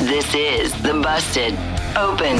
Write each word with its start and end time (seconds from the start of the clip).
This 0.00 0.34
is 0.34 0.72
the 0.82 0.92
Busted 1.02 1.54
Open 1.96 2.36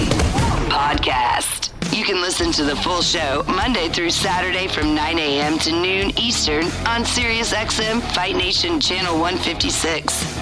Podcast. 0.69 1.70
You 1.97 2.05
can 2.05 2.20
listen 2.20 2.53
to 2.53 2.65
the 2.65 2.77
full 2.77 3.01
show 3.01 3.45
Monday 3.47 3.89
through 3.89 4.11
Saturday 4.11 4.67
from 4.67 4.95
9 4.95 5.19
a.m. 5.19 5.59
to 5.61 5.73
noon 5.73 6.11
Eastern 6.19 6.64
on 6.87 7.05
SiriusXM 7.05 8.03
Fight 8.14 8.37
Nation 8.37 8.81
Channel 8.81 9.19
156. 9.19 10.39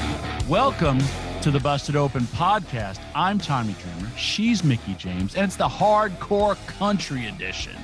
Welcome 0.49 0.99
to 1.43 1.51
the 1.51 1.61
Busted 1.61 1.97
Open 1.97 2.23
podcast. 2.23 2.99
I'm 3.15 3.39
Tommy 3.39 3.75
Dreamer. 3.75 4.11
She's 4.17 4.65
Mickie 4.65 4.95
James, 4.95 5.37
and 5.37 5.45
it's 5.45 5.57
the 5.57 5.69
Hardcore 5.69 6.57
Country 6.67 7.27
Edition. 7.27 7.77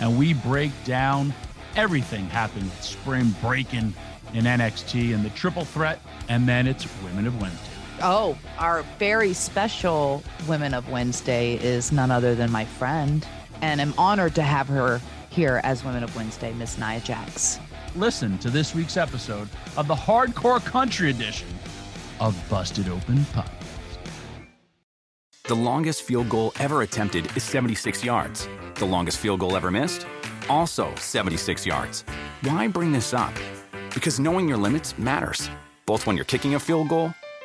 And 0.00 0.16
we 0.16 0.32
break 0.32 0.72
down 0.84 1.34
everything 1.74 2.26
happening 2.26 2.70
Spring 2.80 3.34
Breakin' 3.42 3.92
in 4.32 4.44
NXT 4.44 5.14
and 5.14 5.24
the 5.24 5.30
triple 5.30 5.64
threat, 5.64 6.00
and 6.28 6.48
then 6.48 6.66
it's 6.66 6.86
Women 7.02 7.26
of 7.26 7.40
Wednesday. 7.40 7.72
Oh, 8.02 8.36
our 8.58 8.82
very 8.98 9.32
special 9.32 10.22
Women 10.46 10.74
of 10.74 10.90
Wednesday 10.90 11.54
is 11.54 11.92
none 11.92 12.10
other 12.10 12.34
than 12.34 12.50
my 12.52 12.66
friend, 12.66 13.26
and 13.62 13.80
I'm 13.80 13.94
honored 13.96 14.34
to 14.34 14.42
have 14.42 14.68
her 14.68 15.00
here 15.30 15.62
as 15.64 15.82
Women 15.82 16.02
of 16.02 16.14
Wednesday, 16.14 16.52
Miss 16.52 16.76
Nia 16.76 17.00
Jax. 17.00 17.58
Listen 17.94 18.36
to 18.38 18.50
this 18.50 18.74
week's 18.74 18.98
episode 18.98 19.48
of 19.78 19.88
the 19.88 19.94
Hardcore 19.94 20.62
Country 20.62 21.08
Edition 21.08 21.48
of 22.20 22.36
Busted 22.50 22.88
Open 22.90 23.16
Podcast. 23.32 23.50
The 25.44 25.56
longest 25.56 26.02
field 26.02 26.28
goal 26.28 26.52
ever 26.60 26.82
attempted 26.82 27.34
is 27.34 27.44
76 27.44 28.04
yards. 28.04 28.46
The 28.74 28.84
longest 28.84 29.18
field 29.18 29.40
goal 29.40 29.56
ever 29.56 29.70
missed? 29.70 30.06
Also 30.50 30.94
76 30.96 31.64
yards. 31.64 32.04
Why 32.42 32.68
bring 32.68 32.92
this 32.92 33.14
up? 33.14 33.32
Because 33.94 34.20
knowing 34.20 34.48
your 34.48 34.58
limits 34.58 34.98
matters, 34.98 35.48
both 35.86 36.06
when 36.06 36.16
you're 36.16 36.26
kicking 36.26 36.56
a 36.56 36.60
field 36.60 36.90
goal 36.90 37.14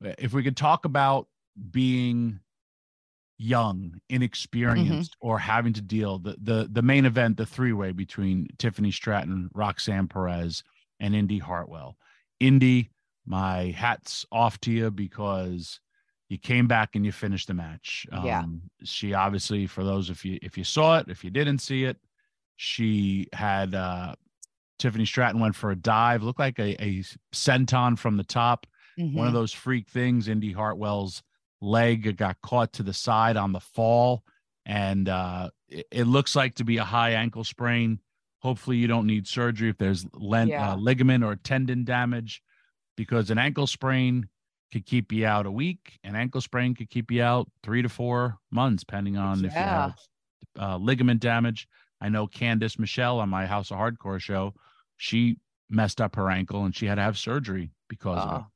If 0.00 0.32
we 0.32 0.42
could 0.42 0.56
talk 0.56 0.84
about 0.84 1.26
being 1.70 2.40
young, 3.38 4.00
inexperienced, 4.10 5.16
or 5.20 5.38
having 5.38 5.72
to 5.72 5.80
deal 5.80 6.18
the 6.18 6.36
the 6.42 6.68
the 6.70 6.82
main 6.82 7.04
event, 7.06 7.36
the 7.36 7.46
three 7.46 7.72
way 7.72 7.92
between 7.92 8.48
Tiffany 8.58 8.90
Stratton, 8.90 9.50
Roxanne 9.54 10.08
Perez, 10.08 10.62
and 11.00 11.14
Indi 11.14 11.38
Hartwell. 11.38 11.96
Indi, 12.38 12.90
my 13.26 13.66
hats 13.76 14.26
off 14.30 14.60
to 14.60 14.70
you 14.70 14.90
because 14.90 15.80
you 16.28 16.38
came 16.38 16.66
back 16.66 16.94
and 16.94 17.04
you 17.04 17.12
finished 17.12 17.48
the 17.48 17.54
match. 17.54 18.06
Yeah. 18.24 18.40
Um, 18.40 18.62
she 18.84 19.14
obviously, 19.14 19.66
for 19.66 19.84
those 19.84 20.10
if 20.10 20.24
you 20.24 20.38
if 20.42 20.56
you 20.56 20.64
saw 20.64 20.98
it, 20.98 21.08
if 21.08 21.24
you 21.24 21.30
didn't 21.30 21.58
see 21.58 21.84
it, 21.84 21.96
she 22.56 23.26
had 23.32 23.74
uh 23.74 24.14
Tiffany 24.78 25.04
Stratton 25.04 25.40
went 25.40 25.54
for 25.54 25.70
a 25.70 25.76
dive, 25.76 26.22
looked 26.22 26.38
like 26.38 26.58
a, 26.58 26.82
a 26.82 27.02
senton 27.34 27.98
from 27.98 28.16
the 28.16 28.24
top. 28.24 28.66
One 28.96 29.26
of 29.26 29.32
Mhm. 29.32 29.34
those 29.34 29.52
freak 29.52 29.88
things. 29.88 30.28
Indi 30.28 30.52
Hartwell's 30.52 31.22
leg 31.60 32.16
got 32.16 32.40
caught 32.42 32.72
to 32.74 32.82
the 32.82 32.92
side 32.94 33.36
on 33.36 33.52
the 33.52 33.60
fall, 33.60 34.24
and 34.66 35.08
uh, 35.08 35.50
it, 35.68 35.86
it 35.90 36.04
looks 36.04 36.34
like 36.36 36.54
to 36.56 36.64
be 36.64 36.76
a 36.78 36.84
high 36.84 37.10
ankle 37.12 37.44
sprain. 37.44 38.00
Hopefully, 38.40 38.76
you 38.78 38.86
don't 38.86 39.06
need 39.06 39.26
surgery 39.26 39.68
if 39.68 39.76
there's 39.78 40.06
len- 40.14 40.48
Yeah. 40.48 40.72
uh, 40.72 40.76
ligament 40.76 41.22
or 41.24 41.36
tendon 41.36 41.84
damage, 41.84 42.42
because 42.96 43.30
an 43.30 43.38
ankle 43.38 43.66
sprain 43.66 44.28
could 44.72 44.86
keep 44.86 45.12
you 45.12 45.26
out 45.26 45.46
a 45.46 45.50
week. 45.50 45.98
An 46.04 46.14
ankle 46.14 46.40
sprain 46.40 46.74
could 46.74 46.88
keep 46.90 47.10
you 47.10 47.22
out 47.22 47.50
three 47.62 47.82
to 47.82 47.88
four 47.88 48.38
months, 48.50 48.82
depending 48.84 49.16
on 49.16 49.38
if 49.44 49.52
you 49.52 49.58
have 49.58 49.94
uh, 50.58 50.76
ligament 50.76 51.20
damage. 51.20 51.68
I 52.00 52.08
know 52.08 52.26
Candice 52.26 52.78
Michelle 52.78 53.20
on 53.20 53.28
my 53.28 53.46
House 53.46 53.70
of 53.70 53.76
Hardcore 53.78 54.20
show, 54.20 54.54
she 54.96 55.36
messed 55.68 56.00
up 56.00 56.16
her 56.16 56.30
ankle 56.30 56.64
and 56.64 56.74
she 56.74 56.86
had 56.86 56.94
to 56.96 57.02
have 57.02 57.18
surgery 57.18 57.70
because 57.88 58.18
of 58.18 58.40
it. 58.40 58.46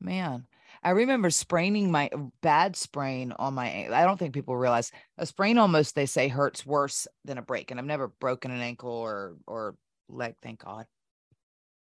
Man. 0.00 0.46
I 0.82 0.90
remember 0.90 1.30
spraining 1.30 1.90
my 1.90 2.10
bad 2.42 2.76
sprain 2.76 3.32
on 3.32 3.54
my 3.54 3.88
I 3.92 4.04
don't 4.04 4.18
think 4.18 4.34
people 4.34 4.56
realize 4.56 4.92
a 5.18 5.26
sprain 5.26 5.58
almost 5.58 5.94
they 5.94 6.06
say 6.06 6.28
hurts 6.28 6.64
worse 6.64 7.06
than 7.24 7.38
a 7.38 7.42
break. 7.42 7.70
And 7.70 7.80
I've 7.80 7.86
never 7.86 8.08
broken 8.08 8.50
an 8.50 8.60
ankle 8.60 8.90
or 8.90 9.36
or 9.46 9.76
leg, 10.08 10.34
thank 10.42 10.64
God. 10.64 10.86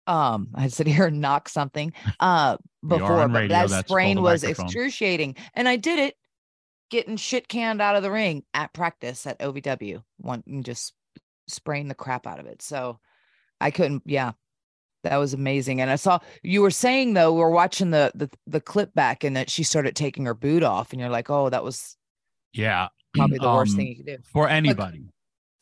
Um, 0.05 0.49
I 0.53 0.67
sit 0.67 0.87
here 0.87 1.07
and 1.07 1.21
knock 1.21 1.49
something 1.49 1.93
uh 2.19 2.57
before, 2.87 3.27
but 3.27 3.41
radio, 3.41 3.67
that 3.67 3.87
sprain 3.87 4.21
was 4.21 4.43
microphone. 4.43 4.65
excruciating. 4.65 5.35
And 5.53 5.67
I 5.67 5.75
did 5.75 5.99
it 5.99 6.15
getting 6.89 7.17
shit 7.17 7.47
canned 7.47 7.81
out 7.81 7.95
of 7.95 8.03
the 8.03 8.11
ring 8.11 8.43
at 8.53 8.73
practice 8.73 9.25
at 9.25 9.39
OVW. 9.39 10.03
One 10.17 10.43
and 10.45 10.63
just 10.63 10.93
spraying 11.47 11.87
the 11.87 11.95
crap 11.95 12.27
out 12.27 12.39
of 12.39 12.45
it. 12.45 12.61
So 12.61 12.99
I 13.59 13.71
couldn't, 13.71 14.03
yeah. 14.05 14.33
That 15.03 15.17
was 15.17 15.33
amazing. 15.33 15.81
And 15.81 15.91
I 15.91 15.95
saw 15.97 16.19
you 16.43 16.61
were 16.61 16.71
saying 16.71 17.13
though, 17.13 17.33
we 17.33 17.41
are 17.41 17.49
watching 17.49 17.91
the 17.91 18.11
the 18.15 18.29
the 18.47 18.61
clip 18.61 18.93
back 18.93 19.23
and 19.23 19.35
that 19.35 19.49
she 19.49 19.63
started 19.63 19.95
taking 19.95 20.25
her 20.25 20.33
boot 20.33 20.63
off, 20.63 20.91
and 20.91 20.99
you're 20.99 21.09
like, 21.09 21.29
oh, 21.29 21.49
that 21.49 21.63
was 21.63 21.97
Yeah. 22.53 22.87
probably 23.13 23.37
the 23.39 23.49
worst 23.53 23.73
Um, 23.73 23.77
thing 23.77 23.87
you 23.87 23.95
could 23.97 24.05
do. 24.05 24.17
for 24.31 24.47
anybody. 24.47 25.03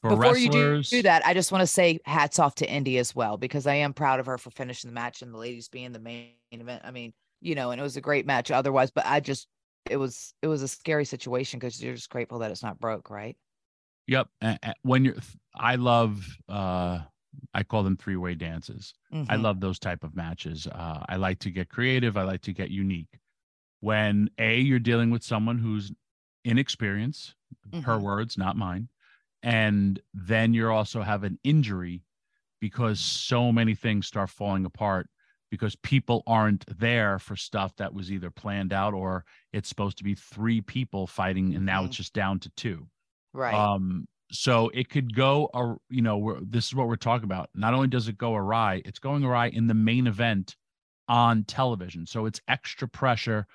For 0.01 0.15
Before 0.15 0.37
you 0.37 0.49
do, 0.49 0.81
do 0.81 1.01
that, 1.03 1.23
I 1.25 1.35
just 1.35 1.51
want 1.51 1.61
to 1.61 1.67
say 1.67 1.99
hats 2.05 2.39
off 2.39 2.55
to 2.55 2.69
Indi 2.71 2.97
as 2.97 3.15
well 3.15 3.37
because 3.37 3.67
I 3.67 3.75
am 3.75 3.93
proud 3.93 4.19
of 4.19 4.25
her 4.25 4.39
for 4.39 4.49
finishing 4.49 4.89
the 4.89 4.95
match 4.95 5.21
and 5.21 5.31
the 5.31 5.37
ladies 5.37 5.69
being 5.69 5.91
the 5.91 5.99
main 5.99 6.31
event. 6.51 6.81
I 6.83 6.89
mean, 6.89 7.13
you 7.39 7.53
know, 7.53 7.69
and 7.69 7.79
it 7.79 7.83
was 7.83 7.97
a 7.97 8.01
great 8.01 8.25
match 8.25 8.49
otherwise, 8.49 8.89
but 8.89 9.05
I 9.05 9.19
just 9.19 9.47
it 9.89 9.97
was 9.97 10.33
it 10.41 10.47
was 10.47 10.63
a 10.63 10.67
scary 10.67 11.05
situation 11.05 11.59
because 11.59 11.81
you're 11.81 11.93
just 11.93 12.09
grateful 12.09 12.39
that 12.39 12.49
it's 12.49 12.63
not 12.63 12.79
broke, 12.79 13.11
right? 13.11 13.37
Yep. 14.07 14.27
When 14.81 15.05
you're, 15.05 15.15
I 15.55 15.75
love, 15.75 16.25
uh, 16.49 17.01
I 17.53 17.63
call 17.63 17.83
them 17.83 17.97
three 17.97 18.15
way 18.17 18.35
dances. 18.35 18.93
I 19.27 19.35
Mhm. 19.35 19.37
love 19.37 19.59
those 19.59 19.79
type 19.79 20.03
of 20.03 20.15
matches. 20.15 20.67
Uh, 20.67 21.05
I 21.07 21.15
like 21.17 21.39
to 21.39 21.51
get 21.51 21.69
creative. 21.69 22.17
I 22.17 22.23
like 22.23 22.41
to 22.43 22.53
get 22.53 22.69
unique. 22.71 23.19
When 23.79 24.29
a 24.37 24.59
you're 24.59 24.79
dealing 24.79 25.09
with 25.11 25.23
someone 25.23 25.59
who's 25.59 25.91
inexperienced, 26.45 27.35
her 27.81 27.99
Mhm. 27.99 28.01
words, 28.01 28.37
not 28.37 28.55
mine, 28.57 28.89
and 29.43 30.01
then 30.13 30.53
you're 30.53 30.71
also 30.71 31.01
have 31.01 31.23
an 31.23 31.39
injury 31.43 32.05
because 32.61 32.99
so 32.99 33.51
many 33.51 33.75
things 33.75 34.07
start 34.07 34.29
falling 34.29 34.65
apart 34.65 35.09
because 35.51 35.75
people 35.77 36.23
aren't 36.27 36.65
there 36.79 37.19
for 37.19 37.35
stuff 37.35 37.75
that 37.77 37.93
was 37.93 38.11
either 38.11 38.31
planned 38.31 38.73
out 38.73 38.93
or 38.93 39.25
it's 39.53 39.69
supposed 39.69 39.97
to 39.97 40.03
be 40.03 40.15
three 40.15 40.61
people 40.61 41.07
fighting 41.07 41.55
and 41.55 41.65
now 41.65 41.83
Mhm. 41.83 41.85
it's 41.85 41.97
just 41.97 42.13
down 42.13 42.39
to 42.39 42.49
two. 42.51 42.87
Right. 43.33 43.69
Um, 43.69 44.07
so 44.31 44.69
it 44.73 44.89
could 44.89 45.15
go, 45.15 45.49
uh, 45.53 45.75
you 45.89 46.01
know, 46.01 46.17
we're, 46.17 46.39
this 46.41 46.67
is 46.67 46.75
what 46.75 46.87
we're 46.87 46.95
talking 46.95 47.25
about. 47.25 47.49
Not 47.53 47.73
only 47.73 47.87
does 47.87 48.07
it 48.07 48.17
go 48.17 48.35
awry, 48.35 48.81
it's 48.85 48.99
going 48.99 49.23
awry 49.23 49.47
in 49.49 49.67
the 49.67 49.73
main 49.73 50.07
event 50.07 50.55
on 51.07 51.43
television. 51.43 52.05
So 52.05 52.25
it's 52.25 52.39
extra 52.47 52.87
pressure 52.87 53.45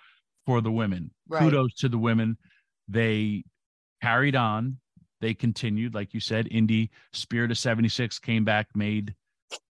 for 0.44 0.60
the 0.60 0.70
women. 0.70 1.10
Right. 1.28 1.40
Kudos 1.42 1.74
to 1.76 1.88
the 1.88 1.98
women. 1.98 2.36
They 2.88 3.44
carried 4.02 4.36
on. 4.36 4.78
They 5.20 5.32
continued, 5.34 5.94
like 5.94 6.12
you 6.12 6.20
said. 6.20 6.48
Indi 6.50 6.90
Spirit 7.12 7.50
of 7.50 7.58
'76 7.58 8.18
came 8.18 8.44
back, 8.44 8.68
made 8.74 9.14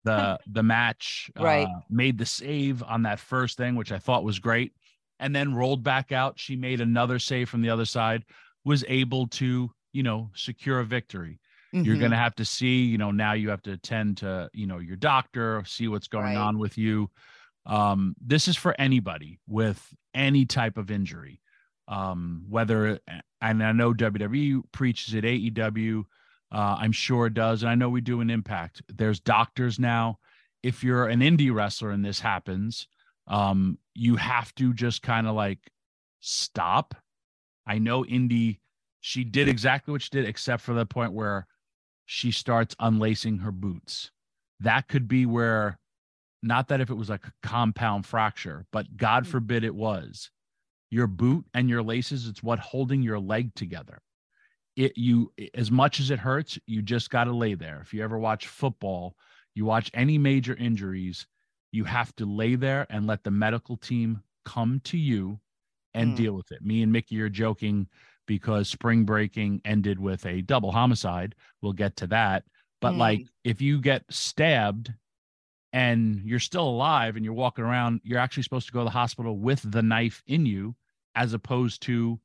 the 0.05 0.39
the 0.51 0.63
match, 0.63 1.31
Right. 1.39 1.67
uh, 1.67 1.81
made 1.91 2.17
the 2.19 2.27
save 2.27 2.83
on 2.83 3.03
that 3.03 3.21
first 3.21 3.57
thing, 3.59 3.75
which 3.77 3.93
I 3.93 3.99
thought 3.99 4.25
was 4.25 4.39
great, 4.39 4.73
and 5.21 5.37
then 5.37 5.55
rolled 5.55 5.85
back 5.85 6.13
out. 6.13 6.39
She 6.41 6.57
made 6.57 6.81
another 6.81 7.19
save 7.19 7.51
from 7.51 7.61
the 7.61 7.71
other 7.71 7.85
side, 7.85 8.25
was 8.65 8.85
able 8.89 9.27
to, 9.29 9.71
you 9.95 10.03
know, 10.03 10.31
secure 10.35 10.81
a 10.81 10.85
victory. 10.85 11.41
You're 11.73 11.97
Mhm. 11.97 12.01
going 12.01 12.11
to 12.11 12.17
have 12.19 12.35
to 12.37 12.45
see, 12.45 12.85
you 12.85 12.99
know, 12.99 13.11
now 13.11 13.33
you 13.33 13.49
have 13.49 13.63
to 13.63 13.73
attend 13.73 14.19
to, 14.19 14.51
you 14.53 14.67
know, 14.67 14.79
your 14.79 14.97
doctor, 14.97 15.65
see 15.67 15.89
what's 15.89 16.09
going 16.09 16.27
Right. 16.27 16.37
on 16.37 16.59
with 16.59 16.77
you. 16.77 17.11
Um, 17.67 18.15
this 18.21 18.47
is 18.47 18.57
for 18.57 18.75
anybody 18.79 19.41
with 19.49 19.95
any 20.13 20.45
type 20.45 20.77
of 20.77 20.91
injury. 20.91 21.41
Um, 21.89 22.45
whether, 22.49 22.99
and 23.41 23.63
I 23.63 23.73
know 23.73 23.93
WWE 23.93 24.63
preaches 24.73 25.15
it, 25.15 25.25
AEW, 25.25 26.05
uh, 26.53 26.77
I'm 26.79 26.93
sure 26.93 27.27
it 27.27 27.35
does. 27.35 27.63
And 27.63 27.71
I 27.71 27.75
know 27.75 27.89
we 27.91 28.01
do 28.01 28.21
an 28.21 28.31
impact. 28.31 28.83
There's 28.89 29.21
doctors 29.21 29.79
now. 29.79 30.19
If 30.63 30.83
you're 30.85 31.09
an 31.09 31.21
indie 31.21 31.53
wrestler 31.53 31.91
and 31.91 32.05
this 32.05 32.21
happens, 32.21 32.89
um, 33.27 33.79
you 33.95 34.17
have 34.17 34.55
to 34.57 34.73
just 34.73 35.03
kind 35.03 35.27
of 35.27 35.35
like 35.35 35.59
stop. 36.21 36.95
I 37.67 37.79
know 37.79 38.05
Indi, 38.05 38.61
she 39.07 39.23
did 39.23 39.51
exactly 39.51 39.93
what 39.93 40.01
she 40.01 40.09
did, 40.09 40.25
except 40.25 40.63
for 40.63 40.73
the 40.73 40.87
point 40.87 41.13
where 41.13 41.47
she 42.07 42.31
starts 42.31 42.75
unlacing 42.81 43.37
her 43.37 43.53
boots. 43.53 44.11
That 44.61 44.89
could 44.89 45.07
be 45.07 45.27
where, 45.27 45.79
not 46.43 46.69
that 46.69 46.81
if 46.81 46.89
it 46.89 46.95
was 46.95 47.11
like 47.11 47.27
a 47.27 47.33
compound 47.43 48.07
fracture, 48.07 48.65
but 48.73 48.97
God 48.97 49.27
forbid 49.27 49.63
it 49.63 49.75
was, 49.75 50.31
your 50.91 51.07
boot 51.07 51.45
and 51.53 51.69
your 51.69 51.83
laces, 51.83 52.27
it's 52.27 52.43
what 52.43 52.59
holding 52.59 53.03
your 53.03 53.19
leg 53.19 53.55
together. 53.55 54.01
It 54.75 54.97
you 54.97 55.35
as 55.53 55.71
much 55.71 56.01
as 56.01 56.11
it 56.11 56.19
hurts, 56.19 56.59
you 56.67 56.81
just 56.81 57.11
got 57.11 57.25
to 57.25 57.33
lay 57.33 57.53
there. 57.53 57.81
If 57.83 57.93
you 57.93 58.03
ever 58.03 58.19
watch 58.19 58.47
football, 58.47 59.17
you 59.55 59.67
watch 59.67 59.91
any 59.93 60.17
major 60.17 60.55
injuries, 60.55 61.27
you 61.73 61.85
have 61.85 62.17
to 62.17 62.25
lay 62.25 62.55
there 62.55 62.87
and 62.89 63.07
let 63.07 63.23
the 63.23 63.31
medical 63.31 63.77
team 63.77 64.23
come 64.47 64.81
to 64.85 64.97
you 64.97 65.41
and 65.93 66.13
Hmm. 66.13 66.15
deal 66.15 66.33
with 66.33 66.51
it. 66.53 66.63
Me 66.63 66.81
and 66.81 66.91
Mickie 66.91 67.21
are 67.21 67.29
joking 67.29 67.87
because 68.27 68.69
Spring 68.69 69.05
Breakin' 69.05 69.61
ended 69.65 69.99
with 69.99 70.25
a 70.27 70.43
double 70.43 70.73
homicide. 70.73 71.35
We'll 71.63 71.73
get 71.73 71.97
to 71.97 72.07
that. 72.09 72.45
But 72.81 72.93
Hmm. 72.93 72.99
like 72.99 73.27
if 73.45 73.61
you 73.61 73.81
get 73.81 74.05
stabbed 74.11 74.93
and 75.73 76.21
you're 76.25 76.39
still 76.39 76.69
alive 76.69 77.17
and 77.17 77.25
you're 77.25 77.35
walking 77.35 77.65
around, 77.65 78.01
you're 78.05 78.19
actually 78.19 78.43
supposed 78.45 78.67
to 78.67 78.73
go 78.73 78.81
to 78.81 78.85
the 78.85 78.91
hospital 78.91 79.37
with 79.39 79.61
the 79.71 79.83
knife 79.83 80.23
in 80.27 80.47
you 80.47 80.75
as 81.15 81.33
opposed 81.33 81.83
to 81.83 82.21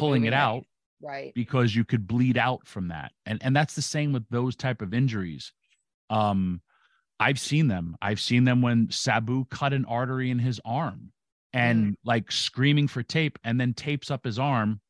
pulling 0.00 0.24
it 0.24 0.32
out 0.32 0.64
Right. 1.02 1.32
because 1.34 1.74
you 1.74 1.84
could 1.84 2.06
bleed 2.06 2.36
out 2.38 2.66
from 2.66 2.88
that. 2.88 3.12
And 3.26 3.42
and 3.42 3.54
that's 3.56 3.74
the 3.74 3.82
same 3.82 4.12
with 4.12 4.28
those 4.28 4.54
type 4.56 4.82
of 4.82 4.94
injuries. 4.94 5.52
Um 6.10 6.60
I've 7.18 7.38
seen 7.40 7.68
them. 7.68 7.96
I've 8.00 8.20
seen 8.20 8.44
them 8.44 8.62
when 8.62 8.90
Sabu 8.90 9.44
cut 9.46 9.74
an 9.74 9.84
artery 9.84 10.30
in 10.30 10.38
his 10.38 10.58
arm 10.64 11.12
and 11.52 11.96
like 12.04 12.30
screaming 12.32 12.88
for 12.88 13.02
tape 13.02 13.38
and 13.44 13.60
then 13.60 13.74
tapes 13.74 14.10
up 14.10 14.24
his 14.24 14.38
arm 14.38 14.80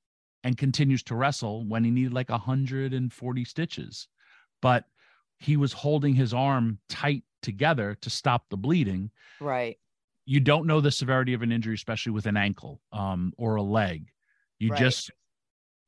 and 0.45 0.57
continues 0.59 1.03
to 1.05 1.15
wrestle 1.15 1.67
when 1.67 1.85
he 1.85 1.91
needed 1.91 2.13
like 2.13 2.31
140 2.31 3.45
stitches. 3.45 4.09
But 4.63 4.87
he 5.39 5.57
was 5.57 5.73
holding 5.73 6.15
his 6.15 6.35
arm 6.35 6.81
tight 6.89 7.25
together 7.43 7.97
to 8.03 8.11
stop 8.11 8.49
the 8.51 8.57
bleeding 8.57 9.11
Right. 9.41 9.79
you 10.27 10.41
don't 10.41 10.67
know 10.67 10.81
the 10.81 10.91
severity 10.91 11.35
of 11.35 11.43
an 11.43 11.53
injury, 11.53 11.75
especially 11.75 12.13
with 12.13 12.27
an 12.27 12.37
ankle 12.37 12.81
um, 12.93 13.33
or 13.37 13.57
a 13.57 13.63
leg. 13.63 14.11
You 14.59 14.71
Right. 14.71 14.79
just 14.79 15.11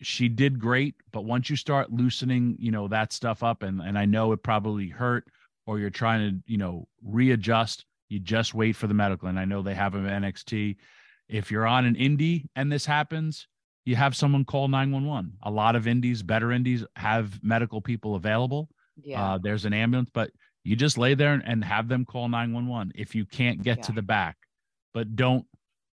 she 0.02 0.28
did 0.28 0.60
great, 0.60 0.96
but 1.12 1.22
once 1.24 1.50
you 1.50 1.56
start 1.56 1.92
loosening, 1.92 2.56
you 2.58 2.70
know, 2.72 2.88
that 2.88 3.12
stuff 3.12 3.42
up, 3.42 3.62
and 3.62 3.80
and 3.82 3.98
I 3.98 4.06
know 4.06 4.32
it 4.32 4.42
probably 4.42 4.88
hurt, 4.88 5.28
or 5.66 5.78
you're 5.80 5.90
trying 5.90 6.30
to, 6.30 6.52
you 6.52 6.58
know, 6.58 6.88
readjust. 7.04 7.86
You 8.08 8.20
just 8.20 8.54
wait 8.54 8.74
for 8.76 8.88
the 8.88 8.94
medical, 8.94 9.28
and 9.28 9.38
I 9.40 9.44
know 9.46 9.62
they 9.62 9.74
have 9.74 9.92
them 9.92 10.06
at 10.06 10.12
NXT. 10.14 10.78
If 11.28 11.50
you're 11.50 11.66
on 11.66 11.86
an 11.86 11.96
indie 11.96 12.48
and 12.56 12.72
this 12.72 12.86
happens, 12.86 13.48
you 13.84 13.96
have 13.96 14.14
someone 14.16 14.44
call 14.44 14.68
911. 14.68 15.32
A 15.42 15.50
lot 15.50 15.76
of 15.76 15.86
indies, 15.86 16.22
better 16.22 16.52
indies, 16.52 16.84
have 16.96 17.42
medical 17.42 17.80
people 17.80 18.14
available 18.14 18.68
Yeah. 19.02 19.34
uh, 19.34 19.38
there's 19.38 19.64
an 19.64 19.72
ambulance, 19.72 20.10
but 20.12 20.30
you 20.64 20.76
just 20.76 20.96
lay 20.98 21.14
there 21.14 21.32
and, 21.32 21.42
and 21.44 21.64
have 21.64 21.88
them 21.88 22.04
call 22.04 22.28
911 22.28 22.92
if 22.94 23.14
you 23.14 23.24
can't 23.26 23.62
get 23.62 23.82
to 23.84 23.92
the 23.92 24.02
back. 24.02 24.36
But 24.94 25.16
don't, 25.16 25.46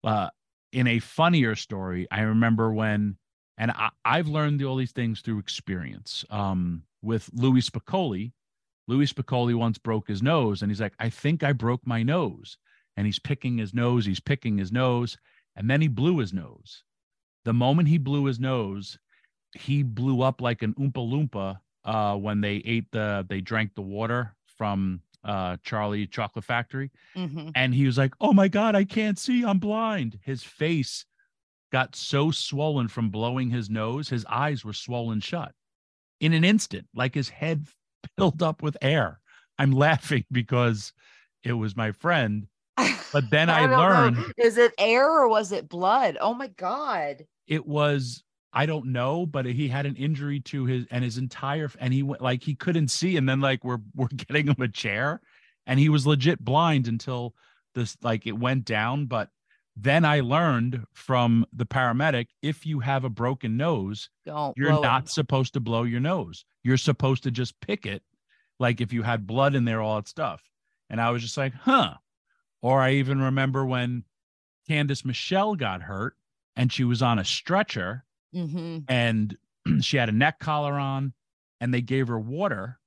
uh, 0.04 0.30
in 0.74 0.88
a 0.88 1.00
funnier 1.00 1.56
story, 1.56 2.08
I 2.12 2.22
remember 2.22 2.74
when, 2.74 3.18
and 3.58 3.72
I, 3.72 3.90
I've 4.04 4.28
learned 4.28 4.62
all 4.64 4.76
these 4.76 4.92
things 4.92 5.22
through 5.22 5.40
experience 5.40 6.26
um, 6.30 6.84
with 7.02 7.30
Louis 7.34 7.62
Spicolli. 7.70 8.34
Louis 8.90 9.12
Spicolli 9.12 9.56
once 9.56 9.78
broke 9.78 10.08
his 10.08 10.22
nose 10.22 10.62
and 10.62 10.70
he's 10.72 10.82
like, 10.82 10.94
I 11.00 11.10
think 11.10 11.44
I 11.44 11.54
broke 11.54 11.86
my 11.88 12.04
nose. 12.04 12.58
And 12.98 13.06
he's 13.06 13.20
picking 13.20 13.58
his 13.60 13.74
nose, 13.74 14.06
he's 14.06 14.20
picking 14.20 14.58
his 14.58 14.72
nose, 14.72 15.18
and 15.56 15.70
then 15.70 15.82
he 15.82 15.88
blew 15.88 16.18
his 16.18 16.34
nose. 16.34 16.84
The 17.48 17.54
moment 17.54 17.88
he 17.88 17.98
blew 17.98 18.26
his 18.26 18.42
nose, 18.42 19.00
he 19.58 19.82
blew 19.82 20.22
up 20.22 20.42
like 20.42 20.64
an 20.64 20.74
Oompa 20.74 20.96
Loompa 20.96 21.58
uh, 21.86 22.18
when 22.18 22.42
they 22.42 22.56
ate 22.66 22.92
the, 22.92 23.26
they 23.30 23.40
drank 23.40 23.74
the 23.74 23.82
water 23.82 24.36
from 24.58 25.00
uh, 25.24 25.56
Charlie 25.64 26.08
Chocolate 26.08 26.44
Factory. 26.44 26.92
hmm 27.16 27.52
And 27.56 27.74
he 27.74 27.86
was 27.86 27.98
like, 27.98 28.14
Oh 28.20 28.34
my 28.34 28.50
God, 28.50 28.76
I 28.76 28.84
can't 28.84 29.18
see. 29.18 29.46
I'm 29.46 29.60
blind. 29.60 30.20
His 30.24 30.44
face 30.44 31.06
got 31.72 31.96
so 31.96 32.32
swollen 32.32 32.90
from 32.90 33.12
blowing 33.12 33.50
his 33.50 33.70
nose, 33.70 34.10
his 34.10 34.26
eyes 34.26 34.66
were 34.66 34.74
swollen 34.74 35.22
shut 35.22 35.54
in 36.20 36.34
an 36.34 36.44
instant, 36.44 36.86
like 36.94 37.16
his 37.16 37.30
head 37.30 37.66
filled 38.18 38.44
up 38.44 38.62
with 38.62 38.76
air. 38.82 39.22
I'm 39.58 39.72
laughing 39.86 40.26
because 40.34 40.92
it 41.46 41.54
was 41.54 41.78
my 41.78 41.94
friend. 41.94 42.48
But 43.14 43.32
then 43.32 43.50
I, 43.50 43.68
know. 43.68 43.78
learned 43.78 44.34
Is 44.38 44.58
it 44.58 44.74
air 44.78 45.10
or 45.10 45.30
was 45.30 45.54
it 45.54 45.70
blood? 45.70 46.18
Oh 46.20 46.34
my 46.34 46.48
god. 46.48 47.26
It 47.48 47.66
was 47.66 48.24
I 48.54 48.66
don't 48.66 48.88
know, 48.88 49.26
but 49.26 49.46
he 49.46 49.68
had 49.68 49.86
an 49.86 49.96
injury 49.96 50.40
to 50.42 50.66
his 50.66 50.86
and 50.90 51.04
his 51.04 51.18
entire 51.18 51.70
and 51.80 51.94
he 51.94 52.02
went 52.04 52.22
like 52.22 52.44
he 52.44 52.56
couldn't 52.56 52.88
see, 52.90 53.18
and 53.18 53.28
then 53.28 53.42
like 53.42 53.64
we're 53.64 53.80
we're 53.96 54.08
getting 54.16 54.48
him 54.48 54.62
a 54.62 54.68
chair, 54.68 55.22
and 55.66 55.80
he 55.80 55.90
was 55.90 56.08
legit 56.08 56.44
blind 56.44 56.88
until 56.88 57.36
this 57.76 57.98
like 58.02 58.26
it 58.26 58.38
went 58.38 58.66
down. 58.66 59.06
But 59.06 59.30
then 59.76 60.06
I 60.06 60.22
learned 60.22 60.86
from 60.94 61.46
the 61.54 61.66
paramedic 61.66 62.28
if 62.42 62.66
you 62.66 62.80
have 62.80 63.04
a 63.04 63.10
broken 63.10 63.58
nose, 63.58 64.10
Don't. 64.26 64.58
you're 64.58 64.72
blow 64.72 64.80
it. 64.80 64.84
not 64.84 65.10
supposed 65.10 65.54
to 65.54 65.60
blow 65.60 65.84
your 65.84 66.00
nose. 66.00 66.46
You're 66.64 66.78
supposed 66.78 67.24
to 67.24 67.32
just 67.32 67.60
pick 67.62 67.86
it, 67.86 68.02
like 68.60 68.82
if 68.82 68.92
you 68.92 69.04
had 69.04 69.28
blood 69.28 69.54
in 69.56 69.66
there, 69.66 69.82
all 69.82 69.98
that 69.98 70.08
stuff. 70.08 70.42
And 70.90 71.00
I 71.00 71.12
was 71.12 71.22
just 71.22 71.38
like, 71.38 71.54
huh. 71.54 71.94
Or 72.64 72.82
I 72.82 72.94
even 72.94 73.22
remember 73.22 73.66
when 73.66 74.04
Candice 74.68 75.06
Michelle 75.06 75.56
got 75.56 75.84
hurt 75.84 76.16
and 76.58 76.74
she 76.74 76.84
was 76.84 77.02
on 77.02 77.20
a 77.20 77.24
stretcher 77.24 78.04
Mhm. 78.36 78.84
and 78.90 79.38
she 79.82 79.96
had 79.98 80.10
a 80.10 80.12
neck 80.14 80.40
collar 80.40 80.74
on 80.74 81.14
and 81.62 81.74
they 81.74 81.82
gave 81.82 82.10
her 82.10 82.20
water 82.20 82.80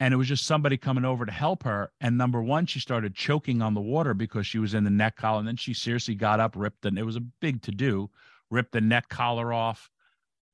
and 0.00 0.14
it 0.14 0.16
was 0.16 0.28
just 0.28 0.46
somebody 0.46 0.76
coming 0.76 1.04
over 1.04 1.26
to 1.26 1.32
help 1.32 1.64
her 1.64 1.90
and 2.00 2.16
number 2.16 2.42
one 2.42 2.64
she 2.66 2.80
started 2.80 3.14
choking 3.14 3.60
on 3.60 3.74
the 3.74 3.80
water 3.80 4.14
because 4.14 4.46
she 4.46 4.58
was 4.58 4.72
in 4.74 4.84
the 4.84 4.90
neck 4.90 5.16
collar 5.16 5.38
and 5.40 5.48
then 5.48 5.56
she 5.56 5.74
seriously 5.74 6.14
got 6.14 6.40
up 6.40 6.54
ripped 6.56 6.86
and 6.86 6.98
it 6.98 7.02
was 7.04 7.16
a 7.16 7.20
big 7.20 7.60
to 7.62 7.70
do 7.72 8.08
ripped 8.50 8.72
the 8.72 8.80
neck 8.80 9.08
collar 9.08 9.52
off 9.52 9.90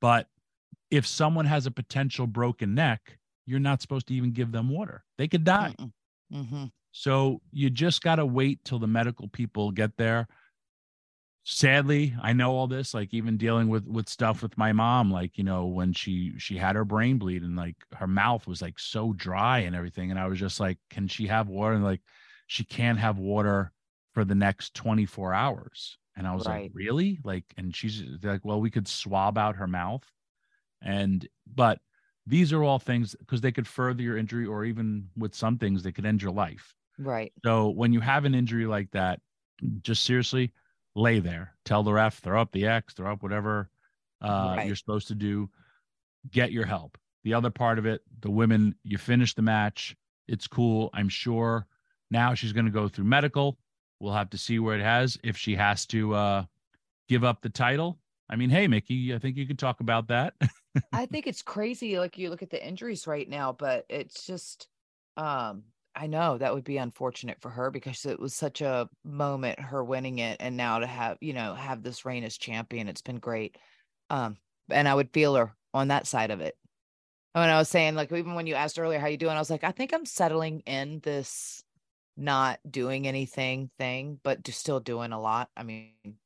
but 0.01 0.27
if 0.91 1.05
someone 1.07 1.45
has 1.45 1.65
a 1.65 1.71
potential 1.71 2.27
broken 2.27 2.75
neck 2.75 3.17
you're 3.45 3.59
not 3.59 3.81
supposed 3.81 4.07
to 4.07 4.13
even 4.13 4.31
give 4.31 4.51
them 4.51 4.69
water 4.69 5.03
they 5.17 5.27
could 5.27 5.43
die 5.43 5.73
Mm-mm. 5.79 5.91
Mhm. 6.33 6.71
so 6.91 7.41
you 7.51 7.69
just 7.69 8.01
got 8.01 8.15
to 8.15 8.25
wait 8.25 8.63
till 8.65 8.79
the 8.79 8.87
medical 8.87 9.27
people 9.27 9.71
get 9.71 9.95
there. 9.97 10.27
Sadly, 11.47 12.15
I 12.19 12.33
know 12.33 12.53
all 12.55 12.65
this, 12.65 12.95
like 12.95 13.13
even 13.13 13.37
dealing 13.37 13.67
with 13.67 13.85
with 13.85 14.09
stuff 14.09 14.41
with 14.41 14.57
my 14.57 14.71
mom, 14.73 15.11
like, 15.11 15.37
you 15.37 15.43
know, 15.43 15.67
when 15.67 15.93
she 15.93 16.33
she 16.39 16.57
had 16.57 16.75
her 16.75 16.85
brain 16.85 17.19
bleed 17.19 17.43
and 17.43 17.55
like 17.55 17.75
her 17.93 18.07
mouth 18.07 18.47
was 18.47 18.63
like 18.63 18.79
so 18.79 19.13
dry 19.13 19.59
and 19.59 19.75
everything 19.75 20.09
and 20.09 20.19
I 20.19 20.25
was 20.27 20.39
just 20.39 20.59
like, 20.59 20.79
can 20.89 21.07
she 21.07 21.27
have 21.27 21.47
water? 21.47 21.75
And 21.75 21.83
like 21.83 22.01
she 22.47 22.63
can't 22.65 22.97
have 22.97 23.19
water 23.19 23.71
for 24.15 24.25
the 24.25 24.33
next 24.33 24.73
24 24.73 25.33
hours. 25.35 25.99
And 26.15 26.25
I 26.27 26.33
was 26.33 26.47
Right. 26.47 26.71
like, 26.71 26.73
really? 26.73 27.19
Like 27.23 27.45
and 27.57 27.75
she's 27.75 28.01
like, 28.23 28.43
well, 28.43 28.59
we 28.59 28.71
could 28.71 28.87
swab 28.87 29.37
out 29.37 29.57
her 29.57 29.67
mouth. 29.67 30.11
And 30.81 31.27
but 31.47 31.81
these 32.25 32.53
are 32.53 32.63
all 32.63 32.79
things 32.79 33.15
because 33.15 33.41
they 33.41 33.51
could 33.51 33.67
further 33.67 34.03
your 34.03 34.17
injury 34.17 34.45
or 34.45 34.65
even 34.65 35.09
with 35.17 35.35
some 35.35 35.57
things 35.57 35.83
they 35.83 35.91
could 35.91 36.05
end 36.05 36.21
your 36.21 36.31
life 36.31 36.75
Right. 36.97 37.33
so 37.45 37.69
when 37.69 37.93
you 37.93 37.99
have 38.01 38.25
an 38.25 38.35
injury 38.35 38.65
like 38.65 38.91
that 38.91 39.21
just 39.81 40.03
seriously 40.03 40.53
lay 40.95 41.19
there. 41.19 41.53
Tell 41.65 41.83
the 41.83 41.93
ref 41.93 42.19
throw 42.19 42.41
up 42.41 42.51
the 42.51 42.65
x 42.67 42.93
throw 42.93 43.11
up 43.11 43.21
whatever 43.23 43.69
uh, 44.21 44.53
Right. 44.57 44.67
you're 44.67 44.75
supposed 44.75 45.07
to 45.09 45.15
do. 45.15 45.49
Get 46.31 46.51
your 46.51 46.65
help. 46.65 46.97
The 47.23 47.33
other 47.33 47.49
part 47.49 47.77
of 47.79 47.85
it 47.85 48.01
the 48.21 48.31
women 48.31 48.75
you 48.83 48.97
finish 48.97 49.33
the 49.35 49.41
match. 49.41 49.95
It's 50.27 50.47
cool 50.47 50.89
i'm 50.93 51.09
sure. 51.09 51.67
Now 52.11 52.33
she's 52.33 52.53
going 52.53 52.65
to 52.65 52.71
go 52.71 52.87
through 52.87 53.05
medical. 53.05 53.57
We'll 53.99 54.13
have 54.13 54.29
to 54.31 54.37
see 54.37 54.59
where 54.59 54.77
it 54.77 54.83
has 54.83 55.17
if 55.23 55.37
she 55.37 55.55
has 55.55 55.85
to 55.87 56.13
uh 56.13 56.43
give 57.09 57.23
up 57.23 57.41
the 57.41 57.49
title. 57.49 57.99
I 58.29 58.35
mean 58.37 58.49
hey 58.49 58.67
mickie 58.67 59.13
i 59.13 59.19
think 59.19 59.37
you 59.37 59.45
could 59.45 59.59
talk 59.59 59.79
about 59.81 60.07
that. 60.07 60.33
I 60.91 61.05
think 61.05 61.25
it's 61.27 61.41
crazy. 61.41 61.99
Like 61.99 62.17
you 62.17 62.29
look 62.29 62.41
at 62.43 62.49
the 62.49 62.65
injuries 62.65 63.07
right 63.07 63.29
now, 63.29 63.53
but 63.53 63.85
it's 63.89 64.25
just, 64.25 64.67
um, 65.15 65.63
I 65.95 66.07
know 66.07 66.37
that 66.37 66.53
would 66.53 66.63
be 66.63 66.77
unfortunate 66.77 67.39
for 67.41 67.49
her 67.49 67.71
because 67.71 68.05
it 68.05 68.19
was 68.19 68.33
such 68.33 68.61
a 68.61 68.89
moment, 69.03 69.59
her 69.59 69.83
winning 69.83 70.19
it, 70.19 70.37
and 70.39 70.57
now 70.57 70.79
to 70.79 70.87
have, 70.87 71.17
you 71.21 71.33
know, 71.33 71.53
have 71.55 71.83
this 71.83 72.05
reign 72.05 72.23
as 72.23 72.37
champion, 72.37 72.87
it's 72.89 73.01
been 73.01 73.19
great. 73.19 73.57
Um, 74.09 74.37
and 74.69 74.87
I 74.87 74.95
would 74.95 75.11
feel 75.13 75.35
her 75.35 75.55
on 75.73 75.87
that 75.89 76.07
side 76.07 76.31
of 76.31 76.41
it. 76.41 76.57
And 77.33 77.51
I 77.51 77.57
was 77.57 77.69
saying, 77.69 77.95
like, 77.95 78.11
even 78.11 78.35
when 78.35 78.47
you 78.47 78.55
asked 78.55 78.79
earlier 78.79 78.99
how 78.99 79.07
you 79.07 79.17
doing, 79.17 79.35
I 79.35 79.39
was 79.39 79.49
like, 79.49 79.63
I 79.63 79.71
think 79.71 79.93
I'm 79.93 80.05
settling 80.05 80.61
in 80.61 80.99
this 81.01 81.63
not 82.17 82.59
doing 82.69 83.07
anything 83.07 83.69
thing, 83.77 84.19
but 84.23 84.43
just 84.43 84.59
still 84.59 84.79
doing 84.79 85.11
a 85.11 85.19
lot. 85.19 85.49
I 85.57 85.63
mean, 85.63 86.17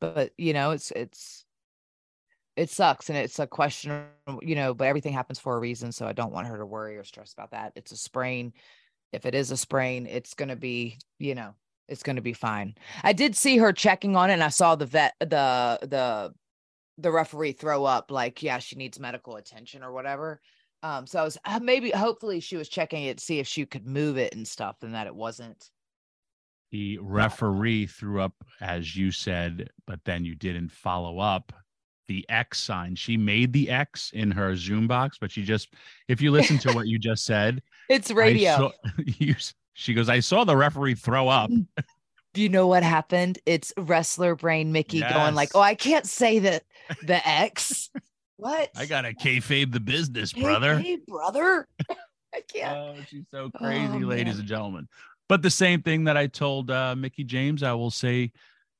but 0.00 0.32
you 0.36 0.52
know, 0.52 0.72
it's 0.72 0.90
it's 0.92 1.44
it 2.56 2.70
sucks 2.70 3.08
and 3.08 3.16
it's 3.16 3.38
a 3.38 3.46
question, 3.46 4.06
you 4.42 4.56
know, 4.56 4.74
but 4.74 4.88
everything 4.88 5.12
happens 5.12 5.38
for 5.38 5.56
a 5.56 5.60
reason. 5.60 5.92
So 5.92 6.06
I 6.06 6.12
don't 6.12 6.32
want 6.32 6.48
her 6.48 6.58
to 6.58 6.66
worry 6.66 6.96
or 6.96 7.04
stress 7.04 7.32
about 7.32 7.52
that. 7.52 7.72
It's 7.76 7.92
a 7.92 7.96
sprain. 7.96 8.52
If 9.12 9.26
it 9.26 9.34
is 9.34 9.50
a 9.50 9.56
sprain, 9.56 10.06
it's 10.06 10.34
going 10.34 10.48
to 10.50 10.56
be, 10.56 10.98
you 11.18 11.34
know, 11.34 11.54
it's 11.88 12.02
going 12.02 12.16
to 12.16 12.22
be 12.22 12.32
fine. 12.34 12.74
I 13.02 13.12
did 13.12 13.34
see 13.34 13.56
her 13.58 13.72
checking 13.72 14.16
on 14.16 14.30
it 14.30 14.34
and 14.34 14.44
I 14.44 14.48
saw 14.48 14.74
the 14.76 14.86
vet, 14.86 15.14
the, 15.20 15.78
the, 15.82 16.34
the 16.98 17.10
referee 17.10 17.52
throw 17.52 17.84
up 17.84 18.10
like, 18.10 18.42
yeah, 18.42 18.58
she 18.58 18.76
needs 18.76 19.00
medical 19.00 19.36
attention 19.36 19.82
or 19.82 19.92
whatever. 19.92 20.40
Um, 20.82 21.06
so 21.06 21.20
I 21.20 21.24
was 21.24 21.38
uh, 21.44 21.60
maybe, 21.60 21.90
hopefully 21.90 22.40
she 22.40 22.56
was 22.56 22.68
checking 22.68 23.04
it 23.04 23.18
to 23.18 23.24
see 23.24 23.38
if 23.38 23.46
she 23.48 23.64
could 23.66 23.86
move 23.86 24.18
it 24.18 24.34
and 24.34 24.46
stuff 24.46 24.76
and 24.82 24.94
that 24.94 25.06
it 25.06 25.14
wasn't. 25.14 25.70
the 26.70 26.98
referee 26.98 27.86
threw 27.86 28.20
up 28.20 28.34
as 28.60 28.94
you 28.94 29.10
said 29.10 29.70
but 29.86 30.00
then 30.04 30.24
you 30.24 30.34
didn't 30.34 30.70
follow 30.70 31.18
up 31.18 31.52
the 32.08 32.24
x 32.28 32.58
sign 32.58 32.94
she 32.94 33.16
made 33.16 33.52
the 33.52 33.70
x 33.70 34.10
in 34.14 34.30
her 34.30 34.56
zoom 34.56 34.86
box 34.88 35.18
but 35.20 35.30
she 35.30 35.42
just 35.42 35.68
if 36.08 36.20
you 36.20 36.30
listen 36.30 36.58
to 36.58 36.72
what 36.72 36.86
you 36.86 36.98
just 36.98 37.24
said 37.24 37.62
It's 37.88 38.10
radio. 38.10 38.56
saw- 38.56 38.72
you, 39.04 39.34
she 39.74 39.94
goes 39.94 40.08
i 40.08 40.20
saw 40.20 40.44
the 40.44 40.56
referee 40.56 40.94
throw 40.94 41.28
up 41.28 41.50
Do 42.34 42.42
you 42.42 42.48
know 42.50 42.66
what 42.66 42.82
happened? 42.82 43.38
It's 43.46 43.72
wrestler 43.78 44.34
brain 44.36 44.70
Mickie 44.70 45.00
going 45.00 45.34
like, 45.34 45.50
"Oh, 45.54 45.60
I 45.60 45.74
can't 45.74 46.06
say 46.06 46.38
that 46.40 46.62
the 47.02 47.26
X." 47.26 47.88
what? 48.36 48.70
i 48.76 48.84
gotta 48.86 49.12
kayfabe 49.14 49.72
the 49.72 49.80
business 49.80 50.30
Hey, 50.32 50.42
brother 50.42 50.78
Hey, 50.78 50.98
brother. 51.08 51.66
I 52.34 52.42
can't. 52.52 52.76
Oh, 52.76 52.94
she's 53.08 53.24
so 53.30 53.50
crazy, 53.56 54.04
Oh, 54.04 54.06
ladies 54.06 54.34
man. 54.34 54.40
and 54.40 54.48
gentlemen. 54.48 54.88
But 55.28 55.40
the 55.42 55.50
same 55.50 55.82
thing 55.82 56.04
that 56.04 56.16
I 56.18 56.26
told 56.26 56.70
uh, 56.70 56.94
Mickie 56.96 57.24
James, 57.24 57.62
I 57.62 57.72
will 57.72 57.90
say 57.90 58.30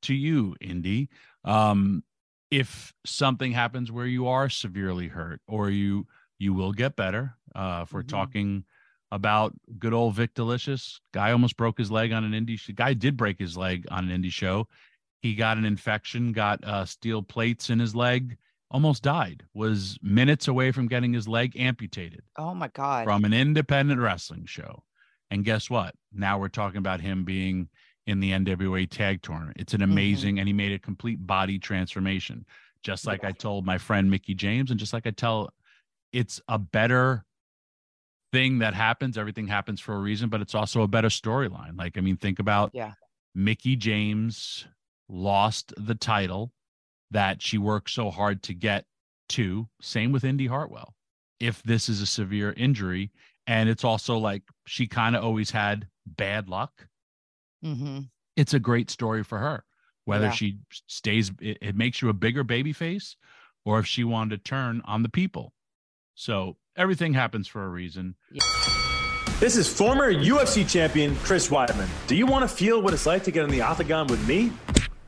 to 0.03 0.15
you, 0.15 0.55
Indi. 0.61 1.09
Um, 1.45 2.05
if 2.51 2.93
something 3.05 3.53
happens 3.53 3.91
where 3.93 4.07
you 4.07 4.27
are 4.27 4.49
severely 4.49 5.09
hurt, 5.09 5.41
or 5.47 5.71
you 5.71 6.07
you 6.39 6.55
will 6.55 6.73
get 6.73 6.97
better. 6.97 7.35
Uh, 7.55 7.81
if 7.85 7.93
we're 7.93 8.03
Mhm. 8.03 8.09
talking 8.09 8.65
about 9.11 9.55
good 9.79 9.93
old 9.93 10.15
Vik 10.15 10.35
Dalishus, 10.35 11.01
guy 11.13 11.33
almost 11.33 11.57
broke 11.57 11.79
his 11.79 11.91
leg 11.91 12.13
on 12.13 12.25
an 12.25 12.33
indie. 12.33 12.59
sh- 12.59 12.71
Guy 12.75 12.93
did 12.95 13.17
break 13.17 13.39
his 13.39 13.57
leg 13.57 13.87
on 13.91 14.09
an 14.11 14.23
indie 14.23 14.33
show. 14.33 14.69
He 15.21 15.35
got 15.35 15.59
an 15.59 15.65
infection, 15.65 16.33
got 16.33 16.63
uh, 16.65 16.85
steel 16.85 17.23
plates 17.23 17.71
in 17.71 17.79
his 17.81 17.95
leg, 17.97 18.37
almost 18.71 19.03
died. 19.03 19.45
Was 19.55 19.99
minutes 20.03 20.47
away 20.47 20.71
from 20.73 20.87
getting 20.89 21.13
his 21.13 21.27
leg 21.27 21.57
amputated 21.59 22.23
Oh 22.37 22.55
my 22.55 22.69
god. 22.69 23.05
from 23.05 23.25
an 23.25 23.33
independent 23.33 24.01
wrestling 24.01 24.47
show. 24.47 24.85
And 25.31 25.45
guess 25.45 25.69
what? 25.69 25.95
Now 26.13 26.39
we're 26.39 26.49
talking 26.49 26.79
about 26.79 27.01
him 27.01 27.25
being 27.25 27.69
in 28.09 28.21
the 28.21 28.33
NWA 28.33 28.87
tag 28.89 29.23
tournament. 29.23 29.59
It's 29.61 29.75
an 29.75 29.81
Mhm. 29.81 29.85
amazing, 29.93 30.39
and 30.39 30.49
he 30.49 30.55
made 30.55 30.73
a 30.73 30.79
complete 30.79 31.27
body 31.27 31.59
transformation. 31.59 32.47
Just 32.83 33.07
like 33.07 33.23
I 33.23 33.33
told 33.33 33.67
my 33.67 33.77
friend 33.77 34.11
Mickie 34.11 34.35
James, 34.35 34.71
and 34.71 34.81
just 34.81 34.93
like 34.93 35.07
I 35.07 35.11
tell, 35.11 35.53
it's 36.13 36.41
a 36.49 36.59
better 36.59 37.27
thing 38.33 38.59
that 38.61 38.73
happens. 38.75 39.19
Everything 39.19 39.47
happens 39.47 39.81
for 39.81 39.95
a 39.95 39.99
reason, 39.99 40.29
but 40.31 40.41
it's 40.41 40.55
also 40.55 40.83
a 40.83 40.89
better 40.89 41.09
storyline. 41.09 41.77
Like, 41.77 41.99
I 41.99 42.01
mean, 42.01 42.17
think 42.17 42.39
about 42.39 42.71
Yeah. 42.73 42.95
Mickie 43.35 43.77
James 43.77 44.67
lost 45.09 45.75
the 45.77 45.95
title 45.95 46.53
that 47.11 47.43
she 47.43 47.59
worked 47.59 47.91
so 47.91 48.11
hard 48.11 48.43
to 48.45 48.55
get 48.55 48.87
to. 49.31 49.69
Same 49.81 50.13
with 50.13 50.25
Indi 50.25 50.47
Hartwell. 50.47 50.95
If 51.41 51.63
this 51.63 51.89
is 51.89 52.01
a 52.01 52.07
severe 52.07 52.53
injury, 52.53 53.11
and 53.47 53.69
it's 53.69 53.85
also 53.85 54.17
like 54.19 54.45
she 54.67 54.87
kind 54.87 55.15
of 55.17 55.25
always 55.25 55.51
had 55.51 55.89
bad 56.07 56.49
luck, 56.49 56.89
hmm 57.63 58.01
it's 58.37 58.55
a 58.55 58.61
great 58.61 58.89
story 58.89 59.25
for 59.25 59.39
her. 59.39 59.65
Whether 60.05 60.27
Yeah. 60.27 60.31
she 60.31 60.59
stays, 60.87 61.33
it, 61.41 61.59
it 61.61 61.75
makes 61.77 62.01
you 62.01 62.09
a 62.09 62.13
bigger 62.13 62.45
baby 62.45 62.73
face, 62.73 63.17
or 63.65 63.81
if 63.81 63.87
she 63.87 64.05
wanted 64.05 64.37
to 64.37 64.49
turn 64.49 64.81
on 64.85 65.03
the 65.03 65.09
people. 65.09 65.53
So 66.15 66.57
everything 66.77 67.15
happens 67.15 67.49
for 67.49 67.65
a 67.65 67.69
reason. 67.69 68.15
This 69.41 69.57
is 69.57 69.69
former 69.73 70.13
UFC 70.13 70.69
champion 70.69 71.15
Chris 71.17 71.49
Weidman. 71.49 71.89
Do 72.07 72.15
you 72.17 72.27
want 72.27 72.49
to 72.49 72.55
feel 72.55 72.81
what 72.81 72.93
it's 72.95 73.07
like 73.07 73.25
to 73.25 73.31
get 73.33 73.45
in 73.45 73.51
the 73.51 73.61
octagon 73.61 74.07
with 74.07 74.27
me? 74.29 74.53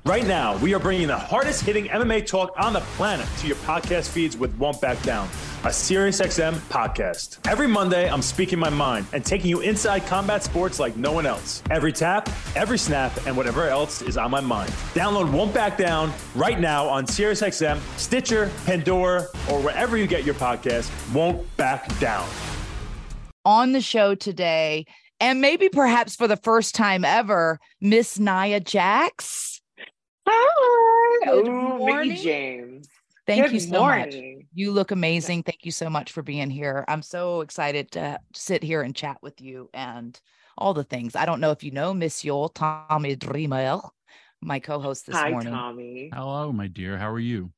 Right 0.05 0.27
now, 0.27 0.57
we 0.59 0.73
are 0.75 0.79
bringing 0.81 1.09
the 1.09 1.17
hardest 1.19 1.63
hitting 1.63 1.87
MMA 1.87 2.27
talk 2.27 2.53
on 2.57 2.73
the 2.73 2.81
planet 2.97 3.27
to 3.39 3.47
your 3.47 3.57
podcast 3.59 4.09
feeds 4.09 4.37
with 4.37 4.57
Won't 4.57 4.81
Back 4.81 5.01
Down, 5.03 5.29
a 5.63 5.69
SiriusXM 5.69 6.55
podcast. 6.71 7.47
Every 7.47 7.67
Monday, 7.67 8.09
I'm 8.09 8.23
speaking 8.23 8.59
my 8.59 8.71
mind 8.71 9.05
and 9.13 9.23
taking 9.23 9.51
you 9.51 9.61
inside 9.61 10.07
combat 10.07 10.43
sports 10.43 10.81
like 10.81 10.97
no 10.97 11.13
one 11.13 11.27
else. 11.27 11.63
Every 11.71 11.93
tap, 11.93 12.31
every 12.57 12.79
snap, 12.79 13.13
and 13.27 13.37
whatever 13.37 13.69
else 13.69 14.01
is 14.01 14.17
on 14.17 14.31
my 14.31 14.41
mind. 14.41 14.71
Download 14.95 15.31
Won't 15.31 15.53
Back 15.53 15.77
Down 15.77 16.15
right 16.35 16.59
now 16.59 16.89
on 16.89 17.05
SiriusXM, 17.05 17.79
Stitcher, 17.99 18.51
Pandora, 18.65 19.27
or 19.51 19.61
wherever 19.61 19.99
you 19.99 20.07
get 20.07 20.25
your 20.25 20.35
podcast. 20.37 20.91
Won't 21.13 21.45
Back 21.59 21.99
Down. 21.99 22.27
On 23.45 23.73
the 23.73 23.83
show 23.83 24.15
today, 24.15 24.87
and 25.21 25.43
maybe 25.43 25.69
perhaps 25.69 26.17
for 26.17 26.27
the 26.27 26.37
first 26.39 26.75
time 26.75 27.05
ever, 27.05 27.59
Miss 27.83 28.19
Nia 28.19 28.61
Jax. 28.61 29.61
Hi. 30.27 31.27
Good 31.27 31.49
Ooh, 31.49 31.53
morning. 31.53 32.09
Mickie 32.09 32.23
James. 32.23 32.89
Thank 33.31 33.45
Good 33.45 33.53
you 33.53 33.61
so 33.61 33.87
much. 33.87 34.15
You 34.53 34.73
look 34.73 34.91
amazing. 34.91 35.45
Thank 35.45 35.65
you 35.65 35.71
so 35.71 35.89
much 35.89 36.11
for 36.11 36.21
being 36.21 36.51
here. 36.51 36.85
I'm 36.89 37.01
so 37.01 37.43
excited 37.43 37.93
to 37.93 38.19
sit 38.35 38.61
here 38.65 38.83
and 38.83 38.93
chat 38.93 39.19
with 39.23 39.41
you 39.41 39.71
and 39.73 40.21
all 40.59 40.75
the 40.75 40.83
things. 40.83 41.15
I 41.15 41.27
don't 41.27 41.41
know 41.41 41.53
if 41.53 41.63
you 41.63 41.71
know 41.71 41.95
Miss 41.95 42.25
Yule, 42.25 42.49
Tommy 42.49 43.15
Dreamer, 43.15 43.83
my 44.41 44.59
co-host 44.59 45.07
this 45.07 45.15
morning. 45.15 45.29
Hi, 45.29 45.31
morning. 45.31 45.53
Tommy. 45.53 46.11
Hello, 46.13 46.53
my 46.53 46.67
dear. 46.67 46.99
How 46.99 47.09
are 47.09 47.21
you? 47.21 47.53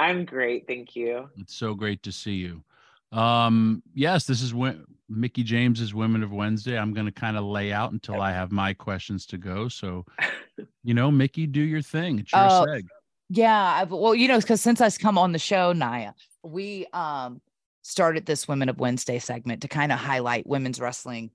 I'm 0.00 0.24
great, 0.24 0.66
thank 0.66 0.96
you. 0.96 1.30
It's 1.38 1.54
so 1.54 1.74
great 1.74 2.02
to 2.02 2.10
see 2.10 2.34
you. 2.34 2.64
Um, 3.12 3.84
yes, 3.94 4.26
this 4.26 4.42
is 4.42 4.52
when 4.52 4.84
Mickie 5.08 5.44
James's 5.44 5.94
Women 5.94 6.24
of 6.24 6.32
Wednesday. 6.32 6.76
I'm 6.76 6.92
going 6.92 7.06
to 7.06 7.12
kind 7.12 7.36
of 7.36 7.44
lay 7.44 7.72
out 7.72 7.92
until 7.92 8.20
I 8.20 8.32
have 8.32 8.50
my 8.50 8.74
questions 8.74 9.24
to 9.26 9.38
go. 9.38 9.68
So, 9.68 10.04
you 10.82 10.94
know, 10.94 11.12
Mickie, 11.12 11.46
do 11.46 11.60
your 11.60 11.80
thing. 11.80 12.18
It's 12.18 12.32
your 12.32 12.46
Oh, 12.46 12.66
seg. 12.66 12.82
Yeah, 13.28 13.60
I've, 13.82 13.90
well, 13.90 14.14
you 14.14 14.28
know, 14.28 14.38
because 14.38 14.60
since 14.60 14.80
I've 14.80 14.98
come 14.98 15.18
on 15.18 15.32
the 15.32 15.38
show, 15.38 15.72
Nia, 15.72 16.14
we 16.42 16.86
um 16.92 17.40
started 17.82 18.26
this 18.26 18.48
Women 18.48 18.68
of 18.68 18.78
Wednesday 18.80 19.18
segment 19.18 19.62
to 19.62 19.68
kind 19.68 19.92
of 19.92 19.98
highlight 19.98 20.46
women's 20.46 20.80
wrestling 20.80 21.30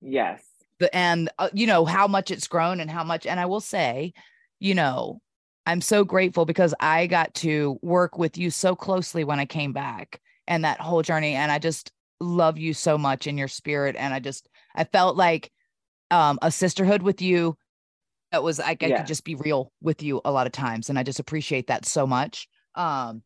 Yes. 0.00 0.42
the 0.80 0.94
and 0.94 1.30
uh, 1.38 1.50
you 1.52 1.66
know 1.66 1.84
how 1.84 2.06
much 2.08 2.30
it's 2.30 2.48
grown 2.48 2.80
and 2.80 2.90
how 2.90 3.04
much 3.04 3.26
and 3.26 3.38
i 3.38 3.46
will 3.46 3.60
say 3.60 4.12
you 4.58 4.74
know 4.74 5.20
i'm 5.66 5.80
so 5.80 6.02
grateful 6.04 6.44
because 6.44 6.74
i 6.80 7.06
got 7.06 7.32
to 7.34 7.78
work 7.82 8.18
with 8.18 8.36
you 8.38 8.50
so 8.50 8.74
closely 8.74 9.22
when 9.22 9.38
i 9.38 9.46
came 9.46 9.72
back 9.72 10.20
and 10.48 10.64
that 10.64 10.80
whole 10.80 11.02
journey 11.02 11.34
and 11.34 11.52
i 11.52 11.58
just 11.58 11.92
love 12.20 12.58
you 12.58 12.74
so 12.74 12.98
much 12.98 13.26
in 13.26 13.38
your 13.38 13.48
spirit 13.48 13.94
and 13.96 14.12
i 14.12 14.18
just 14.18 14.48
i 14.74 14.82
felt 14.84 15.16
like 15.16 15.52
um 16.10 16.38
a 16.42 16.50
sisterhood 16.50 17.02
with 17.02 17.22
you 17.22 17.56
that 18.32 18.42
was 18.42 18.58
like 18.58 18.82
i 18.82 18.88
Yeah. 18.88 18.98
could 18.98 19.06
just 19.06 19.24
be 19.24 19.34
real 19.36 19.72
with 19.80 20.02
you 20.02 20.20
a 20.24 20.32
lot 20.32 20.46
of 20.46 20.52
times 20.52 20.90
and 20.90 20.98
i 20.98 21.02
just 21.02 21.20
appreciate 21.20 21.68
that 21.68 21.86
so 21.86 22.06
much 22.06 22.48
um 22.74 23.22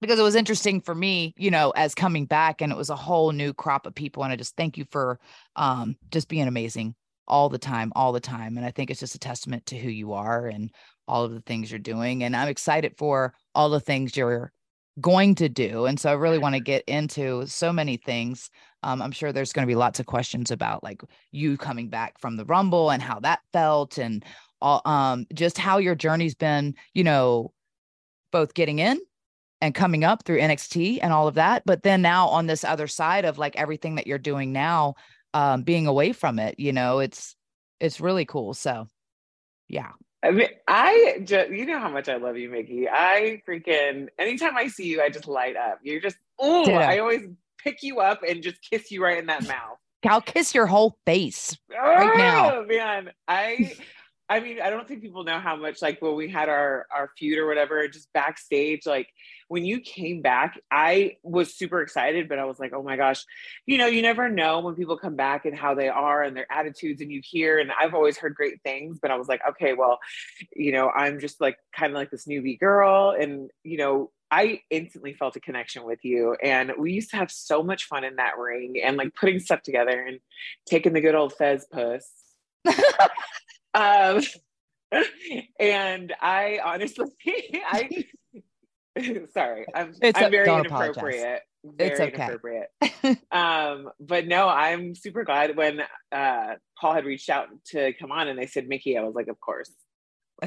because 0.00 0.18
it 0.18 0.22
was 0.22 0.34
interesting 0.34 0.80
for 0.80 0.94
me, 0.94 1.34
you 1.36 1.50
know, 1.50 1.70
as 1.72 1.94
coming 1.94 2.24
back 2.24 2.62
and 2.62 2.72
it 2.72 2.76
was 2.76 2.90
a 2.90 2.96
whole 2.96 3.32
new 3.32 3.52
crop 3.52 3.86
of 3.86 3.94
people. 3.94 4.22
And 4.22 4.32
I 4.32 4.36
just 4.36 4.56
thank 4.56 4.78
you 4.78 4.84
for 4.90 5.18
um 5.56 5.96
just 6.10 6.28
being 6.28 6.48
amazing 6.48 6.94
all 7.28 7.48
the 7.48 7.58
time, 7.58 7.92
all 7.94 8.12
the 8.12 8.20
time. 8.20 8.56
And 8.56 8.66
I 8.66 8.70
think 8.70 8.90
it's 8.90 9.00
just 9.00 9.14
a 9.14 9.18
testament 9.18 9.66
to 9.66 9.78
who 9.78 9.88
you 9.88 10.14
are 10.14 10.46
and 10.48 10.70
all 11.06 11.24
of 11.24 11.32
the 11.32 11.42
things 11.42 11.70
you're 11.70 11.78
doing. 11.78 12.24
And 12.24 12.34
I'm 12.34 12.48
excited 12.48 12.94
for 12.98 13.34
all 13.54 13.70
the 13.70 13.80
things 13.80 14.16
you're 14.16 14.52
going 15.00 15.34
to 15.36 15.48
do. 15.48 15.86
And 15.86 15.98
so 15.98 16.10
I 16.10 16.14
really 16.14 16.38
want 16.38 16.54
to 16.56 16.60
get 16.60 16.82
into 16.86 17.46
so 17.46 17.72
many 17.72 17.96
things. 17.96 18.50
Um, 18.82 19.00
I'm 19.00 19.12
sure 19.12 19.32
there's 19.32 19.52
going 19.52 19.66
to 19.66 19.70
be 19.70 19.76
lots 19.76 20.00
of 20.00 20.06
questions 20.06 20.50
about 20.50 20.82
like 20.82 21.02
you 21.30 21.56
coming 21.56 21.88
back 21.88 22.18
from 22.18 22.36
the 22.36 22.44
Rumble 22.44 22.90
and 22.90 23.02
how 23.02 23.20
that 23.20 23.40
felt 23.52 23.98
and 23.98 24.24
all, 24.60 24.82
um, 24.84 25.26
just 25.34 25.58
how 25.58 25.78
your 25.78 25.94
journey's 25.94 26.34
been, 26.34 26.74
you 26.94 27.04
know, 27.04 27.52
both 28.32 28.54
getting 28.54 28.78
in 28.78 29.00
and 29.60 29.74
coming 29.74 30.04
up 30.04 30.24
through 30.24 30.40
NXT 30.40 31.00
and 31.02 31.12
all 31.12 31.28
of 31.28 31.34
that. 31.34 31.62
But 31.66 31.82
then 31.82 32.02
now 32.02 32.28
on 32.28 32.46
this 32.46 32.64
other 32.64 32.86
side 32.86 33.24
of 33.24 33.38
like 33.38 33.56
everything 33.56 33.96
that 33.96 34.06
you're 34.06 34.18
doing 34.18 34.52
now, 34.52 34.94
um, 35.34 35.62
being 35.62 35.86
away 35.86 36.12
from 36.12 36.38
it, 36.38 36.58
you 36.58 36.72
know, 36.72 36.98
it's, 37.00 37.36
it's 37.78 38.00
really 38.00 38.24
cool. 38.24 38.54
So 38.54 38.86
yeah. 39.68 39.92
I 40.22 40.32
mean, 40.32 40.48
I 40.68 41.22
just, 41.24 41.50
you 41.50 41.64
know 41.64 41.78
how 41.78 41.88
much 41.88 42.08
I 42.08 42.16
love 42.16 42.36
you, 42.36 42.50
Mickie. 42.50 42.88
I 42.88 43.40
freaking, 43.48 44.08
anytime 44.18 44.56
I 44.56 44.66
see 44.66 44.86
you, 44.86 45.00
I 45.00 45.08
just 45.08 45.26
light 45.26 45.56
up. 45.56 45.78
You're 45.82 46.00
just, 46.00 46.16
oh, 46.38 46.70
I 46.70 46.98
always 46.98 47.22
pick 47.58 47.82
you 47.82 48.00
up 48.00 48.22
and 48.26 48.42
just 48.42 48.58
kiss 48.68 48.90
you 48.90 49.02
right 49.02 49.18
in 49.18 49.26
that 49.26 49.46
mouth. 49.46 49.78
I'll 50.04 50.20
kiss 50.20 50.54
your 50.54 50.66
whole 50.66 50.96
face 51.06 51.56
right 51.70 52.16
now. 52.16 52.56
Oh, 52.56 52.64
man, 52.64 53.10
I 53.28 53.72
I 54.30 54.38
mean, 54.38 54.60
I 54.60 54.70
don't 54.70 54.86
think 54.86 55.02
people 55.02 55.24
know 55.24 55.40
how 55.40 55.56
much 55.56 55.82
like 55.82 56.00
when 56.00 56.14
we 56.14 56.28
had 56.28 56.48
our 56.48 56.86
our 56.94 57.10
feud 57.18 57.36
or 57.36 57.48
whatever, 57.48 57.86
just 57.88 58.12
backstage, 58.12 58.86
like 58.86 59.08
when 59.48 59.64
you 59.64 59.80
came 59.80 60.22
back, 60.22 60.60
I 60.70 61.16
was 61.24 61.52
super 61.52 61.82
excited, 61.82 62.28
but 62.28 62.38
I 62.38 62.44
was 62.44 62.60
like, 62.60 62.72
oh 62.72 62.82
my 62.84 62.96
gosh, 62.96 63.24
you 63.66 63.76
know, 63.76 63.86
you 63.86 64.02
never 64.02 64.28
know 64.28 64.60
when 64.60 64.76
people 64.76 64.96
come 64.96 65.16
back 65.16 65.46
and 65.46 65.58
how 65.58 65.74
they 65.74 65.88
are 65.88 66.22
and 66.22 66.36
their 66.36 66.46
attitudes, 66.50 67.02
and 67.02 67.10
you 67.10 67.20
hear, 67.24 67.58
and 67.58 67.72
I've 67.72 67.92
always 67.92 68.18
heard 68.18 68.36
great 68.36 68.62
things, 68.62 69.00
but 69.02 69.10
I 69.10 69.16
was 69.16 69.26
like, 69.26 69.40
okay, 69.48 69.72
well, 69.72 69.98
you 70.54 70.70
know, 70.70 70.90
I'm 70.90 71.18
just 71.18 71.40
like 71.40 71.56
kind 71.76 71.90
of 71.90 71.96
like 71.96 72.12
this 72.12 72.26
newbie 72.26 72.60
girl, 72.60 73.10
and 73.10 73.50
you 73.64 73.78
know, 73.78 74.12
I 74.30 74.60
instantly 74.70 75.12
felt 75.12 75.34
a 75.34 75.40
connection 75.40 75.82
with 75.82 76.04
you. 76.04 76.36
And 76.40 76.74
we 76.78 76.92
used 76.92 77.10
to 77.10 77.16
have 77.16 77.32
so 77.32 77.64
much 77.64 77.86
fun 77.86 78.04
in 78.04 78.14
that 78.16 78.38
ring 78.38 78.76
and 78.80 78.96
like 78.96 79.12
putting 79.16 79.40
stuff 79.40 79.62
together 79.62 80.00
and 80.06 80.20
taking 80.68 80.92
the 80.92 81.00
good 81.00 81.16
old 81.16 81.32
Fez 81.32 81.66
puss. 81.72 82.08
Um, 83.74 84.22
and 85.60 86.14
I 86.20 86.60
honestly, 86.64 87.06
I 87.66 88.04
sorry, 89.32 89.66
I'm 89.74 89.94
it's 90.02 90.18
I'm 90.18 90.26
a, 90.26 90.30
very 90.30 90.52
inappropriate. 90.52 91.42
Very 91.62 91.90
it's 91.90 92.00
okay. 92.00 92.14
inappropriate. 92.14 92.70
um, 93.30 93.90
but 94.00 94.26
no, 94.26 94.48
I'm 94.48 94.94
super 94.94 95.24
glad 95.24 95.56
when 95.56 95.82
uh 96.10 96.54
Paul 96.80 96.94
had 96.94 97.04
reached 97.04 97.28
out 97.28 97.48
to 97.66 97.92
come 97.94 98.10
on 98.12 98.28
and 98.28 98.38
they 98.38 98.46
said 98.46 98.68
Mickie, 98.68 98.96
I 98.96 99.02
was 99.02 99.14
like, 99.14 99.28
of 99.28 99.38
course. 99.40 99.70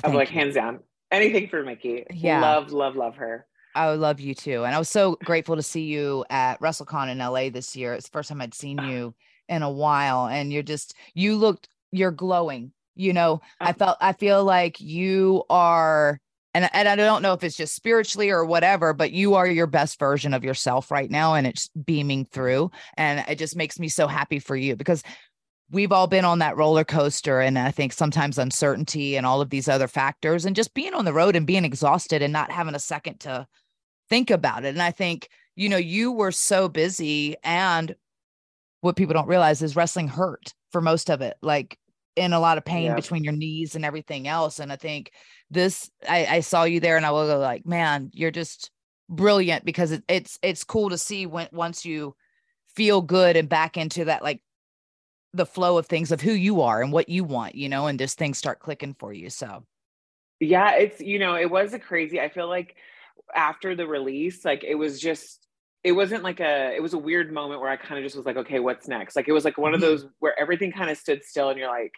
I 0.03 0.07
was 0.07 0.15
like, 0.15 0.31
you. 0.31 0.39
hands 0.39 0.55
down. 0.55 0.79
Anything 1.11 1.47
for 1.47 1.63
Mickie. 1.63 2.05
Yeah. 2.11 2.41
Love, 2.41 2.71
love, 2.71 2.95
love 2.95 3.15
her. 3.17 3.45
I 3.75 3.89
love 3.93 4.19
you 4.19 4.33
too. 4.33 4.63
And 4.65 4.75
I 4.75 4.79
was 4.79 4.89
so 4.89 5.17
grateful 5.23 5.55
to 5.55 5.63
see 5.63 5.83
you 5.83 6.25
at 6.29 6.59
WrestleCon 6.59 7.09
in 7.09 7.19
LA 7.19 7.49
this 7.49 7.75
year. 7.75 7.93
It's 7.93 8.07
the 8.07 8.11
first 8.11 8.29
time 8.29 8.41
I'd 8.41 8.53
seen 8.53 8.77
you 8.83 9.13
in 9.47 9.61
a 9.61 9.69
while. 9.69 10.27
And 10.27 10.51
you're 10.51 10.63
just, 10.63 10.95
you 11.13 11.35
looked, 11.35 11.69
you're 11.91 12.11
glowing 12.11 12.71
you 12.95 13.13
know 13.13 13.41
i 13.59 13.69
uh-huh. 13.69 13.73
felt 13.73 13.97
i 14.01 14.13
feel 14.13 14.43
like 14.43 14.79
you 14.79 15.43
are 15.49 16.19
and, 16.53 16.69
and 16.73 16.87
i 16.87 16.95
don't 16.95 17.21
know 17.21 17.33
if 17.33 17.43
it's 17.43 17.57
just 17.57 17.75
spiritually 17.75 18.29
or 18.29 18.45
whatever 18.45 18.93
but 18.93 19.11
you 19.11 19.35
are 19.35 19.47
your 19.47 19.67
best 19.67 19.99
version 19.99 20.33
of 20.33 20.43
yourself 20.43 20.91
right 20.91 21.09
now 21.09 21.33
and 21.33 21.47
it's 21.47 21.69
beaming 21.85 22.25
through 22.25 22.69
and 22.97 23.23
it 23.27 23.37
just 23.37 23.55
makes 23.55 23.79
me 23.79 23.87
so 23.87 24.07
happy 24.07 24.39
for 24.39 24.55
you 24.55 24.75
because 24.75 25.03
we've 25.71 25.91
all 25.91 26.07
been 26.07 26.25
on 26.25 26.39
that 26.39 26.57
roller 26.57 26.83
coaster 26.83 27.39
and 27.39 27.57
i 27.57 27.71
think 27.71 27.91
sometimes 27.93 28.37
uncertainty 28.37 29.15
and 29.15 29.25
all 29.25 29.41
of 29.41 29.49
these 29.49 29.67
other 29.67 29.87
factors 29.87 30.45
and 30.45 30.55
just 30.55 30.73
being 30.73 30.93
on 30.93 31.05
the 31.05 31.13
road 31.13 31.35
and 31.35 31.47
being 31.47 31.65
exhausted 31.65 32.21
and 32.21 32.33
not 32.33 32.51
having 32.51 32.75
a 32.75 32.79
second 32.79 33.19
to 33.19 33.47
think 34.09 34.29
about 34.29 34.65
it 34.65 34.69
and 34.69 34.81
i 34.81 34.91
think 34.91 35.27
you 35.55 35.69
know 35.69 35.77
you 35.77 36.11
were 36.11 36.31
so 36.31 36.69
busy 36.69 37.35
and 37.43 37.95
what 38.81 38.95
people 38.95 39.13
don't 39.13 39.27
realize 39.27 39.61
is 39.61 39.75
wrestling 39.75 40.07
hurt 40.07 40.53
for 40.71 40.81
most 40.81 41.09
of 41.09 41.21
it 41.21 41.37
like 41.41 41.77
in 42.15 42.33
a 42.33 42.39
lot 42.39 42.57
of 42.57 42.65
pain 42.65 42.85
yeah. 42.85 42.95
between 42.95 43.23
your 43.23 43.33
knees 43.33 43.75
and 43.75 43.83
everything 43.83 44.27
else. 44.27 44.59
And 44.59 44.71
I 44.71 44.75
think 44.75 45.11
this, 45.49 45.89
I, 46.07 46.25
I 46.25 46.39
saw 46.41 46.63
you 46.63 46.79
there 46.79 46.97
and 46.97 47.05
I 47.05 47.11
will 47.11 47.27
go 47.27 47.39
like, 47.39 47.65
man, 47.65 48.11
you're 48.13 48.31
just 48.31 48.71
brilliant 49.09 49.65
because 49.65 49.91
it, 49.91 50.03
it's, 50.07 50.37
it's 50.41 50.63
cool 50.63 50.89
to 50.89 50.97
see 50.97 51.25
when, 51.25 51.47
once 51.51 51.85
you 51.85 52.15
feel 52.75 53.01
good 53.01 53.35
and 53.35 53.49
back 53.49 53.77
into 53.77 54.05
that, 54.05 54.23
like 54.23 54.41
the 55.33 55.45
flow 55.45 55.77
of 55.77 55.87
things 55.87 56.11
of 56.11 56.21
who 56.21 56.31
you 56.31 56.61
are 56.61 56.81
and 56.81 56.91
what 56.91 57.09
you 57.09 57.23
want, 57.23 57.55
you 57.55 57.69
know, 57.69 57.87
and 57.87 57.99
just 57.99 58.17
things 58.17 58.37
start 58.37 58.59
clicking 58.59 58.95
for 58.99 59.11
you. 59.11 59.29
So. 59.29 59.65
Yeah, 60.39 60.75
it's, 60.75 61.01
you 61.01 61.19
know, 61.19 61.35
it 61.35 61.49
was 61.49 61.73
a 61.73 61.79
crazy, 61.79 62.19
I 62.19 62.29
feel 62.29 62.47
like 62.47 62.75
after 63.33 63.75
the 63.75 63.87
release, 63.87 64.45
like 64.45 64.63
it 64.63 64.75
was 64.75 64.99
just, 64.99 65.39
it 65.83 65.91
wasn't 65.91 66.23
like 66.23 66.39
a 66.39 66.73
it 66.73 66.81
was 66.81 66.93
a 66.93 66.97
weird 66.97 67.29
moment 67.31 67.59
where 67.59 67.69
I 67.69 67.75
kind 67.75 67.97
of 67.97 68.05
just 68.05 68.15
was 68.15 68.25
like, 68.25 68.37
okay, 68.37 68.59
what's 68.59 68.87
next? 68.87 69.17
Like 69.17 69.27
it 69.27 69.33
was 69.33 69.43
like 69.43 69.57
one 69.57 69.73
of 69.73 69.81
mm-hmm. 69.81 69.89
those 69.89 70.05
where 70.19 70.39
everything 70.39 70.71
kind 70.71 70.89
of 70.89 70.97
stood 70.97 71.25
still 71.25 71.49
and 71.49 71.59
you're 71.59 71.67
like, 71.67 71.91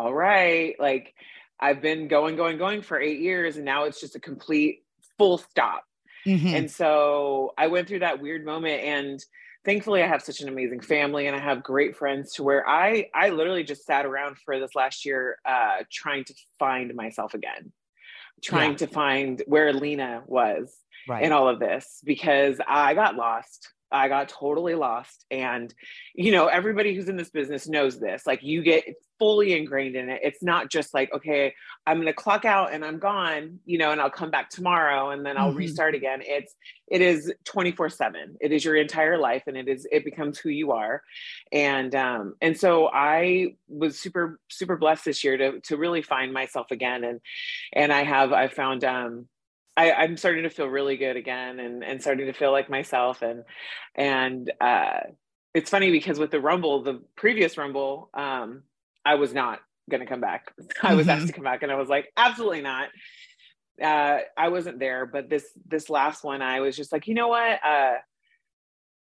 all 0.00 0.14
right, 0.14 0.74
like 0.78 1.14
I've 1.58 1.82
been 1.82 2.08
going, 2.08 2.36
going, 2.36 2.56
going 2.56 2.82
for 2.82 2.98
eight 2.98 3.20
years, 3.20 3.56
and 3.56 3.64
now 3.64 3.84
it's 3.84 4.00
just 4.00 4.16
a 4.16 4.20
complete 4.20 4.82
full 5.18 5.36
stop. 5.36 5.84
Mm-hmm. 6.26 6.46
And 6.48 6.70
so 6.70 7.52
I 7.56 7.66
went 7.66 7.88
through 7.88 8.00
that 8.00 8.20
weird 8.20 8.44
moment 8.44 8.82
and 8.82 9.24
thankfully 9.64 10.02
I 10.02 10.06
have 10.06 10.22
such 10.22 10.40
an 10.40 10.48
amazing 10.48 10.80
family 10.80 11.26
and 11.26 11.36
I 11.36 11.40
have 11.40 11.62
great 11.62 11.96
friends 11.96 12.34
to 12.34 12.42
where 12.42 12.66
I 12.68 13.08
I 13.14 13.30
literally 13.30 13.64
just 13.64 13.84
sat 13.84 14.06
around 14.06 14.36
for 14.38 14.58
this 14.58 14.74
last 14.74 15.04
year 15.04 15.38
uh 15.44 15.84
trying 15.90 16.24
to 16.24 16.34
find 16.58 16.94
myself 16.94 17.34
again. 17.34 17.72
Trying 18.42 18.72
yeah. 18.72 18.76
to 18.78 18.86
find 18.86 19.42
where 19.46 19.72
Lena 19.72 20.22
was 20.26 20.74
right. 21.08 21.22
in 21.22 21.32
all 21.32 21.48
of 21.48 21.58
this 21.58 22.00
because 22.04 22.58
I 22.66 22.94
got 22.94 23.16
lost. 23.16 23.70
I 23.92 24.08
got 24.08 24.28
totally 24.28 24.74
lost. 24.74 25.24
And, 25.30 25.72
you 26.14 26.32
know, 26.32 26.46
everybody 26.46 26.94
who's 26.94 27.08
in 27.08 27.16
this 27.16 27.30
business 27.30 27.68
knows 27.68 27.98
this. 27.98 28.26
Like, 28.26 28.42
you 28.42 28.62
get 28.62 28.84
fully 29.18 29.56
ingrained 29.56 29.96
in 29.96 30.08
it. 30.08 30.20
It's 30.24 30.42
not 30.42 30.70
just 30.70 30.94
like, 30.94 31.12
okay, 31.12 31.54
I'm 31.86 31.98
going 31.98 32.06
to 32.06 32.12
clock 32.12 32.44
out 32.44 32.72
and 32.72 32.84
I'm 32.84 32.98
gone, 32.98 33.60
you 33.66 33.78
know, 33.78 33.92
and 33.92 34.00
I'll 34.00 34.10
come 34.10 34.30
back 34.30 34.48
tomorrow 34.48 35.10
and 35.10 35.24
then 35.24 35.36
I'll 35.36 35.50
mm-hmm. 35.50 35.58
restart 35.58 35.94
again. 35.94 36.20
It's, 36.22 36.54
it 36.88 37.02
is 37.02 37.32
24 37.44 37.90
seven. 37.90 38.36
It 38.40 38.50
is 38.50 38.64
your 38.64 38.76
entire 38.76 39.18
life 39.18 39.42
and 39.46 39.56
it 39.56 39.68
is, 39.68 39.86
it 39.92 40.04
becomes 40.04 40.38
who 40.38 40.48
you 40.48 40.72
are. 40.72 41.02
And, 41.52 41.94
um, 41.94 42.34
and 42.40 42.58
so 42.58 42.88
I 42.92 43.56
was 43.68 44.00
super, 44.00 44.40
super 44.48 44.76
blessed 44.76 45.04
this 45.04 45.22
year 45.22 45.36
to, 45.36 45.60
to 45.60 45.76
really 45.76 46.02
find 46.02 46.32
myself 46.32 46.70
again. 46.70 47.04
And, 47.04 47.20
and 47.74 47.92
I 47.92 48.04
have, 48.04 48.32
I 48.32 48.48
found, 48.48 48.84
um, 48.84 49.28
I, 49.80 49.92
I'm 49.92 50.18
starting 50.18 50.42
to 50.42 50.50
feel 50.50 50.66
really 50.66 50.98
good 50.98 51.16
again 51.16 51.58
and, 51.58 51.82
and 51.82 52.02
starting 52.02 52.26
to 52.26 52.34
feel 52.34 52.52
like 52.52 52.68
myself. 52.68 53.22
And, 53.22 53.44
and, 53.94 54.52
uh, 54.60 55.00
it's 55.54 55.70
funny 55.70 55.90
because 55.90 56.18
with 56.18 56.30
the 56.30 56.40
Rumble, 56.40 56.82
the 56.82 57.02
previous 57.16 57.56
Rumble, 57.56 58.10
um, 58.12 58.62
I 59.06 59.14
was 59.14 59.32
not 59.32 59.60
going 59.90 60.02
to 60.02 60.06
come 60.06 60.20
back. 60.20 60.52
I 60.82 60.94
was 60.94 61.06
mm-hmm. 61.06 61.18
asked 61.18 61.28
to 61.28 61.32
come 61.32 61.44
back 61.44 61.62
and 61.62 61.72
I 61.72 61.76
was 61.76 61.88
like, 61.88 62.12
absolutely 62.16 62.60
not. 62.60 62.88
Uh, 63.82 64.18
I 64.36 64.50
wasn't 64.50 64.78
there, 64.78 65.06
but 65.06 65.30
this, 65.30 65.46
this 65.66 65.88
last 65.88 66.22
one, 66.22 66.42
I 66.42 66.60
was 66.60 66.76
just 66.76 66.92
like, 66.92 67.08
you 67.08 67.14
know 67.14 67.28
what? 67.28 67.58
Uh, 67.64 67.94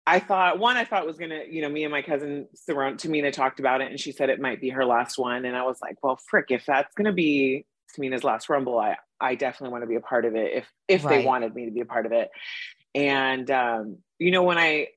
I 0.06 0.20
thought 0.20 0.58
one, 0.58 0.76
I 0.76 0.84
thought 0.84 1.06
was 1.06 1.16
gonna, 1.16 1.40
you 1.50 1.62
know, 1.62 1.70
me 1.70 1.82
and 1.84 1.90
my 1.90 2.02
cousin 2.02 2.46
Tamina 2.68 3.32
talked 3.32 3.58
about 3.58 3.80
it, 3.80 3.90
and 3.90 3.98
she 3.98 4.12
said 4.12 4.30
it 4.30 4.40
might 4.40 4.60
be 4.60 4.68
her 4.68 4.84
last 4.84 5.18
one, 5.18 5.44
and 5.44 5.56
I 5.56 5.64
was 5.64 5.78
like, 5.82 5.96
well, 6.00 6.16
frick, 6.28 6.46
if 6.50 6.64
that's 6.64 6.94
gonna 6.94 7.12
be 7.12 7.66
Tamina's 7.96 8.22
last 8.22 8.48
Rumble, 8.48 8.78
I 8.78 8.96
I 9.20 9.34
definitely 9.34 9.72
want 9.72 9.82
to 9.82 9.88
be 9.88 9.96
a 9.96 10.00
part 10.00 10.24
of 10.24 10.34
it 10.34 10.52
if 10.52 10.66
if 10.88 11.04
right. 11.04 11.18
they 11.18 11.24
wanted 11.24 11.54
me 11.54 11.66
to 11.66 11.70
be 11.70 11.80
a 11.80 11.86
part 11.86 12.06
of 12.06 12.12
it. 12.12 12.30
And 12.94 13.50
um, 13.50 13.98
you 14.18 14.30
know, 14.30 14.42
when 14.42 14.58
I 14.58 14.88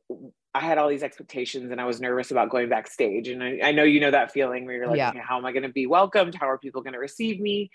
I 0.53 0.62
had 0.62 0.77
all 0.77 0.89
these 0.89 1.03
expectations 1.03 1.71
and 1.71 1.79
I 1.79 1.86
was 1.86 2.01
nervous 2.01 2.32
about 2.32 2.49
going 2.49 2.69
backstage. 2.69 3.27
And 3.27 3.43
I, 3.43 3.60
I 3.65 3.71
know 3.71 3.84
you 3.84 3.99
know 3.99 4.12
that 4.12 4.32
feeling 4.32 4.65
where 4.65 4.75
you're 4.75 4.88
like, 4.88 4.97
yeah. 4.97 5.10
okay, 5.10 5.21
how 5.23 5.38
am 5.38 5.45
I 5.45 5.51
going 5.51 5.63
to 5.63 5.69
be 5.69 5.86
welcomed? 5.86 6.36
How 6.36 6.49
are 6.49 6.58
people 6.58 6.82
going 6.82 6.93
to 6.93 6.99
receive 6.99 7.39
me? 7.39 7.69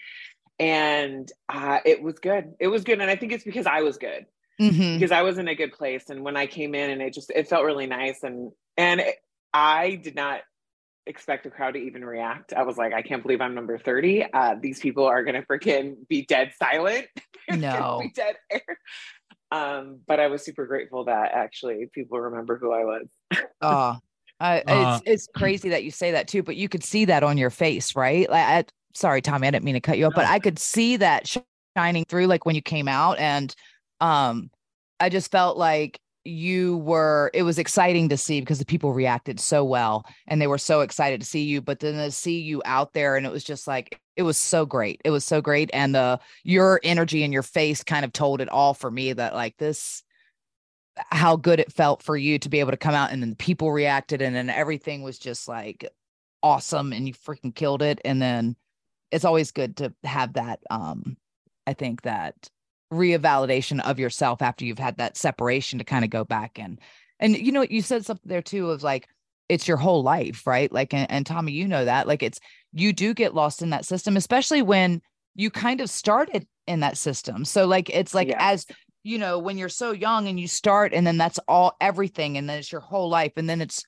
And 0.58 1.30
uh, 1.48 1.78
it 1.84 2.02
was 2.02 2.18
good. 2.18 2.54
It 2.58 2.68
was 2.68 2.82
good. 2.82 3.00
And 3.00 3.10
I 3.10 3.16
think 3.16 3.32
it's 3.32 3.44
because 3.44 3.66
I 3.66 3.82
was 3.82 3.96
good. 3.96 4.26
Mm-hmm. 4.60 4.94
Because 4.94 5.12
I 5.12 5.22
was 5.22 5.38
in 5.38 5.48
a 5.48 5.54
good 5.56 5.72
place, 5.72 6.10
and 6.10 6.22
when 6.22 6.36
I 6.36 6.46
came 6.46 6.76
in, 6.76 6.90
and 6.90 7.02
it 7.02 7.12
just 7.12 7.28
it 7.30 7.48
felt 7.48 7.64
really 7.64 7.88
nice, 7.88 8.22
and 8.22 8.52
and 8.76 9.00
it, 9.00 9.16
I 9.52 9.96
did 9.96 10.14
not 10.14 10.42
expect 11.06 11.44
the 11.44 11.50
crowd 11.50 11.74
to 11.74 11.80
even 11.80 12.04
react. 12.04 12.52
I 12.52 12.62
was 12.62 12.76
like, 12.76 12.92
I 12.92 13.02
can't 13.02 13.22
believe 13.22 13.40
I'm 13.40 13.54
number 13.54 13.78
30. 13.78 14.26
Uh, 14.32 14.56
these 14.60 14.80
people 14.80 15.04
are 15.04 15.22
gonna 15.22 15.42
freaking 15.42 15.96
be 16.08 16.24
dead 16.24 16.52
silent. 16.58 17.06
no. 17.50 18.00
be 18.02 18.10
dead 18.10 18.36
air. 18.50 18.78
Um, 19.50 20.00
but 20.06 20.18
I 20.18 20.28
was 20.28 20.44
super 20.44 20.66
grateful 20.66 21.04
that 21.04 21.32
actually 21.32 21.88
people 21.92 22.20
remember 22.20 22.58
who 22.58 22.72
I 22.72 22.84
was. 22.84 23.08
oh, 23.60 23.98
uh, 24.40 24.60
it's 24.66 25.02
it's 25.06 25.28
crazy 25.36 25.68
that 25.70 25.84
you 25.84 25.90
say 25.90 26.12
that 26.12 26.28
too, 26.28 26.42
but 26.42 26.56
you 26.56 26.68
could 26.68 26.82
see 26.82 27.04
that 27.04 27.22
on 27.22 27.38
your 27.38 27.50
face, 27.50 27.94
right? 27.94 28.28
Like, 28.28 28.44
I, 28.44 28.64
sorry, 28.94 29.22
Tommy, 29.22 29.46
I 29.46 29.50
didn't 29.52 29.64
mean 29.64 29.74
to 29.74 29.80
cut 29.80 29.98
you 29.98 30.06
off, 30.06 30.12
no. 30.12 30.16
but 30.16 30.26
I 30.26 30.38
could 30.38 30.58
see 30.58 30.96
that 30.96 31.32
shining 31.76 32.04
through, 32.04 32.26
like 32.26 32.44
when 32.44 32.56
you 32.56 32.62
came 32.62 32.88
out, 32.88 33.18
and 33.18 33.54
um, 34.00 34.50
I 34.98 35.08
just 35.08 35.30
felt 35.30 35.56
like 35.56 36.00
you 36.24 36.78
were 36.78 37.30
it 37.34 37.42
was 37.42 37.58
exciting 37.58 38.08
to 38.08 38.16
see 38.16 38.40
because 38.40 38.58
the 38.58 38.64
people 38.64 38.92
reacted 38.92 39.38
so 39.38 39.62
well 39.62 40.06
and 40.26 40.40
they 40.40 40.46
were 40.46 40.58
so 40.58 40.80
excited 40.80 41.20
to 41.20 41.26
see 41.26 41.42
you 41.42 41.60
but 41.60 41.80
then 41.80 41.94
to 41.94 42.10
see 42.10 42.40
you 42.40 42.62
out 42.64 42.94
there 42.94 43.16
and 43.16 43.26
it 43.26 43.32
was 43.32 43.44
just 43.44 43.66
like 43.66 44.00
it 44.16 44.22
was 44.22 44.36
so 44.36 44.64
great. 44.64 45.00
It 45.04 45.10
was 45.10 45.24
so 45.24 45.40
great. 45.40 45.70
And 45.72 45.94
the 45.94 46.20
your 46.44 46.80
energy 46.84 47.24
and 47.24 47.32
your 47.32 47.42
face 47.42 47.82
kind 47.82 48.04
of 48.04 48.12
told 48.12 48.40
it 48.40 48.48
all 48.48 48.74
for 48.74 48.90
me 48.90 49.12
that 49.12 49.34
like 49.34 49.56
this 49.56 50.02
how 51.10 51.34
good 51.34 51.58
it 51.58 51.72
felt 51.72 52.02
for 52.02 52.16
you 52.16 52.38
to 52.38 52.48
be 52.48 52.60
able 52.60 52.70
to 52.70 52.76
come 52.76 52.94
out 52.94 53.10
and 53.10 53.20
then 53.20 53.34
people 53.34 53.72
reacted 53.72 54.22
and 54.22 54.34
then 54.34 54.48
everything 54.48 55.02
was 55.02 55.18
just 55.18 55.48
like 55.48 55.84
awesome 56.42 56.92
and 56.92 57.08
you 57.08 57.14
freaking 57.14 57.54
killed 57.54 57.82
it. 57.82 58.00
And 58.04 58.22
then 58.22 58.56
it's 59.10 59.24
always 59.24 59.50
good 59.52 59.76
to 59.76 59.92
have 60.02 60.32
that 60.32 60.58
um 60.70 61.16
i 61.66 61.72
think 61.72 62.02
that 62.02 62.34
reevaluation 62.94 63.80
of 63.80 63.98
yourself 63.98 64.42
after 64.42 64.64
you've 64.64 64.78
had 64.78 64.96
that 64.98 65.16
separation 65.16 65.78
to 65.78 65.84
kind 65.84 66.04
of 66.04 66.10
go 66.10 66.24
back 66.24 66.58
and 66.58 66.80
and 67.20 67.36
you 67.36 67.52
know 67.52 67.66
you 67.68 67.82
said 67.82 68.04
something 68.04 68.28
there 68.28 68.42
too 68.42 68.70
of 68.70 68.82
like 68.82 69.08
it's 69.48 69.68
your 69.68 69.76
whole 69.76 70.02
life 70.02 70.46
right 70.46 70.72
like 70.72 70.94
and, 70.94 71.10
and 71.10 71.26
tommy 71.26 71.52
you 71.52 71.68
know 71.68 71.84
that 71.84 72.06
like 72.06 72.22
it's 72.22 72.40
you 72.72 72.92
do 72.92 73.14
get 73.14 73.34
lost 73.34 73.62
in 73.62 73.70
that 73.70 73.84
system 73.84 74.16
especially 74.16 74.62
when 74.62 75.00
you 75.34 75.50
kind 75.50 75.80
of 75.80 75.90
started 75.90 76.46
in 76.66 76.80
that 76.80 76.96
system 76.96 77.44
so 77.44 77.66
like 77.66 77.90
it's 77.90 78.14
like 78.14 78.28
Yes. 78.28 78.36
as 78.40 78.66
you 79.02 79.18
know 79.18 79.38
when 79.38 79.58
you're 79.58 79.68
so 79.68 79.92
young 79.92 80.28
and 80.28 80.40
you 80.40 80.48
start 80.48 80.94
and 80.94 81.06
then 81.06 81.18
that's 81.18 81.38
all 81.46 81.76
everything 81.80 82.38
and 82.38 82.48
then 82.48 82.58
it's 82.58 82.72
your 82.72 82.80
whole 82.80 83.08
life 83.10 83.32
and 83.36 83.48
then 83.48 83.60
it's 83.60 83.84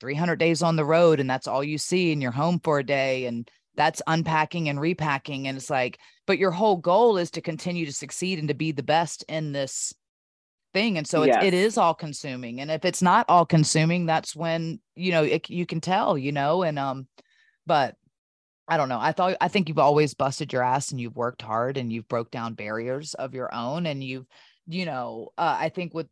300 0.00 0.36
days 0.36 0.62
on 0.62 0.76
the 0.76 0.84
road 0.84 1.20
and 1.20 1.30
that's 1.30 1.46
all 1.46 1.62
you 1.64 1.78
see 1.78 2.12
and 2.12 2.20
you're 2.20 2.32
home 2.32 2.60
for 2.62 2.78
a 2.78 2.84
day 2.84 3.26
and 3.26 3.48
that's 3.76 4.02
unpacking 4.06 4.68
and 4.68 4.80
repacking 4.80 5.48
and 5.48 5.56
it's 5.56 5.70
like 5.70 5.98
but 6.26 6.38
your 6.38 6.50
whole 6.50 6.76
goal 6.76 7.18
is 7.18 7.30
to 7.30 7.40
continue 7.40 7.86
to 7.86 7.92
succeed 7.92 8.38
and 8.38 8.48
to 8.48 8.54
be 8.54 8.72
the 8.72 8.82
best 8.82 9.24
in 9.28 9.52
this 9.52 9.92
thing 10.74 10.98
and 10.98 11.06
so 11.06 11.22
it's, 11.22 11.36
it 11.40 11.54
Yes. 11.54 11.54
is 11.54 11.78
all 11.78 11.94
consuming 11.94 12.60
and 12.60 12.70
if 12.70 12.84
it's 12.84 13.02
not 13.02 13.26
all 13.28 13.46
consuming 13.46 14.06
that's 14.06 14.34
when 14.36 14.80
you 14.94 15.10
know 15.12 15.22
it, 15.22 15.48
you 15.48 15.66
can 15.66 15.80
tell 15.80 16.18
you 16.18 16.32
know 16.32 16.62
and 16.62 16.78
um 16.78 17.06
but 17.66 17.96
i 18.68 18.76
don't 18.76 18.88
know 18.88 18.98
i 19.00 19.12
thought 19.12 19.36
i 19.40 19.48
think 19.48 19.68
you've 19.68 19.78
always 19.78 20.14
busted 20.14 20.52
your 20.52 20.62
ass 20.62 20.90
and 20.90 21.00
you've 21.00 21.16
worked 21.16 21.42
hard 21.42 21.76
and 21.76 21.92
you've 21.92 22.08
broke 22.08 22.30
down 22.30 22.54
barriers 22.54 23.14
of 23.14 23.34
your 23.34 23.54
own 23.54 23.86
and 23.86 24.02
you've 24.02 24.26
you 24.66 24.84
know 24.84 25.28
uh, 25.38 25.56
i 25.58 25.68
think 25.68 25.94
with 25.94 26.08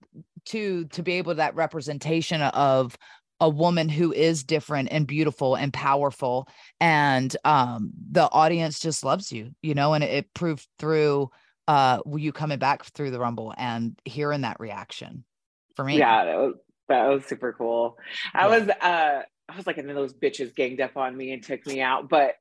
to 0.47 0.85
to 0.87 1.03
be 1.03 1.15
able 1.15 1.33
to 1.33 1.37
that 1.37 1.55
representation 1.57 2.41
of 2.41 2.97
a 3.45 3.49
woman 3.49 3.91
who 3.91 4.11
is 4.11 4.43
different 4.43 4.89
and 4.91 5.07
beautiful 5.07 5.55
and 5.55 5.71
powerful 5.71 6.49
and 6.81 7.37
um 7.45 7.91
the 8.11 8.27
audience 8.33 8.81
just 8.81 9.05
loves 9.05 9.31
you 9.31 9.51
you 9.61 9.75
know 9.75 9.93
and 9.93 10.03
it, 10.03 10.11
it 10.11 10.35
proved 10.35 10.67
through 10.79 11.31
uh 11.69 11.99
you 12.17 12.33
coming 12.33 12.59
back 12.59 12.85
through 12.85 13.11
the 13.11 13.21
rumble 13.21 13.53
and 13.59 14.01
hearing 14.07 14.41
that 14.41 14.59
reaction 14.59 15.25
for 15.77 15.85
me 15.85 15.99
Yeah, 15.99 16.25
that 16.25 16.39
was 16.39 16.55
that 16.89 17.07
was 17.09 17.27
super 17.27 17.53
cool. 17.53 17.99
I 18.33 18.47
was 18.47 18.67
uh 18.67 19.23
I 19.47 19.57
was 19.59 19.67
like, 19.67 19.77
and 19.77 19.87
then 19.87 19.95
those 19.95 20.15
bitches 20.15 20.57
ganged 20.57 20.81
up 20.81 20.97
on 20.97 21.15
me 21.15 21.33
and 21.33 21.43
took 21.43 21.67
me 21.67 21.83
out. 21.83 22.09
But 22.09 22.37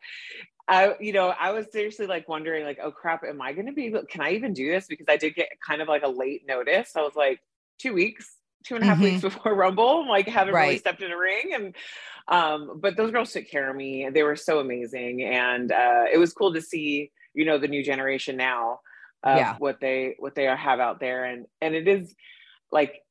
I, 0.70 0.96
you 1.02 1.12
know, 1.12 1.34
I 1.38 1.52
was 1.52 1.70
seriously 1.70 2.08
like 2.08 2.30
wondering, 2.30 2.63
like, 2.63 2.80
oh 2.82 2.92
crap, 2.92 3.26
am 3.26 3.42
I 3.42 3.52
gonna 3.52 3.74
be 3.74 3.94
can 4.10 4.22
I 4.22 4.32
even 4.36 4.54
do 4.54 4.72
this? 4.72 4.88
Because 4.88 5.08
I 5.10 5.18
did 5.18 5.36
get 5.36 5.50
kind 5.68 5.82
of 5.82 5.89
like 5.89 6.04
a 6.04 6.08
late 6.08 6.44
notice. 6.48 6.96
I 6.96 7.02
was 7.02 7.18
like, 7.18 7.42
two 7.78 7.94
weeks, 7.94 8.38
two 8.63 8.76
and 8.76 8.84
a 8.84 8.88
half 8.88 8.99
Mhm. 8.99 9.04
weeks 9.04 9.21
before 9.21 9.54
Rumble. 9.63 10.08
Like 10.08 10.28
haven't 10.28 10.54
really 10.56 10.78
stepped 10.78 11.02
in 11.02 11.12
a 11.12 11.17
ring. 11.17 11.52
And 11.54 11.76
um, 12.28 12.80
but 12.80 12.95
those 12.97 13.12
girls 13.12 13.32
took 13.34 13.47
care 13.49 13.69
of 13.69 13.76
me. 13.76 14.10
They 14.10 14.23
were 14.23 14.36
so 14.36 14.60
amazing. 14.60 15.23
And 15.23 15.71
uh 15.71 16.06
it 16.12 16.17
was 16.17 16.34
cool 16.34 16.54
to 16.54 16.62
see, 16.62 17.12
you 17.34 17.45
know, 17.45 17.58
the 17.58 17.67
new 17.67 17.84
generation 17.84 18.38
now 18.38 18.80
of 19.23 19.38
Yeah. 19.38 19.56
what 19.58 19.80
they 19.80 20.15
what 20.19 20.36
they 20.36 20.43
have 20.45 20.80
out 20.80 20.99
there. 20.99 21.26
And 21.26 21.45
and 21.62 21.76
it 21.76 21.88
is 21.88 22.15
like 22.71 23.02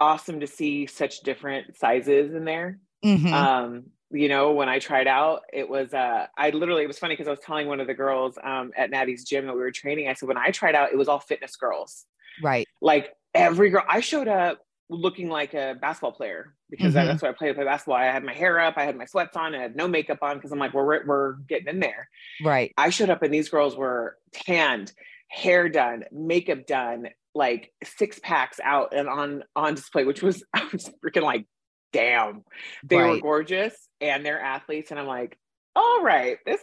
awesome 0.00 0.40
to 0.40 0.46
see 0.46 0.86
such 0.86 1.20
different 1.20 1.76
sizes 1.76 2.34
in 2.34 2.44
there. 2.44 2.78
Mhm. 3.04 3.32
Um, 3.32 3.84
you 4.10 4.28
know, 4.28 4.52
when 4.52 4.68
I 4.68 4.78
tried 4.78 5.06
out, 5.06 5.42
it 5.52 5.68
was 5.68 5.92
uh 5.92 6.26
I 6.36 6.50
literally 6.50 6.82
it 6.84 6.86
was 6.86 6.98
funny 6.98 7.14
because 7.14 7.26
I 7.28 7.32
was 7.32 7.40
telling 7.40 7.66
one 7.68 7.80
of 7.80 7.86
the 7.86 7.94
girls 7.94 8.38
um 8.42 8.72
at 8.76 8.90
Natty's 8.90 9.24
gym 9.24 9.46
that 9.46 9.54
we 9.54 9.60
were 9.60 9.70
training, 9.72 10.08
I 10.08 10.14
said 10.14 10.28
when 10.28 10.38
I 10.38 10.50
tried 10.50 10.74
out, 10.74 10.92
it 10.92 10.96
was 10.96 11.08
all 11.08 11.20
fitness 11.20 11.56
girls. 11.56 12.06
right 12.42 12.66
Like 12.80 13.12
every 13.34 13.70
girl 13.70 13.84
I 13.88 14.00
showed 14.00 14.28
up 14.28 14.60
looking 14.90 15.28
like 15.28 15.54
a 15.54 15.76
basketball 15.80 16.12
player 16.12 16.54
because 16.70 16.94
Mhm. 16.94 17.06
that's 17.06 17.22
what 17.22 17.30
I 17.30 17.32
played 17.32 17.54
play 17.54 17.64
basketball. 17.64 17.96
I 17.96 18.04
had 18.06 18.24
my 18.24 18.32
hair 18.34 18.58
up, 18.58 18.74
I 18.76 18.84
had 18.84 18.96
my 18.96 19.04
sweats 19.04 19.36
on, 19.36 19.54
I 19.54 19.60
had 19.60 19.76
no 19.76 19.86
makeup 19.88 20.18
on 20.22 20.36
because 20.36 20.50
I'm 20.52 20.58
like, 20.58 20.72
we're 20.72 21.04
we're 21.06 21.32
getting 21.48 21.68
in 21.68 21.80
there. 21.80 22.08
right 22.42 22.72
I 22.78 22.90
showed 22.90 23.10
up 23.10 23.22
and 23.22 23.32
these 23.32 23.48
girls 23.50 23.76
were 23.76 24.16
tanned, 24.32 24.92
hair 25.28 25.68
done, 25.68 26.04
makeup 26.10 26.66
done, 26.66 27.08
like 27.34 27.72
six 27.84 28.18
packs 28.20 28.60
out 28.64 28.94
and 28.94 29.08
on 29.08 29.44
on 29.54 29.74
display, 29.74 30.04
which 30.04 30.22
was 30.22 30.42
I 30.54 30.68
was 30.72 30.90
freaking 31.04 31.22
like, 31.22 31.46
damn, 31.92 32.44
they 32.82 32.96
were 32.96 33.20
gorgeous 33.20 33.74
and 34.00 34.24
they're 34.24 34.40
athletes, 34.40 34.90
and 34.90 34.98
I'm 34.98 35.06
like, 35.06 35.38
all 35.76 36.02
right, 36.02 36.38
this 36.46 36.60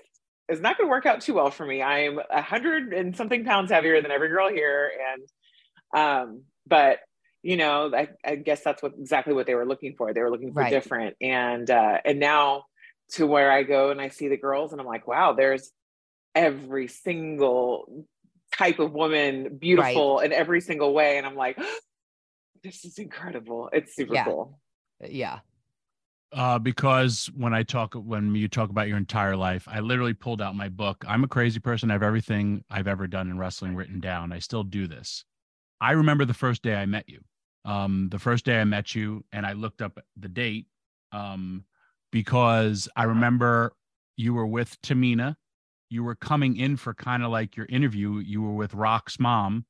is 0.49 0.61
not 0.61 0.77
going 0.77 0.87
to 0.87 0.91
work 0.91 1.05
out 1.05 1.21
too 1.21 1.33
well 1.33 1.49
for 1.51 1.65
me. 1.65 1.81
I 1.81 1.99
am 2.01 2.19
a 2.29 2.41
hundred 2.41 2.93
and 2.93 3.15
something 3.15 3.45
pounds 3.45 3.71
heavier 3.71 4.01
than 4.01 4.11
every 4.11 4.29
girl 4.29 4.49
here, 4.49 4.91
and 5.11 5.99
um, 5.99 6.43
but 6.67 6.99
you 7.45 7.57
know, 7.57 7.91
I, 7.95 8.09
I 8.25 8.37
guess 8.37 8.63
that's 8.63 8.81
what 8.81 8.93
exactly 8.99 9.35
what 9.35 9.45
they 9.45 9.53
were 9.53 9.67
looking 9.67 9.95
for. 9.95 10.11
They 10.11 10.21
were 10.21 10.31
looking 10.31 10.51
for 10.51 10.61
Right. 10.61 10.71
different, 10.71 11.15
and 11.21 11.69
uh, 11.69 11.99
and 12.03 12.19
now 12.19 12.65
to 13.11 13.27
where 13.27 13.51
I 13.51 13.61
go 13.61 13.91
and 13.91 14.01
I 14.01 14.09
see 14.09 14.29
the 14.29 14.37
girls, 14.37 14.71
and 14.71 14.81
I'm 14.81 14.87
like, 14.87 15.07
wow, 15.07 15.33
there's 15.33 15.71
every 16.33 16.87
single 16.87 18.05
type 18.57 18.79
of 18.79 18.93
woman 18.93 19.57
beautiful 19.59 20.19
in 20.21 20.33
every 20.33 20.59
single 20.59 20.91
way, 20.91 21.19
and 21.19 21.27
I'm 21.27 21.35
like, 21.35 21.59
this 22.63 22.83
is 22.83 22.97
incredible. 22.97 23.69
It's 23.71 23.95
super 23.95 24.15
Yeah. 24.15 24.25
cool. 24.25 24.59
yeah 25.07 25.39
uh, 26.33 26.59
because 26.59 27.27
when 27.35 27.53
I 27.53 27.63
talk 27.63 27.93
when 27.93 28.35
you 28.35 28.47
talk 28.47 28.69
about 28.69 28.87
your 28.89 28.97
entire 28.97 29.37
life, 29.37 29.67
I 29.71 29.79
literally 29.79 30.13
pulled 30.13 30.41
out 30.41 30.55
my 30.55 30.67
book. 30.67 31.05
I'm 31.07 31.23
a 31.23 31.27
crazy 31.27 31.59
person. 31.59 31.89
I 31.89 31.93
have 31.93 32.03
everything 32.03 32.63
I've 32.69 32.87
ever 32.87 33.07
done 33.07 33.29
in 33.29 33.37
wrestling 33.37 33.75
written 33.75 33.99
down. 34.01 34.33
I 34.33 34.39
still 34.39 34.63
do 34.63 34.87
this. 34.87 35.23
I 35.79 35.91
remember 35.91 36.25
the 36.25 36.33
first 36.33 36.61
day 36.61 36.75
I 36.75 36.85
met 36.85 37.07
you. 37.07 37.21
Um, 37.65 38.09
the 38.09 38.19
first 38.19 38.45
day 38.45 38.61
I 38.61 38.63
met 38.63 38.95
you, 38.95 39.25
and 39.31 39.45
I 39.45 39.53
looked 39.53 39.81
up 39.81 39.99
the 40.17 40.29
date 40.29 40.67
um, 41.11 41.65
because 42.11 42.87
I 42.95 43.03
remember 43.03 43.73
you 44.17 44.33
were 44.33 44.47
with 44.47 44.79
Tamina. 44.81 45.35
You 45.89 46.03
were 46.03 46.15
coming 46.15 46.57
in 46.57 46.77
for 46.77 46.93
kind 46.93 47.23
of 47.23 47.31
like 47.31 47.55
your 47.55 47.65
interview. 47.67 48.19
You 48.19 48.41
were 48.41 48.53
with 48.53 48.73
Rock's 48.73 49.19
mom, 49.19 49.65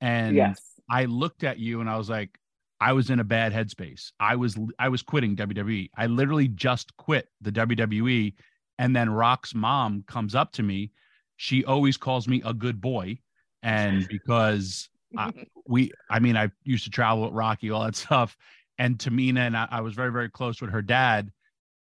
and 0.00 0.36
yes. 0.36 0.60
I 0.90 1.04
looked 1.04 1.44
at 1.44 1.58
you 1.58 1.80
and 1.80 1.90
I 1.90 1.96
was 1.96 2.08
like, 2.08 2.38
I 2.80 2.92
was 2.92 3.10
in 3.10 3.20
a 3.20 3.24
bad 3.24 3.52
headspace. 3.52 4.12
I 4.20 4.36
was 4.36 4.56
I 4.78 4.88
was 4.88 5.02
quitting 5.02 5.36
WWE. 5.36 5.90
I 5.96 6.06
literally 6.06 6.48
just 6.48 6.96
quit 6.96 7.28
the 7.40 7.50
WWE. 7.52 8.34
And 8.78 8.94
then 8.94 9.10
Rock's 9.10 9.54
mom 9.54 10.04
comes 10.06 10.34
up 10.34 10.52
to 10.52 10.62
me. 10.62 10.92
She 11.36 11.64
always 11.64 11.96
calls 11.96 12.28
me 12.28 12.40
a 12.44 12.54
good 12.54 12.80
boy. 12.80 13.18
And 13.62 14.06
because 14.10 14.88
I, 15.16 15.32
we, 15.66 15.92
I 16.10 16.18
mean, 16.18 16.36
I 16.36 16.50
used 16.64 16.84
to 16.84 16.90
travel 16.90 17.24
with 17.24 17.32
Rocky, 17.32 17.70
all 17.70 17.84
that 17.84 17.96
stuff. 17.96 18.36
And 18.78 18.98
Tamina 18.98 19.40
and 19.40 19.56
I, 19.56 19.68
I 19.70 19.80
was 19.80 19.94
very, 19.94 20.12
very 20.12 20.30
close 20.30 20.60
with 20.60 20.70
her 20.70 20.82
dad. 20.82 21.32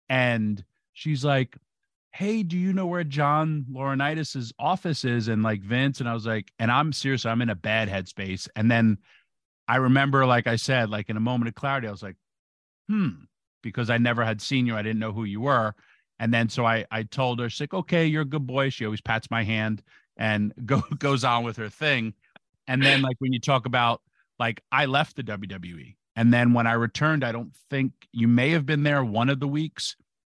And 0.09 0.62
she's 0.93 1.25
like, 1.25 1.57
Hey, 2.12 2.43
do 2.43 2.57
you 2.57 2.73
know 2.73 2.87
where 2.87 3.05
John 3.05 3.67
Laurinaitis's 3.71 4.53
office 4.59 5.05
is? 5.05 5.29
And 5.29 5.43
like 5.43 5.61
Vince. 5.61 6.01
And 6.01 6.09
I 6.09 6.15
was 6.15 6.25
like, 6.25 6.51
and 6.59 6.71
I'm 6.71 6.93
serious, 6.95 7.27
I'm 7.27 7.43
in 7.43 7.51
a 7.51 7.55
bad 7.55 7.91
headspace. 7.91 8.49
And 8.57 8.71
then 8.71 8.99
I 9.69 9.77
remember, 9.77 10.25
like 10.25 10.47
I 10.47 10.57
said, 10.57 10.89
like 10.89 11.11
in 11.11 11.19
a 11.19 11.21
moment 11.21 11.49
of 11.49 11.55
clarity, 11.55 11.89
I 11.89 11.91
was 11.91 12.03
like, 12.03 12.17
hmm, 12.89 13.11
because 13.62 13.91
I 13.91 13.99
never 13.99 14.25
had 14.25 14.41
seen 14.41 14.67
you. 14.67 14.77
I 14.77 14.83
didn't 14.83 15.01
know 15.01 15.12
who 15.12 15.25
you 15.25 15.41
were. 15.43 15.75
And 16.19 16.33
then 16.33 16.49
so 16.49 16.65
I 16.65 16.87
I 16.91 17.03
told 17.03 17.41
her, 17.41 17.51
she's 17.51 17.61
like, 17.61 17.75
okay, 17.75 18.07
you're 18.07 18.23
a 18.23 18.27
good 18.27 18.47
boy. 18.47 18.71
She 18.71 18.85
always 18.85 19.01
pats 19.01 19.31
my 19.31 19.43
hand 19.43 19.83
and 20.17 20.55
go 20.65 20.83
goes 20.99 21.25
on 21.25 21.45
with 21.45 21.57
her 21.57 21.69
thing. 21.69 22.15
And 22.68 22.83
then 22.83 23.02
like 23.02 23.16
when 23.18 23.33
you 23.33 23.40
talk 23.40 23.66
about 23.66 24.00
like 24.38 24.62
I 24.70 24.87
left 24.87 25.16
the 25.16 25.22
WWE. 25.22 25.96
And 26.14 26.33
then 26.33 26.55
when 26.55 26.66
I 26.66 26.72
returned, 26.72 27.24
I 27.24 27.33
don't 27.33 27.55
think 27.70 27.92
you 28.12 28.26
may 28.26 28.50
have 28.50 28.64
been 28.64 28.83
there 28.83 29.05
one 29.05 29.29
of 29.29 29.38
the 29.38 29.48
weeks, 29.48 29.96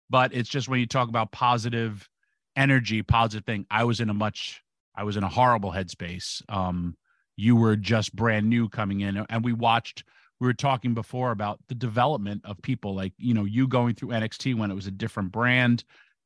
but 0.09 0.33
it's 0.33 0.49
just 0.49 0.67
when 0.67 0.79
you 0.79 0.87
talk 0.87 1.09
about 1.09 1.31
positive 1.31 2.09
energy, 2.55 3.03
positive 3.03 3.45
thing, 3.45 3.65
I 3.69 3.83
was 3.83 3.99
in 3.99 4.09
a 4.09 4.13
much 4.13 4.63
I 4.95 5.03
was 5.03 5.15
in 5.15 5.23
a 5.23 5.29
horrible 5.29 5.71
headspace. 5.71 6.41
Um 6.49 6.95
you 7.39 7.55
were 7.55 7.75
just 7.75 8.15
brand 8.15 8.49
new 8.49 8.67
coming 8.67 9.01
in 9.01 9.23
and 9.29 9.43
we 9.43 9.53
watched 9.53 10.03
we 10.39 10.47
were 10.47 10.53
talking 10.53 10.93
before 10.93 11.31
about 11.31 11.59
the 11.67 11.75
development 11.75 12.41
of 12.45 12.61
people 12.61 12.95
like 12.95 13.13
you 13.17 13.33
know 13.33 13.45
you 13.45 13.67
going 13.67 13.93
through 13.93 14.09
NXT 14.09 14.55
when 14.55 14.71
it 14.71 14.75
was 14.75 14.87
a 14.87 14.91
different 14.91 15.31
brand 15.31 15.83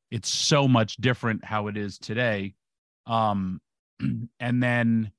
it's 0.09 0.29
so 0.29 0.67
much 0.67 0.95
different 0.97 1.43
how 1.43 1.67
it 1.67 1.75
is 1.75 1.97
today 1.97 2.53
um 3.07 3.59
and 4.39 4.63
then 4.63 5.11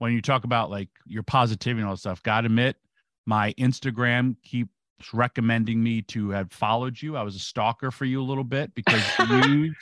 when 0.00 0.12
you 0.12 0.20
talk 0.20 0.42
about 0.44 0.70
like 0.70 0.88
your 1.06 1.22
positivity 1.22 1.80
and 1.80 1.88
all 1.88 1.94
that 1.94 2.00
stuff 2.00 2.22
gotta 2.24 2.46
admit 2.46 2.76
my 3.26 3.52
Instagram 3.58 4.34
keeps 4.42 4.70
recommending 5.14 5.82
me 5.82 6.02
to 6.02 6.30
have 6.30 6.50
followed 6.52 7.00
you. 7.00 7.16
I 7.16 7.22
was 7.22 7.36
a 7.36 7.38
stalker 7.38 7.90
for 7.90 8.04
you 8.04 8.20
a 8.20 8.24
little 8.24 8.44
bit 8.44 8.74
because 8.74 9.02
you 9.30 9.72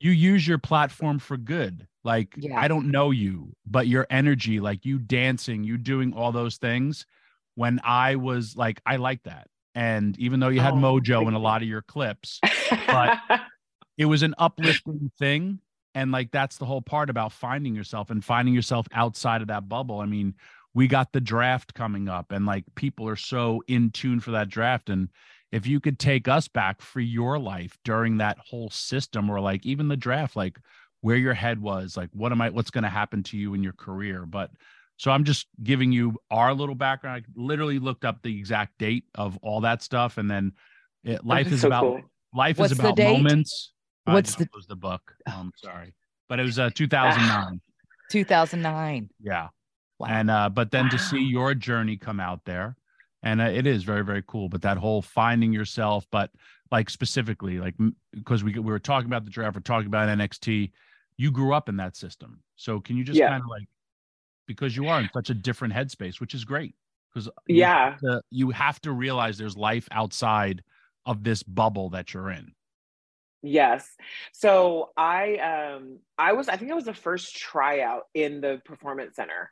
you 0.00 0.10
use 0.10 0.46
your 0.46 0.58
platform 0.58 1.18
for 1.18 1.36
good. 1.36 1.86
Like 2.04 2.34
Yeah. 2.36 2.58
i 2.58 2.66
don't 2.68 2.90
know 2.90 3.10
you 3.10 3.54
but 3.66 3.86
your 3.86 4.06
energy 4.10 4.58
like 4.58 4.84
you 4.86 4.98
dancing 4.98 5.64
you 5.64 5.76
doing 5.78 6.12
all 6.12 6.32
those 6.32 6.56
things. 6.58 7.06
When 7.54 7.80
i 7.84 8.16
was 8.16 8.56
like 8.56 8.80
i 8.86 8.96
like 8.96 9.22
that. 9.24 9.46
And 9.74 10.18
even 10.18 10.40
though 10.40 10.48
you 10.48 10.60
had 10.60 10.74
Oh, 10.74 10.76
mojo 10.78 11.28
in 11.28 11.34
a 11.34 11.38
lot 11.38 11.62
of 11.62 11.68
your 11.68 11.82
clips 11.82 12.40
But- 12.86 13.18
it 13.98 14.06
was 14.06 14.22
an 14.22 14.34
uplifting 14.38 15.10
thing 15.18 15.60
and 15.94 16.12
like 16.12 16.30
that's 16.30 16.58
the 16.58 16.66
whole 16.66 16.82
part 16.82 17.10
about 17.10 17.32
finding 17.32 17.74
yourself 17.74 18.10
and 18.10 18.24
finding 18.24 18.54
yourself 18.54 18.86
outside 18.92 19.42
of 19.42 19.48
that 19.48 19.68
bubble. 19.68 20.00
I 20.00 20.06
mean 20.06 20.34
we 20.74 20.86
got 20.86 21.12
the 21.12 21.20
draft 21.20 21.74
coming 21.74 22.08
up 22.08 22.30
and 22.30 22.46
like 22.46 22.64
people 22.76 23.08
are 23.08 23.16
so 23.16 23.62
in 23.66 23.90
tune 23.90 24.20
for 24.20 24.30
that 24.32 24.48
draft. 24.48 24.88
And 24.88 25.08
if 25.50 25.66
you 25.66 25.80
could 25.80 25.98
take 25.98 26.28
us 26.28 26.46
back 26.46 26.80
for 26.80 27.00
your 27.00 27.38
life 27.38 27.76
during 27.84 28.18
that 28.18 28.38
whole 28.38 28.70
system 28.70 29.28
or 29.30 29.40
like 29.40 29.66
even 29.66 29.88
the 29.88 29.96
draft 29.96 30.36
like 30.36 30.58
where 31.00 31.16
your 31.16 31.34
head 31.34 31.60
was 31.60 31.96
like 31.96 32.10
what 32.12 32.30
am 32.30 32.40
i 32.40 32.50
what's 32.50 32.70
going 32.70 32.84
to 32.84 32.90
happen 32.90 33.22
to 33.24 33.36
you 33.36 33.54
in 33.54 33.62
your 33.62 33.72
career? 33.72 34.26
But 34.26 34.50
so 34.96 35.10
i'm 35.10 35.24
just 35.24 35.46
giving 35.62 35.92
you 35.92 36.16
our 36.30 36.54
little 36.54 36.74
background. 36.74 37.24
I 37.26 37.40
literally 37.40 37.78
looked 37.78 38.04
up 38.04 38.22
the 38.22 38.38
exact 38.38 38.78
date 38.78 39.04
of 39.14 39.38
all 39.42 39.62
that 39.62 39.82
stuff. 39.82 40.18
And 40.18 40.30
then 40.30 40.52
it, 41.02 41.24
life 41.24 41.50
is 41.50 41.62
so 41.62 41.68
about 41.68 41.82
cool. 41.82 42.00
life 42.34 42.58
What's 42.58 42.72
is 42.72 42.78
about 42.78 42.98
moments. 42.98 43.72
I 43.74 43.79
What's 44.14 44.30
just 44.30 44.38
the- 44.38 44.46
closed 44.46 44.68
the 44.68 44.76
book. 44.76 45.14
I'm 45.26 45.52
sorry. 45.56 45.94
But 46.28 46.40
it 46.40 46.44
was 46.44 46.58
uh 46.58 46.70
2009 46.74 47.60
2009. 48.10 49.10
yeah. 49.20 49.48
Wow. 49.98 50.06
and 50.08 50.30
uh 50.30 50.48
but 50.48 50.70
then 50.70 50.88
to 50.90 50.98
see 50.98 51.20
your 51.20 51.54
journey 51.54 51.96
come 51.98 52.20
out 52.20 52.44
there 52.46 52.76
and 53.22 53.40
uh, 53.40 53.44
it 53.44 53.66
is 53.66 53.84
very 53.84 54.02
very 54.02 54.22
cool 54.26 54.48
but 54.48 54.62
that 54.62 54.78
whole 54.78 55.02
finding 55.02 55.52
yourself 55.52 56.06
but 56.10 56.30
like 56.72 56.88
specifically 56.88 57.58
like 57.60 57.74
because 58.14 58.42
we 58.42 58.52
we 58.54 58.60
were 58.72 58.78
talking 58.78 59.08
about 59.08 59.24
the 59.26 59.30
draft 59.30 59.56
we're 59.56 59.60
talking 59.60 59.88
about 59.88 60.08
nxt 60.18 60.70
you 61.18 61.30
grew 61.30 61.52
up 61.52 61.68
in 61.68 61.76
that 61.76 61.96
system. 61.96 62.40
So 62.56 62.80
can 62.80 62.96
you 62.96 63.04
just 63.04 63.18
Yeah. 63.18 63.28
kind 63.28 63.42
of 63.42 63.48
like 63.50 63.68
because 64.46 64.74
you 64.74 64.88
are 64.88 65.00
in 65.00 65.10
such 65.12 65.28
a 65.28 65.34
different 65.34 65.74
headspace 65.74 66.18
which 66.18 66.32
is 66.32 66.44
great 66.46 66.74
because 67.12 67.28
Yeah. 67.46 67.96
you 68.30 68.50
have 68.52 68.80
to 68.82 68.92
realize 68.92 69.36
there's 69.36 69.56
life 69.56 69.86
outside 69.90 70.62
of 71.04 71.24
this 71.24 71.42
bubble 71.42 71.90
that 71.90 72.14
you're 72.14 72.30
in 72.30 72.52
Yes. 73.42 73.88
So 74.32 74.90
I 74.96 75.36
um 75.38 76.00
I 76.18 76.32
was 76.34 76.48
I 76.48 76.56
think 76.56 76.70
I 76.70 76.74
was 76.74 76.84
the 76.84 76.92
first 76.94 77.34
tryout 77.36 78.02
in 78.14 78.40
the 78.42 78.60
performance 78.66 79.16
center. 79.16 79.50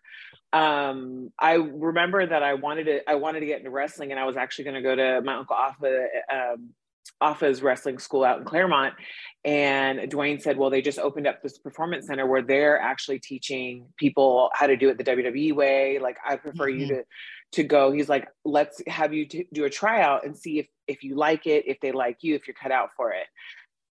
Um 0.52 1.30
I 1.38 1.54
remember 1.54 2.26
that 2.26 2.42
I 2.42 2.54
wanted 2.54 2.84
to 2.84 3.08
I 3.10 3.14
wanted 3.14 3.40
to 3.40 3.46
get 3.46 3.58
into 3.58 3.70
wrestling 3.70 4.10
and 4.10 4.20
I 4.20 4.24
was 4.24 4.36
actually 4.36 4.64
going 4.64 4.76
to 4.76 4.82
go 4.82 4.94
to 4.94 5.22
my 5.22 5.36
uncle 5.36 5.56
Afa 5.56 6.06
um 6.30 6.74
Afa's 7.20 7.62
wrestling 7.62 7.98
school 7.98 8.24
out 8.24 8.38
in 8.40 8.44
Claremont 8.44 8.94
and 9.44 9.98
Dwayne 10.10 10.40
said, 10.40 10.56
"Well, 10.58 10.70
they 10.70 10.82
just 10.82 10.98
opened 10.98 11.26
up 11.26 11.42
this 11.42 11.58
performance 11.58 12.06
center 12.06 12.26
where 12.26 12.42
they're 12.42 12.78
actually 12.80 13.18
teaching 13.20 13.86
people 13.98 14.50
how 14.54 14.66
to 14.68 14.76
do 14.76 14.88
it 14.90 14.98
the 14.98 15.04
WWE 15.04 15.52
way. 15.54 15.98
Like 15.98 16.18
I 16.24 16.36
prefer 16.36 16.68
you 16.68 16.86
Mhm. 16.86 16.88
to 16.88 17.04
to 17.52 17.64
go." 17.64 17.90
He's 17.92 18.08
like, 18.08 18.28
"Let's 18.44 18.82
have 18.86 19.12
you 19.14 19.26
t- 19.26 19.48
do 19.52 19.64
a 19.64 19.70
tryout 19.70 20.24
and 20.26 20.36
see 20.36 20.58
if 20.60 20.68
if 20.86 21.02
you 21.02 21.16
like 21.16 21.46
it, 21.46 21.64
if 21.66 21.80
they 21.80 21.92
like 21.92 22.18
you, 22.22 22.34
if 22.36 22.46
you're 22.46 22.54
cut 22.54 22.70
out 22.72 22.90
for 22.96 23.12
it." 23.12 23.26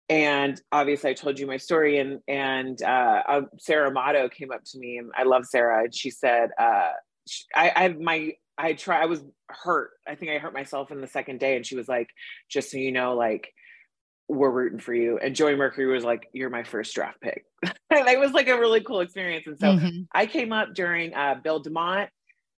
And 0.08 0.60
obviously 0.72 1.10
i 1.10 1.14
told 1.14 1.38
you 1.38 1.46
my 1.46 1.56
story 1.56 1.98
and 1.98 2.20
and 2.28 2.82
uh, 2.82 3.22
uh 3.26 3.40
sara 3.58 3.88
Amato 3.88 4.28
came 4.28 4.50
up 4.52 4.62
to 4.66 4.78
me 4.78 4.98
and 4.98 5.10
i 5.16 5.22
love 5.22 5.46
sarah 5.46 5.84
and 5.84 5.94
she 5.94 6.10
said 6.10 6.50
uh 6.58 6.90
sh- 7.28 7.44
i 7.54 7.72
i 7.76 7.88
my 7.88 8.32
i 8.58 8.72
try 8.74 9.00
i 9.02 9.06
was 9.06 9.22
hurt. 9.48 9.90
I 10.06 10.14
think 10.14 10.30
i 10.32 10.38
hurt 10.38 10.52
myself 10.52 10.90
in 10.90 11.00
the 11.00 11.06
second 11.06 11.40
day 11.40 11.56
and 11.56 11.64
she 11.64 11.76
was 11.76 11.88
like 11.88 12.08
just 12.50 12.70
so 12.70 12.76
you 12.78 12.92
know 12.92 13.14
like 13.14 13.52
we're 14.28 14.50
rooting 14.50 14.78
for 14.80 14.94
you. 14.94 15.18
And 15.18 15.34
joey 15.36 15.56
mercury 15.56 15.86
was 15.92 16.04
like 16.04 16.28
you're 16.32 16.50
my 16.50 16.62
first 16.64 16.94
draft 16.94 17.20
pick. 17.20 17.44
And 17.90 18.08
it 18.08 18.18
was 18.18 18.32
like 18.32 18.48
a 18.48 18.58
really 18.58 18.80
cool 18.80 19.00
experience. 19.00 19.46
And 19.46 19.58
so 19.58 19.76
Mhm. 19.76 20.06
I 20.12 20.24
came 20.26 20.52
up 20.52 20.72
during 20.74 21.12
uh, 21.14 21.34
Bill 21.44 21.62
DeMott, 21.62 22.08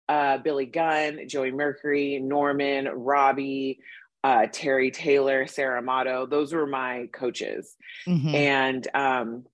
uh, 0.08 0.38
Billy 0.38 0.66
Gunn, 0.66 1.28
Joey 1.28 1.50
Mercury, 1.50 2.20
Norman, 2.20 2.86
Robbie, 2.88 3.80
uh, 4.24 4.46
Terry 4.50 4.90
Taylor, 4.90 5.46
Sara 5.46 5.78
Amato. 5.78 6.26
Those 6.26 6.52
were 6.52 6.66
my 6.66 7.08
coaches, 7.12 7.76
Mhm. 8.08 8.34
and 8.34 8.88
um, 8.94 9.44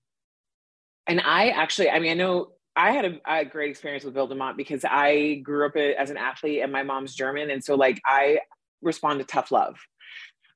and 1.05 1.19
I 1.19 1.49
actually, 1.49 1.89
I 1.89 1.99
mean, 1.99 2.11
I 2.11 2.15
know 2.15 2.53
I 2.75 2.91
had 2.91 3.05
a, 3.05 3.19
a 3.27 3.45
great 3.45 3.69
experience 3.69 4.05
with 4.05 4.13
Bill 4.13 4.29
DeMott 4.29 4.55
because 4.55 4.85
I 4.89 5.41
grew 5.43 5.65
up 5.67 5.75
as 5.75 6.09
an 6.09 6.17
athlete, 6.17 6.61
and 6.63 6.71
my 6.71 6.83
mom's 6.83 7.13
German, 7.13 7.51
and 7.51 7.61
so 7.63 7.75
like 7.75 7.99
I 8.05 8.39
respond 8.81 9.19
to 9.19 9.25
tough 9.25 9.51
love. 9.51 9.77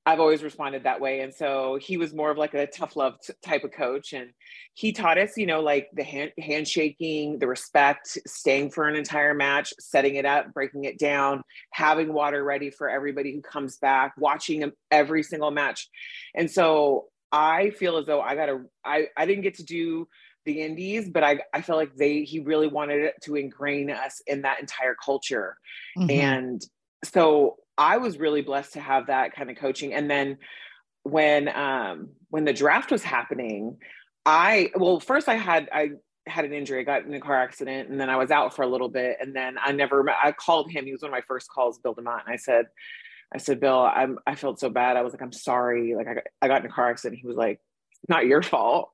I've 0.07 0.19
always 0.19 0.43
responded 0.43 0.83
that 0.83 1.01
way. 1.01 1.21
And 1.21 1.33
so 1.33 1.79
he 1.81 1.97
was 1.97 2.13
more 2.13 2.29
of 2.29 2.37
like 2.37 2.53
a 2.53 2.67
tough 2.67 2.95
love 2.95 3.15
t- 3.21 3.33
type 3.43 3.63
of 3.63 3.71
coach. 3.71 4.13
And 4.13 4.31
he 4.75 4.91
taught 4.91 5.17
us, 5.17 5.35
you 5.35 5.47
know, 5.47 5.61
like 5.61 5.87
the 5.93 6.03
hand, 6.03 6.31
handshaking, 6.39 7.39
the 7.39 7.47
respect, 7.47 8.17
staying 8.27 8.69
for 8.69 8.87
an 8.87 8.95
entire 8.95 9.33
match, 9.33 9.73
setting 9.79 10.15
it 10.15 10.25
up, 10.25 10.53
breaking 10.53 10.83
it 10.83 10.99
down, 10.99 11.41
having 11.71 12.13
water 12.13 12.43
ready 12.43 12.69
for 12.69 12.87
everybody 12.87 13.33
who 13.33 13.41
comes 13.41 13.77
back, 13.77 14.13
watching 14.17 14.71
every 14.91 15.23
single 15.23 15.49
match. 15.49 15.89
And 16.35 16.51
so 16.51 17.05
I 17.31 17.71
feel 17.71 17.97
as 17.97 18.05
though 18.05 18.21
I 18.21 18.35
got 18.35 18.45
to, 18.45 18.61
I, 18.85 19.07
I 19.17 19.25
didn't 19.25 19.41
get 19.43 19.55
to 19.55 19.63
do 19.63 20.07
the 20.45 20.61
indies, 20.61 21.09
but 21.09 21.23
I, 21.23 21.39
I 21.53 21.61
feel 21.61 21.75
like 21.77 21.95
they, 21.95 22.21
he 22.21 22.39
really 22.39 22.67
wanted 22.67 23.01
it 23.01 23.15
to 23.23 23.35
ingrain 23.35 23.89
us 23.89 24.21
in 24.27 24.43
that 24.43 24.59
entire 24.59 24.93
culture 25.03 25.57
Mhm. 25.97 26.11
and 26.11 26.61
so 27.03 27.57
i 27.77 27.97
was 27.97 28.17
really 28.17 28.41
blessed 28.41 28.73
to 28.73 28.79
have 28.79 29.07
that 29.07 29.35
kind 29.35 29.49
of 29.49 29.57
coaching. 29.57 29.93
And 29.93 30.09
then 30.09 30.37
when 31.05 31.47
um 31.49 32.09
when 32.29 32.45
the 32.45 32.51
draft 32.51 32.91
was 32.91 33.03
happening 33.03 33.77
i 34.25 34.71
well 34.75 34.99
first 34.99 35.29
i 35.29 35.35
had 35.35 35.69
i 35.71 35.91
had 36.25 36.45
an 36.45 36.51
injury 36.51 36.79
i 36.79 36.83
got 36.83 37.05
in 37.05 37.13
a 37.13 37.19
car 37.19 37.39
accident 37.39 37.89
and 37.89 38.01
then 38.01 38.09
i 38.09 38.17
was 38.17 38.31
out 38.31 38.55
for 38.55 38.63
a 38.63 38.67
little 38.67 38.89
bit 38.89 39.17
and 39.21 39.35
then 39.35 39.55
i 39.63 39.71
never 39.71 40.09
i 40.09 40.31
called 40.31 40.71
him 40.71 40.83
he 40.83 40.91
was 40.91 41.03
one 41.03 41.09
of 41.09 41.13
my 41.13 41.21
first 41.27 41.47
calls 41.47 41.77
bill 41.77 41.93
demott 41.93 42.21
and 42.25 42.33
i 42.33 42.35
said 42.35 42.65
i 43.31 43.37
said 43.37 43.59
bill 43.59 43.81
i'm 43.81 44.17
i 44.25 44.33
felt 44.33 44.59
so 44.59 44.67
bad 44.67 44.97
i 44.97 45.03
was 45.03 45.13
like 45.13 45.21
i'm 45.21 45.31
sorry 45.31 45.93
like 45.93 46.07
i 46.07 46.15
got, 46.15 46.23
I 46.41 46.47
got 46.47 46.61
in 46.61 46.71
a 46.71 46.73
car 46.73 46.89
accident 46.89 47.21
he 47.21 47.27
was 47.27 47.37
like 47.37 47.59
not 48.09 48.25
your 48.25 48.41
fault 48.41 48.89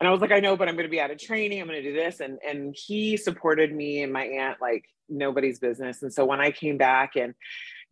and 0.00 0.08
i 0.08 0.10
was 0.10 0.20
like 0.20 0.32
i 0.32 0.40
know 0.40 0.56
but 0.56 0.68
i'm 0.68 0.74
going 0.74 0.88
to 0.88 0.90
be 0.90 1.00
out 1.00 1.12
of 1.12 1.18
training 1.18 1.60
i'm 1.60 1.68
going 1.68 1.80
to 1.80 1.88
do 1.88 1.94
this 1.94 2.18
and 2.18 2.40
and 2.44 2.74
he 2.76 3.16
supported 3.16 3.72
me 3.72 4.02
and 4.02 4.12
my 4.12 4.24
aunt 4.24 4.60
like 4.60 4.84
nobody's 5.08 5.60
business 5.60 6.02
and 6.02 6.12
so 6.12 6.24
when 6.24 6.40
i 6.40 6.50
came 6.50 6.76
back 6.76 7.14
and 7.14 7.34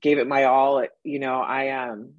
gave 0.00 0.18
it 0.18 0.26
my 0.26 0.44
all 0.44 0.84
you 1.04 1.18
know 1.18 1.40
i 1.40 1.70
um 1.70 2.10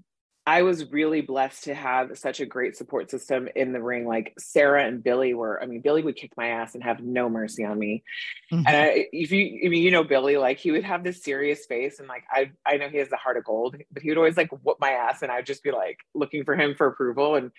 i 0.47 0.63
was 0.63 0.91
really 0.91 1.21
blessed 1.21 1.65
to 1.65 1.73
have 1.73 2.17
such 2.17 2.39
a 2.39 2.45
great 2.45 2.75
support 2.75 3.11
system 3.11 3.47
in 3.55 3.73
the 3.73 3.81
ring. 3.81 4.07
Like 4.07 4.33
sara 4.39 4.83
and 4.85 5.03
billy 5.03 5.33
were 5.33 5.61
i 5.61 5.65
mean 5.67 5.81
billy 5.81 6.01
would 6.01 6.15
kick 6.15 6.31
my 6.35 6.47
ass 6.47 6.73
and 6.73 6.83
have 6.83 6.99
no 7.01 7.29
mercy 7.29 7.63
on 7.63 7.77
me. 7.77 8.03
Mhm. 8.51 8.63
and 8.67 8.75
I, 8.75 9.07
if 9.13 9.31
you 9.31 9.61
I 9.65 9.69
mean 9.69 9.83
you 9.83 9.91
know 9.91 10.03
billy 10.03 10.37
like 10.37 10.57
he 10.57 10.71
would 10.71 10.83
have 10.83 11.03
this 11.03 11.23
serious 11.23 11.65
face 11.67 11.99
and 11.99 12.07
like 12.07 12.23
i 12.31 12.51
i 12.65 12.77
know 12.77 12.89
he 12.89 12.97
has 12.97 13.09
the 13.09 13.17
heart 13.17 13.37
of 13.37 13.43
gold 13.45 13.75
but 13.91 14.01
he 14.01 14.09
would 14.09 14.17
always 14.17 14.37
like 14.37 14.49
whoop 14.63 14.77
my 14.79 14.91
ass 14.91 15.21
and 15.21 15.31
i'd 15.31 15.45
just 15.45 15.63
be 15.63 15.71
like 15.71 15.99
looking 16.15 16.43
for 16.43 16.55
him 16.55 16.73
for 16.75 16.87
approval 16.87 17.35
and 17.35 17.51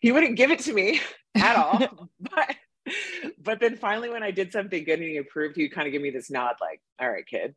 he 0.00 0.10
wouldn't 0.12 0.36
give 0.36 0.50
it 0.50 0.60
to 0.60 0.72
me 0.72 1.00
at 1.36 1.56
all. 1.56 2.08
But 2.20 2.56
but 3.42 3.60
then 3.60 3.76
finally 3.76 4.08
when 4.08 4.22
i 4.22 4.30
did 4.30 4.52
something 4.52 4.84
good 4.84 4.98
and 5.00 5.08
he 5.08 5.16
approved 5.16 5.56
he 5.56 5.62
would 5.62 5.72
kind 5.72 5.86
of 5.86 5.92
give 5.92 6.02
me 6.02 6.10
this 6.10 6.30
nod 6.30 6.54
like 6.60 6.80
all 7.00 7.10
right 7.10 7.26
kid. 7.26 7.54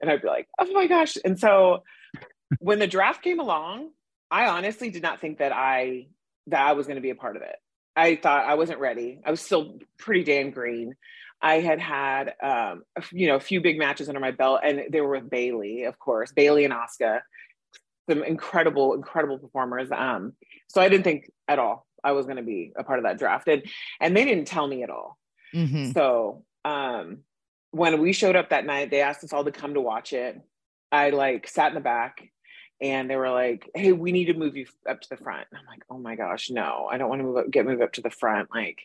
And 0.00 0.10
i'd 0.10 0.22
be 0.22 0.28
like 0.28 0.48
oh 0.58 0.72
my 0.72 0.86
gosh. 0.86 1.16
And 1.24 1.38
so 1.38 1.84
when 2.58 2.78
the 2.78 2.86
draft 2.86 3.22
came 3.22 3.40
along 3.40 3.90
i 4.30 4.46
honestly 4.46 4.90
did 4.90 5.02
not 5.02 5.20
think 5.20 5.38
that 5.38 5.52
i 5.52 6.06
that 6.48 6.62
i 6.62 6.72
was 6.72 6.86
going 6.86 6.96
to 6.96 7.02
be 7.02 7.10
a 7.10 7.14
part 7.14 7.36
of 7.36 7.42
it. 7.42 7.56
I 7.96 8.16
thought 8.16 8.46
i 8.46 8.54
wasn't 8.54 8.80
ready. 8.80 9.20
I 9.24 9.30
was 9.30 9.40
still 9.40 9.78
pretty 9.98 10.24
damn 10.24 10.50
green. 10.50 10.94
I 11.42 11.60
had 11.60 11.80
had 11.80 12.34
um 12.42 12.82
you 13.12 13.28
know 13.28 13.36
a 13.36 13.40
few 13.40 13.60
big 13.60 13.78
matches 13.78 14.08
under 14.08 14.20
my 14.20 14.30
belt 14.30 14.60
and 14.62 14.84
they 14.90 15.00
were 15.00 15.10
with 15.10 15.30
bayley 15.30 15.84
of 15.84 15.98
course 15.98 16.32
bayley 16.32 16.64
and 16.64 16.74
asuka 16.74 17.20
some 18.08 18.22
incredible 18.24 18.94
incredible 18.94 19.38
performers. 19.38 19.88
Um 19.92 20.32
so 20.68 20.80
i 20.80 20.88
didn't 20.88 21.04
think 21.04 21.30
at 21.48 21.58
all 21.58 21.86
i 22.04 22.12
was 22.12 22.26
going 22.26 22.36
to 22.36 22.42
be 22.42 22.72
a 22.76 22.84
part 22.84 22.98
of 22.98 23.04
that 23.04 23.18
draft 23.18 23.48
and 23.48 23.62
and 24.00 24.16
they 24.16 24.24
didn't 24.24 24.46
tell 24.46 24.66
me 24.66 24.82
at 24.82 24.90
all 24.90 25.18
Mhm. 25.54 25.92
so 25.94 26.44
um 26.64 27.18
when 27.72 28.00
we 28.00 28.12
showed 28.12 28.34
up 28.34 28.50
that 28.50 28.66
night, 28.66 28.90
they 28.90 29.00
asked 29.00 29.22
us 29.22 29.32
all 29.32 29.44
to 29.44 29.52
come 29.52 29.74
to 29.74 29.80
watch 29.80 30.12
it. 30.12 30.40
I 30.90 31.10
like 31.10 31.46
sat 31.46 31.68
in 31.68 31.74
the 31.76 31.80
back 31.80 32.28
and 32.80 33.08
they 33.08 33.14
were 33.14 33.30
like, 33.30 33.70
Hey, 33.76 33.92
we 33.92 34.10
need 34.10 34.24
to 34.24 34.34
move 34.34 34.56
you 34.56 34.66
up 34.88 35.00
to 35.00 35.08
the 35.08 35.16
front. 35.16 35.46
And 35.52 35.60
I'm 35.60 35.66
like, 35.66 35.84
Oh 35.88 35.96
my 35.98 36.16
gosh, 36.16 36.50
no, 36.50 36.88
I 36.90 36.98
don't 36.98 37.08
want 37.08 37.20
to 37.20 37.24
move 37.24 37.36
up, 37.36 37.48
get 37.50 37.66
moved 37.66 37.80
up 37.80 37.92
to 37.92 38.00
the 38.00 38.10
front. 38.10 38.48
Like 38.52 38.80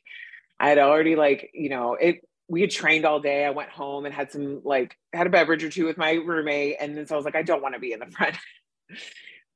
I 0.59 0.69
had 0.69 0.77
already 0.77 1.15
like, 1.15 1.49
you 1.55 1.69
know, 1.69 1.95
it 1.95 2.21
we 2.47 2.61
had 2.61 2.69
trained 2.69 3.05
all 3.05 3.19
day. 3.19 3.43
I 3.43 3.49
went 3.49 3.71
home 3.71 4.05
and 4.05 4.13
had 4.13 4.31
some 4.31 4.61
like 4.63 4.95
had 5.13 5.25
a 5.25 5.31
beverage 5.31 5.63
or 5.63 5.71
two 5.71 5.85
with 5.85 5.97
my 5.97 6.11
roommate. 6.11 6.75
And 6.79 6.95
then 6.95 7.07
so 7.07 7.15
I 7.15 7.17
was 7.17 7.25
like, 7.25 7.35
I 7.35 7.41
don't 7.41 7.63
want 7.63 7.73
to 7.73 7.79
be 7.79 7.91
in 7.91 7.99
the 7.99 8.05
front. 8.11 8.35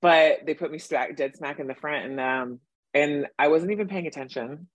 but 0.01 0.39
they 0.45 0.53
put 0.55 0.71
me 0.71 0.79
smack 0.79 1.15
dead 1.15 1.35
smack 1.35 1.59
in 1.59 1.67
the 1.67 1.75
front 1.75 2.05
and 2.05 2.19
um 2.19 2.59
and 2.93 3.27
I 3.37 3.47
wasn't 3.47 3.71
even 3.71 3.87
paying 3.87 4.07
attention. 4.07 4.67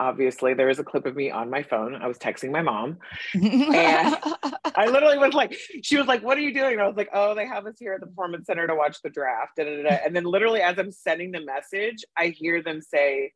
Obviously, 0.00 0.54
there 0.54 0.66
was 0.66 0.78
a 0.78 0.84
clip 0.84 1.06
of 1.06 1.14
me 1.14 1.30
on 1.30 1.48
my 1.48 1.62
phone. 1.62 1.94
I 1.94 2.08
was 2.08 2.18
texting 2.18 2.50
my 2.50 2.62
mom. 2.62 2.98
And 3.34 4.16
I 4.74 4.86
literally 4.86 5.18
was 5.18 5.32
like, 5.32 5.56
she 5.82 5.96
was 5.96 6.06
like, 6.06 6.22
"What 6.22 6.36
are 6.36 6.40
you 6.40 6.52
doing?" 6.52 6.72
And 6.72 6.82
I 6.82 6.88
was 6.88 6.96
like, 6.96 7.10
"Oh, 7.12 7.34
they 7.34 7.46
have 7.46 7.66
us 7.66 7.76
here 7.78 7.94
at 7.94 8.00
the 8.00 8.06
performance 8.06 8.46
center 8.46 8.66
to 8.66 8.74
watch 8.74 9.00
the 9.02 9.10
draft." 9.10 9.52
Da, 9.56 9.64
da, 9.64 9.76
da, 9.76 9.82
da. 9.88 9.98
And 10.04 10.16
then, 10.16 10.24
literally, 10.24 10.60
as 10.60 10.78
I'm 10.78 10.90
sending 10.90 11.30
the 11.30 11.40
message, 11.40 12.04
I 12.16 12.28
hear 12.28 12.62
them 12.62 12.80
say 12.80 13.32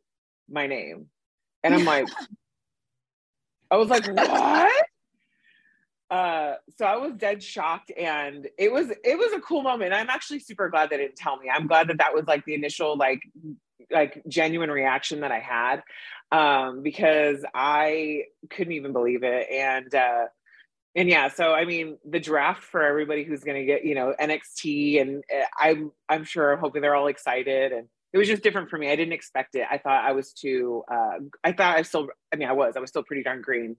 my 0.50 0.66
name, 0.66 1.06
and 1.62 1.74
I'm 1.74 1.84
like, 1.84 2.08
I 3.70 3.76
was 3.76 3.88
like, 3.88 4.06
"What?" 4.06 4.86
Uh, 6.10 6.54
so 6.78 6.84
I 6.84 6.96
was 6.96 7.14
dead 7.14 7.42
shocked, 7.42 7.92
and 7.96 8.48
it 8.58 8.72
was 8.72 8.90
it 8.90 9.18
was 9.18 9.32
a 9.34 9.40
cool 9.40 9.62
moment. 9.62 9.92
I'm 9.92 10.10
actually 10.10 10.40
super 10.40 10.68
glad 10.68 10.90
they 10.90 10.96
didn't 10.96 11.16
tell 11.16 11.36
me. 11.36 11.48
I'm 11.52 11.66
glad 11.66 11.88
that 11.88 11.98
that 11.98 12.14
was 12.14 12.24
like 12.26 12.44
the 12.44 12.54
initial 12.54 12.96
like 12.96 13.20
like 13.90 14.22
genuine 14.28 14.70
reaction 14.70 15.20
that 15.20 15.32
I 15.32 15.40
had 15.40 15.82
um, 16.32 16.82
because 16.82 17.44
I 17.54 18.24
couldn't 18.50 18.72
even 18.72 18.92
believe 18.92 19.22
it, 19.22 19.48
and 19.50 19.94
uh, 19.94 20.26
and 20.94 21.08
yeah, 21.08 21.28
so 21.28 21.52
I 21.52 21.64
mean, 21.64 21.98
the 22.08 22.20
draft 22.20 22.64
for 22.64 22.82
everybody 22.82 23.22
who's 23.22 23.44
going 23.44 23.58
to 23.58 23.64
get, 23.64 23.84
you 23.84 23.94
know, 23.94 24.14
NXT, 24.18 25.00
and 25.00 25.24
uh, 25.32 25.44
I'm 25.58 25.92
I'm 26.08 26.24
sure 26.24 26.52
I'm 26.52 26.58
hoping 26.58 26.82
they're 26.82 26.96
all 26.96 27.08
excited, 27.08 27.72
and 27.72 27.86
it 28.12 28.18
was 28.18 28.28
just 28.28 28.42
different 28.42 28.70
for 28.70 28.78
me. 28.78 28.90
I 28.90 28.96
didn't 28.96 29.12
expect 29.12 29.54
it. 29.54 29.66
I 29.70 29.78
thought 29.78 30.04
I 30.04 30.12
was 30.12 30.32
too. 30.32 30.84
Uh, 30.90 31.18
I 31.44 31.52
thought 31.52 31.76
I 31.76 31.82
still. 31.82 32.08
I 32.32 32.36
mean, 32.36 32.48
I 32.48 32.52
was. 32.52 32.74
I 32.76 32.80
was 32.80 32.90
still 32.90 33.04
pretty 33.04 33.22
darn 33.22 33.42
green. 33.42 33.76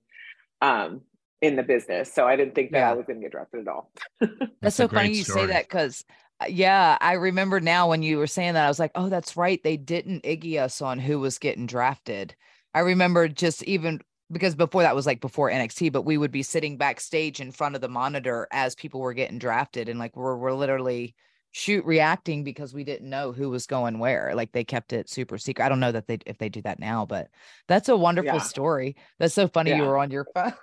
Um, 0.62 1.02
in 1.42 1.56
the 1.56 1.64
business. 1.64 2.12
So 2.14 2.26
I 2.26 2.36
didn't 2.36 2.56
think 2.56 2.72
that 2.72 2.80
yeah. 2.80 2.90
I 2.90 2.94
was 2.94 3.06
going 3.06 3.20
to 3.20 3.24
get 3.24 3.32
drafted 3.32 3.62
at 3.62 3.68
all. 3.68 3.92
That's, 4.20 4.52
that's 4.60 4.76
so 4.76 4.88
funny 4.88 5.14
you 5.14 5.24
story. 5.24 5.42
say 5.42 5.46
that 5.54 5.70
because, 5.70 6.04
Uh, 6.40 6.46
yeah, 6.50 6.98
I 7.02 7.14
remember 7.14 7.60
now 7.60 7.90
when 7.90 8.04
you 8.04 8.18
were 8.18 8.28
saying 8.28 8.54
that, 8.54 8.66
I 8.66 8.70
was 8.70 8.80
like, 8.80 8.92
oh, 8.96 9.10
that's 9.10 9.38
right. 9.38 9.62
They 9.64 9.78
didn't 9.78 10.24
Iggy 10.24 10.60
us 10.60 10.82
on 10.82 11.00
who 11.00 11.20
was 11.20 11.40
getting 11.40 11.66
drafted. 11.66 12.36
I 12.74 12.80
remember 12.82 13.28
just 13.28 13.64
even 13.64 14.02
because 14.32 14.56
before 14.56 14.84
that 14.84 14.96
was 14.96 15.06
like 15.06 15.22
before 15.22 15.50
NXT, 15.50 15.92
but 15.92 16.04
we 16.04 16.18
would 16.18 16.32
be 16.32 16.44
sitting 16.44 16.78
backstage 16.78 17.40
in 17.40 17.52
front 17.52 17.76
of 17.76 17.82
the 17.82 17.88
monitor 17.88 18.48
as 18.52 18.76
people 18.76 19.00
were 19.00 19.14
getting 19.14 19.40
drafted, 19.40 19.90
and 19.90 20.00
like 20.00 20.16
we're 20.16 20.36
we're 20.36 20.54
literally 20.54 21.16
shoot 21.52 21.84
reacting 21.86 22.44
because 22.44 22.74
we 22.74 22.84
didn't 22.84 23.10
know 23.10 23.32
who 23.32 23.50
was 23.50 23.66
going 23.66 24.00
where. 24.00 24.34
Like 24.36 24.52
they 24.52 24.64
kept 24.64 24.94
it 24.94 25.10
super 25.10 25.38
secret. 25.38 25.66
I 25.66 25.70
don't 25.70 25.80
know 25.80 25.92
that 25.92 26.08
they 26.08 26.20
if 26.26 26.38
they 26.38 26.50
do 26.50 26.62
that 26.64 26.80
now, 26.80 27.06
but 27.06 27.30
that's 27.68 27.90
a 27.90 27.98
wonderful 27.98 28.36
yeah. 28.36 28.42
story. 28.42 28.96
That's 29.18 29.34
so 29.34 29.48
funny 29.48 29.72
yeah. 29.72 29.78
you 29.78 29.84
were 29.84 29.98
on 29.98 30.12
your 30.12 30.28
phone. 30.36 30.54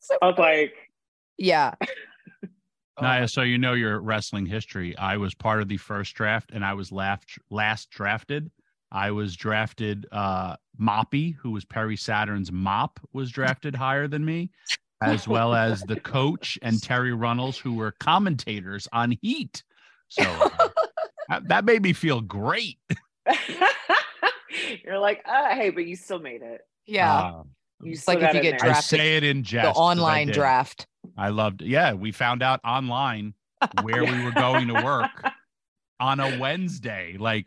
so 0.00 0.16
I 0.22 0.26
was 0.26 0.38
like, 0.38 0.74
yeah. 1.36 1.74
Nia, 3.00 3.26
so 3.28 3.42
you 3.42 3.58
know 3.58 3.72
your 3.72 4.00
wrestling 4.00 4.46
history. 4.46 4.96
I 4.98 5.16
was 5.16 5.34
part 5.34 5.62
of 5.62 5.68
the 5.68 5.78
first 5.78 6.14
draft 6.14 6.50
and 6.52 6.64
I 6.64 6.74
was 6.74 6.92
last 6.92 7.24
last 7.50 7.90
drafted. 7.90 8.50
I 8.90 9.10
was 9.10 9.34
drafted 9.34 10.06
uh 10.12 10.56
Moppy, 10.80 11.36
who 11.36 11.50
was 11.50 11.64
Perry 11.64 11.96
Saturn's 11.96 12.52
mop, 12.52 13.00
was 13.12 13.30
drafted 13.30 13.74
higher 13.74 14.08
than 14.08 14.24
me, 14.24 14.50
as 15.02 15.28
well 15.28 15.54
as 15.54 15.80
the 15.82 16.00
coach 16.00 16.58
and 16.62 16.76
Terri 16.76 17.18
Runnels, 17.18 17.58
who 17.58 17.74
were 17.74 17.92
commentators 18.00 18.88
on 18.92 19.16
Heat. 19.22 19.62
So 20.08 20.24
uh, 21.30 21.40
that 21.46 21.64
made 21.64 21.82
me 21.82 21.92
feel 21.92 22.20
great. 22.20 22.78
You're 24.84 24.98
like, 24.98 25.22
uh, 25.24 25.54
hey, 25.54 25.70
but 25.70 25.86
you 25.86 25.96
still 25.96 26.18
made 26.18 26.42
it. 26.42 26.60
Yeah. 26.86 27.14
Uh, 27.14 27.42
you 27.82 27.96
like 28.06 28.20
if 28.20 28.34
you 28.34 28.42
get 28.42 28.58
drafted. 28.58 29.00
I 29.00 29.02
say 29.02 29.16
it 29.16 29.24
in 29.24 29.42
jest. 29.42 29.74
The 29.74 29.80
online 29.80 30.28
draft. 30.28 30.86
I 31.16 31.28
loved. 31.28 31.62
It. 31.62 31.68
Yeah, 31.68 31.94
we 31.94 32.12
found 32.12 32.42
out 32.42 32.60
online 32.64 33.34
where 33.82 34.04
we 34.04 34.24
were 34.24 34.32
going 34.32 34.68
to 34.68 34.82
work 34.82 35.10
on 36.00 36.20
a 36.20 36.38
Wednesday. 36.38 37.16
Like 37.18 37.46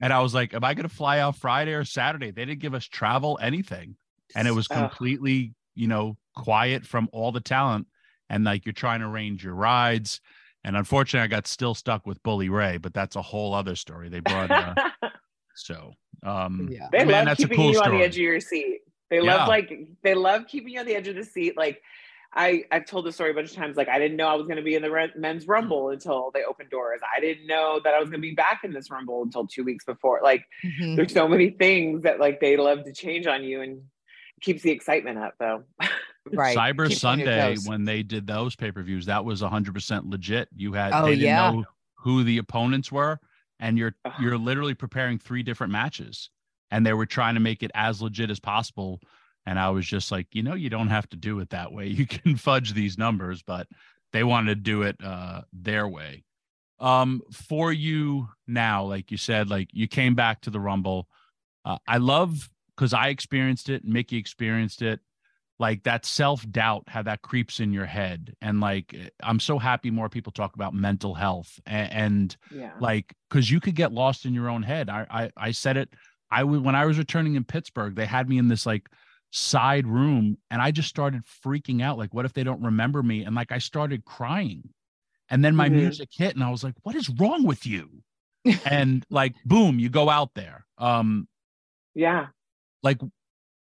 and 0.00 0.12
I 0.12 0.20
was 0.20 0.34
like, 0.34 0.52
Am 0.54 0.62
I 0.64 0.74
going 0.74 0.88
to 0.88 0.94
fly 0.94 1.20
out 1.20 1.36
Friday 1.36 1.72
or 1.72 1.84
Saturday? 1.84 2.30
They 2.30 2.44
didn't 2.44 2.60
give 2.60 2.74
us 2.74 2.84
travel, 2.84 3.38
anything. 3.40 3.96
And 4.36 4.48
it 4.48 4.50
was 4.50 4.68
completely, 4.68 5.54
you 5.74 5.86
know, 5.86 6.16
quiet 6.36 6.84
from 6.84 7.08
all 7.12 7.32
the 7.32 7.40
talent. 7.40 7.86
And 8.28 8.44
like 8.44 8.66
you're 8.66 8.72
trying 8.72 9.00
to 9.00 9.06
arrange 9.06 9.44
your 9.44 9.54
rides. 9.54 10.20
And 10.62 10.76
unfortunately, 10.76 11.24
I 11.24 11.28
got 11.28 11.46
still 11.46 11.74
stuck 11.74 12.06
with 12.06 12.22
Bully 12.22 12.48
Ray, 12.48 12.78
but 12.78 12.92
that's 12.92 13.16
a 13.16 13.22
whole 13.22 13.54
other 13.54 13.76
story. 13.76 14.10
They 14.10 14.20
brought, 14.20 14.50
uh, 14.50 14.74
so, 15.54 15.92
um, 16.22 16.68
yeah, 16.70 16.88
they 16.90 17.04
man, 17.04 17.26
love 17.26 17.36
keeping 17.36 17.60
you 17.60 17.74
story. 17.74 17.92
on 17.92 17.98
the 17.98 18.04
edge 18.04 18.16
of 18.16 18.22
your 18.22 18.40
seat. 18.40 18.80
They 19.10 19.20
yeah. 19.20 19.36
love, 19.36 19.48
like, 19.48 19.72
they 20.02 20.14
love 20.14 20.46
keeping 20.48 20.72
you 20.72 20.80
on 20.80 20.86
the 20.86 20.94
edge 20.94 21.08
of 21.08 21.16
the 21.16 21.24
seat. 21.24 21.56
Like, 21.56 21.82
I 22.34 22.64
I've 22.70 22.86
told 22.86 23.06
the 23.06 23.12
story 23.12 23.30
a 23.30 23.34
bunch 23.34 23.50
of 23.50 23.56
times. 23.56 23.76
Like 23.76 23.88
I 23.88 23.98
didn't 23.98 24.16
know 24.16 24.26
I 24.26 24.34
was 24.34 24.46
going 24.46 24.56
to 24.56 24.62
be 24.62 24.74
in 24.74 24.82
the 24.82 24.90
re- 24.90 25.12
men's 25.16 25.46
rumble 25.46 25.90
until 25.90 26.30
they 26.34 26.44
opened 26.44 26.70
doors. 26.70 27.00
I 27.16 27.20
didn't 27.20 27.46
know 27.46 27.80
that 27.82 27.94
I 27.94 28.00
was 28.00 28.08
going 28.10 28.20
to 28.20 28.28
be 28.28 28.34
back 28.34 28.62
in 28.64 28.72
this 28.72 28.90
rumble 28.90 29.22
until 29.22 29.46
two 29.46 29.62
weeks 29.62 29.84
before. 29.84 30.20
Like 30.22 30.44
mm-hmm. 30.64 30.96
there's 30.96 31.12
so 31.12 31.28
many 31.28 31.50
things 31.50 32.02
that 32.02 32.18
like 32.18 32.40
they 32.40 32.56
love 32.56 32.84
to 32.84 32.92
change 32.92 33.26
on 33.26 33.44
you 33.44 33.62
and 33.62 33.82
keeps 34.40 34.62
the 34.62 34.70
excitement 34.70 35.18
up 35.18 35.34
though. 35.38 35.62
right. 36.32 36.56
Cyber 36.56 36.88
Keep 36.88 36.98
Sunday 36.98 37.56
when 37.66 37.84
they 37.84 38.02
did 38.02 38.26
those 38.26 38.56
pay 38.56 38.72
per 38.72 38.82
views, 38.82 39.06
that 39.06 39.24
was 39.24 39.40
100 39.40 39.72
percent 39.72 40.06
legit. 40.06 40.48
You 40.54 40.72
had 40.72 40.92
oh, 40.92 41.04
they 41.04 41.12
didn't 41.12 41.24
yeah. 41.24 41.50
know 41.50 41.64
who 41.98 42.24
the 42.24 42.38
opponents 42.38 42.90
were, 42.90 43.20
and 43.60 43.78
you're 43.78 43.94
you're 44.20 44.38
literally 44.38 44.74
preparing 44.74 45.18
three 45.18 45.44
different 45.44 45.72
matches, 45.72 46.30
and 46.70 46.84
they 46.84 46.92
were 46.92 47.06
trying 47.06 47.34
to 47.34 47.40
make 47.40 47.62
it 47.62 47.70
as 47.74 48.02
legit 48.02 48.30
as 48.30 48.40
possible 48.40 49.00
and 49.46 49.58
I 49.58 49.70
was 49.70 49.86
just 49.86 50.10
like, 50.10 50.28
you 50.32 50.42
know, 50.42 50.54
you 50.54 50.70
don't 50.70 50.88
have 50.88 51.08
to 51.10 51.16
do 51.16 51.40
it 51.40 51.50
that 51.50 51.72
way. 51.72 51.86
You 51.94 52.06
can 52.06 52.36
fudge 52.36 52.74
these 52.74 52.98
numbers, 52.98 53.42
but 53.42 53.68
they 54.12 54.24
wanted 54.24 54.54
to 54.54 54.60
do 54.60 54.82
it 54.82 54.96
uh, 55.02 55.42
their 55.52 55.86
way. 55.88 56.24
Um, 56.80 57.22
for 57.32 57.72
you 57.72 58.28
now, 58.46 58.84
like 58.84 59.10
you 59.10 59.16
said, 59.16 59.48
like 59.48 59.68
you 59.72 59.86
came 59.88 60.14
back 60.14 60.42
to 60.42 60.50
the 60.50 60.60
Rumble. 60.60 61.08
Uh, 61.64 61.78
I 61.86 61.98
love 61.98 62.50
because 62.76 62.92
I 62.92 63.08
experienced 63.08 63.68
it, 63.68 63.84
Mickie 63.84 64.18
experienced 64.18 64.82
it. 64.82 65.00
Like 65.58 65.84
that 65.84 66.04
self 66.04 66.48
doubt, 66.50 66.84
how 66.88 67.02
that 67.02 67.22
creeps 67.22 67.60
in 67.60 67.72
your 67.72 67.86
head, 67.86 68.34
and 68.42 68.60
like 68.60 68.92
eh, 68.92 69.08
I'm 69.22 69.38
so 69.38 69.56
happy 69.60 69.90
more 69.90 70.08
people 70.08 70.32
talk 70.32 70.56
about 70.56 70.74
mental 70.74 71.14
health 71.14 71.60
and, 71.64 71.92
and 71.92 72.36
yeah. 72.50 72.72
like 72.80 73.14
because 73.30 73.48
you 73.48 73.60
could 73.60 73.76
get 73.76 73.92
lost 73.92 74.26
in 74.26 74.34
your 74.34 74.48
own 74.48 74.64
head. 74.64 74.90
I 74.90 75.06
I, 75.08 75.30
I 75.36 75.50
said 75.52 75.76
it. 75.76 75.90
I 76.28 76.42
when 76.42 76.74
I 76.74 76.86
was 76.86 76.98
returning 76.98 77.36
in 77.36 77.44
Pittsburgh, 77.44 77.94
they 77.94 78.04
had 78.04 78.28
me 78.28 78.36
in 78.38 78.48
this 78.48 78.66
like 78.66 78.88
side 79.34 79.84
room 79.84 80.38
and 80.48 80.62
I 80.62 80.70
just 80.70 80.88
started 80.88 81.22
freaking 81.44 81.82
out. 81.82 81.98
Like, 81.98 82.14
what 82.14 82.24
if 82.24 82.32
they 82.32 82.44
don't 82.44 82.62
remember 82.62 83.02
me? 83.02 83.24
And 83.24 83.34
like, 83.34 83.50
I 83.50 83.58
started 83.58 84.04
crying. 84.04 84.68
And 85.28 85.44
then 85.44 85.56
my 85.56 85.68
mm-hmm. 85.68 85.78
music 85.78 86.10
hit 86.12 86.36
and 86.36 86.44
I 86.44 86.50
was 86.50 86.62
like, 86.62 86.74
what 86.82 86.94
is 86.94 87.10
wrong 87.10 87.44
with 87.44 87.66
you? 87.66 87.90
and 88.64 89.04
like, 89.10 89.34
boom, 89.44 89.80
you 89.80 89.88
go 89.88 90.08
out 90.08 90.30
there. 90.34 90.64
Um, 90.78 91.26
yeah. 91.94 92.26
Like 92.84 93.00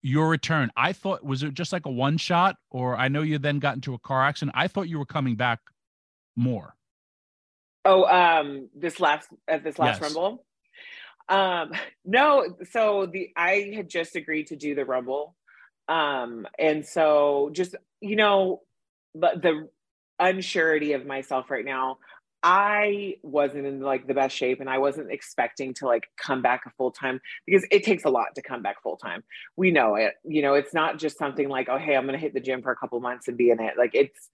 your 0.01 0.29
return, 0.29 0.71
I 0.77 0.93
thought, 0.93 1.25
was 1.25 1.43
it 1.43 1.53
just 1.55 1.73
like 1.73 1.85
a 1.85 1.91
one 1.91 2.17
shot? 2.17 2.55
Or 2.71 2.95
I 2.95 3.09
know 3.09 3.21
you 3.21 3.37
then 3.37 3.59
got 3.59 3.75
into 3.75 3.93
a 3.93 3.99
car 3.99 4.23
accident. 4.23 4.55
I 4.57 4.69
thought 4.69 4.87
you 4.87 4.97
were 4.97 5.05
coming 5.05 5.35
back 5.35 5.59
more. 6.37 6.73
Oh, 7.83 8.05
um, 8.05 8.69
this 8.73 9.01
last, 9.01 9.27
at 9.45 9.65
this 9.65 9.77
last 9.77 10.01
yes. 10.01 10.13
Rumble? 10.13 10.45
Um, 11.27 11.73
no, 12.05 12.55
so 12.71 13.07
the 13.07 13.31
I 13.35 13.73
had 13.75 13.89
just 13.89 14.15
agreed 14.15 14.47
to 14.47 14.55
do 14.55 14.73
the 14.73 14.85
Rumble 14.85 15.35
um, 15.89 16.47
and 16.59 16.85
so 16.85 17.49
just, 17.51 17.75
you 17.99 18.15
know, 18.15 18.61
but 19.15 19.41
the 19.41 19.67
unsurety 20.21 20.95
of 20.95 21.05
myself 21.05 21.49
right 21.49 21.65
now, 21.65 21.97
I 22.41 23.15
wasn't 23.21 23.65
in 23.65 23.81
like 23.81 24.07
the 24.07 24.13
best 24.13 24.35
shape 24.37 24.61
and 24.61 24.69
I 24.69 24.77
wasn't 24.77 25.11
expecting 25.11 25.73
to 25.75 25.87
like 25.87 26.05
come 26.15 26.41
back 26.41 26.61
full 26.77 26.91
time 26.91 27.19
because 27.45 27.65
it 27.69 27.83
takes 27.83 28.05
a 28.05 28.09
lot 28.09 28.27
to 28.35 28.41
come 28.41 28.61
back 28.61 28.81
full 28.81 28.95
time. 28.95 29.23
We 29.57 29.71
know 29.71 29.95
it. 29.95 30.13
You 30.23 30.41
know, 30.41 30.53
it's 30.53 30.73
not 30.73 30.99
just 30.99 31.17
something 31.17 31.49
like, 31.49 31.67
oh 31.69 31.77
hey, 31.77 31.97
I'm 31.97 32.05
gonna 32.05 32.17
hit 32.17 32.33
the 32.33 32.39
gym 32.39 32.61
for 32.61 32.71
a 32.71 32.77
couple 32.77 32.99
months 33.01 33.27
and 33.27 33.35
be 33.35 33.49
in 33.49 33.59
it. 33.59 33.73
Like 33.77 33.91
it's 33.93 34.29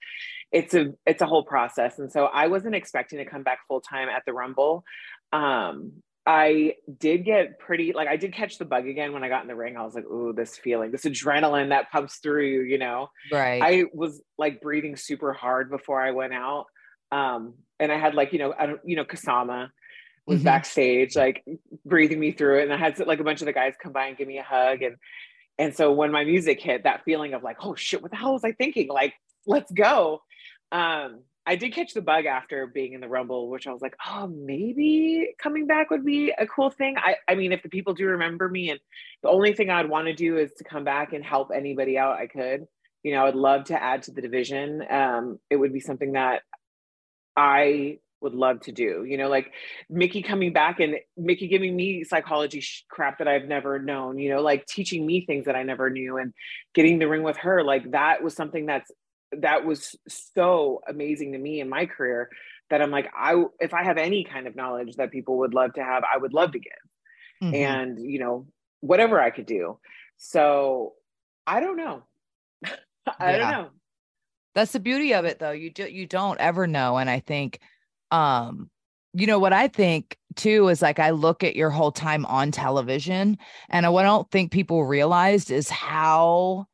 it's 0.52 0.76
a 0.76 0.94
it's 1.08 1.24
a 1.24 1.26
whole 1.26 1.44
process. 1.44 1.98
And 1.98 2.12
so 2.12 2.26
I 2.26 2.46
wasn't 2.46 2.76
expecting 2.76 3.18
to 3.18 3.26
come 3.26 3.42
back 3.42 3.60
full 3.68 3.82
time 3.82 4.10
at 4.10 4.22
the 4.28 4.34
Rumble. 4.34 4.84
Um, 5.34 6.04
I 6.28 6.76
did 7.00 7.24
get 7.24 7.60
pretty 7.60 7.94
like 7.94 8.08
I 8.08 8.16
did 8.16 8.34
catch 8.34 8.58
the 8.58 8.66
bug 8.66 8.88
again 8.88 9.14
when 9.14 9.24
I 9.24 9.30
got 9.30 9.44
in 9.44 9.48
the 9.48 9.56
ring. 9.56 9.78
I 9.78 9.84
was 9.84 9.94
like, 9.94 10.06
"Ooh, 10.06 10.34
this 10.34 10.58
feeling, 10.58 10.92
this 10.92 11.06
adrenaline 11.06 11.70
that 11.70 11.92
pumps 11.92 12.18
through 12.18 12.46
you," 12.46 12.62
you 12.62 12.80
know. 12.80 13.10
Right. 13.32 13.62
I 13.62 13.84
was 13.94 14.22
like 14.38 14.60
breathing 14.60 14.96
super 14.96 15.34
hard 15.34 15.70
before 15.70 16.02
I 16.02 16.12
went 16.12 16.34
out, 16.34 16.66
um, 17.12 17.54
and 17.80 17.92
I 17.92 18.00
had 18.00 18.16
like 18.16 18.34
you 18.34 18.40
know, 18.40 18.56
I 18.58 18.66
don't, 18.66 18.82
you 18.84 18.96
know, 18.96 19.06
Kasama 19.06 19.70
was 20.26 20.38
mm-hmm. 20.38 20.46
backstage 20.46 21.16
like 21.16 21.46
breathing 21.86 22.20
me 22.20 22.32
through 22.32 22.60
it, 22.60 22.64
and 22.64 22.74
I 22.74 22.78
had 22.78 22.98
like 23.06 23.20
a 23.20 23.24
bunch 23.24 23.42
of 23.42 23.46
the 23.46 23.54
guys 23.54 23.74
come 23.82 23.94
by 23.94 24.08
and 24.08 24.18
give 24.18 24.28
me 24.28 24.40
a 24.40 24.44
hug, 24.44 24.82
and 24.82 24.96
and 25.60 25.76
so 25.76 25.92
when 25.92 26.12
my 26.12 26.24
music 26.24 26.60
hit, 26.60 26.84
that 26.84 27.04
feeling 27.06 27.36
of 27.36 27.44
like, 27.44 27.58
"Oh 27.64 27.76
shit, 27.76 28.02
what 28.02 28.10
the 28.10 28.18
hell 28.18 28.34
was 28.34 28.44
I 28.44 28.54
thinking?" 28.54 28.88
Like, 28.88 29.14
let's 29.46 29.72
go. 29.72 30.22
Um, 30.72 31.20
I 31.48 31.56
did 31.56 31.74
catch 31.74 31.94
the 31.94 32.02
bug 32.02 32.26
after 32.26 32.66
being 32.66 32.94
in 32.94 33.02
the 33.02 33.08
Rumble, 33.08 33.50
which 33.50 33.68
I 33.68 33.72
was 33.72 33.82
like, 33.82 33.96
oh, 34.06 34.28
maybe 34.28 35.30
coming 35.42 35.68
back 35.68 35.92
would 35.92 36.04
be 36.04 36.34
a 36.38 36.48
cool 36.48 36.72
thing. 36.72 36.96
I, 36.98 37.16
I 37.28 37.36
mean, 37.36 37.52
if 37.52 37.62
the 37.62 37.70
people 37.70 37.94
do 37.94 38.08
remember 38.08 38.50
me, 38.50 38.72
and 38.72 38.80
the 39.22 39.30
only 39.30 39.54
thing 39.54 39.70
I'd 39.70 39.90
want 39.90 40.08
to 40.08 40.14
do 40.14 40.38
is 40.38 40.52
to 40.58 40.64
come 40.64 40.84
back 40.84 41.14
and 41.14 41.24
help 41.24 41.52
anybody 41.54 41.98
out 41.98 42.18
I 42.18 42.28
could. 42.28 42.66
You 43.04 43.14
know, 43.14 43.26
I'd 43.26 43.36
love 43.36 43.66
to 43.66 43.82
add 43.82 44.04
to 44.04 44.12
the 44.12 44.22
division. 44.22 44.84
Um, 44.90 45.40
it 45.52 45.58
would 45.58 45.72
be 45.72 45.80
something 45.80 46.14
that 46.14 46.42
I 47.38 48.00
would 48.22 48.34
love 48.34 48.62
to 48.62 48.72
do. 48.72 49.06
You 49.08 49.18
know, 49.18 49.30
like 49.30 49.52
Mickie 49.88 50.24
coming 50.24 50.52
back 50.52 50.80
and 50.80 50.96
Mickie 51.16 51.48
giving 51.48 51.76
me 51.76 52.04
psychology 52.04 52.64
crap 52.90 53.20
that 53.20 53.28
I've 53.28 53.46
never 53.46 53.78
known. 53.78 54.18
You 54.18 54.34
know, 54.34 54.42
like 54.42 54.66
teaching 54.66 55.06
me 55.06 55.26
things 55.26 55.46
that 55.46 55.56
I 55.56 55.62
never 55.62 55.92
knew, 55.92 56.18
and 56.18 56.34
getting 56.74 56.98
the 56.98 57.08
ring 57.08 57.22
with 57.22 57.38
her. 57.38 57.64
Like 57.64 57.92
that 57.92 58.24
was 58.24 58.36
something 58.36 58.66
that's 58.66 58.92
that 59.42 59.66
was 59.66 59.96
so 60.08 60.82
amazing 60.88 61.34
to 61.34 61.38
me 61.38 61.60
in 61.60 61.70
my 61.70 61.86
career 61.86 62.30
that 62.70 62.82
I'm 62.82 62.92
like, 62.92 63.12
I 63.16 63.44
if 63.60 63.74
I 63.74 63.84
have 63.84 63.98
any 63.98 64.24
kind 64.24 64.48
of 64.48 64.56
knowledge 64.56 64.96
that 64.96 65.12
people 65.12 65.38
would 65.40 65.54
love 65.54 65.74
to 65.74 65.84
have, 65.84 66.04
I 66.04 66.18
would 66.18 66.34
love 66.34 66.52
to 66.54 66.60
give. 66.60 66.74
Mm-hmm. 67.44 67.56
And 67.56 68.00
you 68.00 68.20
know, 68.20 68.48
whatever 68.82 69.20
I 69.20 69.30
could 69.30 69.46
do. 69.46 69.80
So 70.18 70.94
I 71.46 71.60
don't 71.60 71.78
know. 71.78 72.04
I 72.66 73.32
yeah. 73.32 73.38
don't 73.38 73.52
know. 73.52 73.70
That's 74.56 74.72
the 74.72 74.80
beauty 74.80 75.14
of 75.14 75.26
it 75.26 75.40
though. 75.40 75.52
You 75.52 75.70
do 75.70 75.84
you 75.84 76.08
don't 76.08 76.40
ever 76.40 76.68
know. 76.68 76.98
And 76.98 77.10
I 77.10 77.20
think 77.20 77.60
um 78.12 78.70
you 79.14 79.28
know 79.28 79.40
what 79.40 79.54
I 79.54 79.68
think 79.68 80.18
too 80.36 80.68
is 80.70 80.82
like 80.82 81.00
I 81.00 81.12
look 81.12 81.44
at 81.44 81.56
your 81.56 81.70
whole 81.70 81.92
time 81.92 82.26
on 82.26 82.52
television 82.52 83.38
and 83.70 83.92
what 83.94 84.06
I 84.06 84.10
don't 84.10 84.30
think 84.32 84.52
people 84.52 84.86
realized 84.86 85.52
is 85.52 85.70
how 85.70 86.66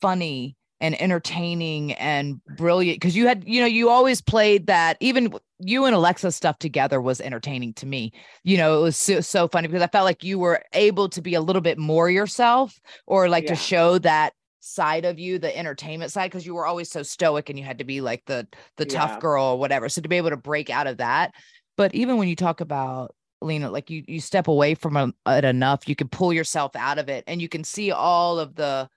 funny 0.00 0.56
and 0.80 1.00
entertaining 1.00 1.92
and 1.94 2.40
brilliant 2.56 2.96
because 2.96 3.16
you 3.16 3.26
had 3.26 3.44
you 3.46 3.60
know 3.60 3.66
you 3.66 3.88
always 3.90 4.20
played 4.20 4.66
that 4.66 4.96
even 5.00 5.32
you 5.58 5.84
and 5.86 5.94
alexa 5.94 6.30
stuff 6.30 6.58
together 6.58 7.00
was 7.00 7.20
entertaining 7.20 7.74
to 7.74 7.86
me. 7.86 8.12
You 8.44 8.56
know 8.56 8.78
it 8.78 8.82
was 8.82 8.96
so, 8.96 9.20
so 9.20 9.48
funny 9.48 9.68
because 9.68 9.82
i 9.82 9.88
felt 9.88 10.04
like 10.04 10.22
you 10.22 10.38
were 10.38 10.62
able 10.72 11.08
to 11.10 11.20
be 11.20 11.34
a 11.34 11.40
little 11.40 11.62
bit 11.62 11.78
more 11.78 12.08
yourself 12.10 12.78
or 13.06 13.28
like 13.28 13.44
Yeah. 13.44 13.50
to 13.50 13.56
show 13.56 13.98
that 13.98 14.32
side 14.60 15.04
of 15.04 15.18
you 15.18 15.38
the 15.38 15.56
entertainment 15.56 16.12
side 16.12 16.30
because 16.30 16.44
you 16.46 16.54
were 16.54 16.66
always 16.66 16.90
so 16.90 17.02
stoic 17.02 17.48
and 17.48 17.58
you 17.58 17.64
had 17.64 17.78
to 17.78 17.84
be 17.84 18.00
like 18.00 18.24
the 18.26 18.46
the 18.76 18.84
tough 18.86 19.18
girl 19.20 19.44
or 19.44 19.58
whatever. 19.58 19.88
So 19.88 20.00
to 20.02 20.08
be 20.08 20.16
able 20.16 20.30
to 20.30 20.36
break 20.36 20.70
out 20.70 20.86
of 20.86 20.98
that. 20.98 21.32
But 21.76 21.94
even 21.94 22.16
when 22.16 22.28
you 22.28 22.36
talk 22.36 22.60
about 22.60 23.14
Lena, 23.40 23.70
like 23.70 23.88
you 23.88 24.02
you 24.06 24.20
step 24.20 24.48
away 24.48 24.74
from 24.74 24.96
um, 24.96 25.14
it 25.26 25.44
enough, 25.44 25.88
you 25.88 25.94
can 25.94 26.08
pull 26.08 26.32
yourself 26.32 26.74
out 26.76 26.98
of 26.98 27.08
it 27.08 27.24
and 27.26 27.40
you 27.40 27.48
can 27.48 27.64
see 27.64 27.92
all 27.92 28.38
of 28.40 28.54
the 28.56 28.88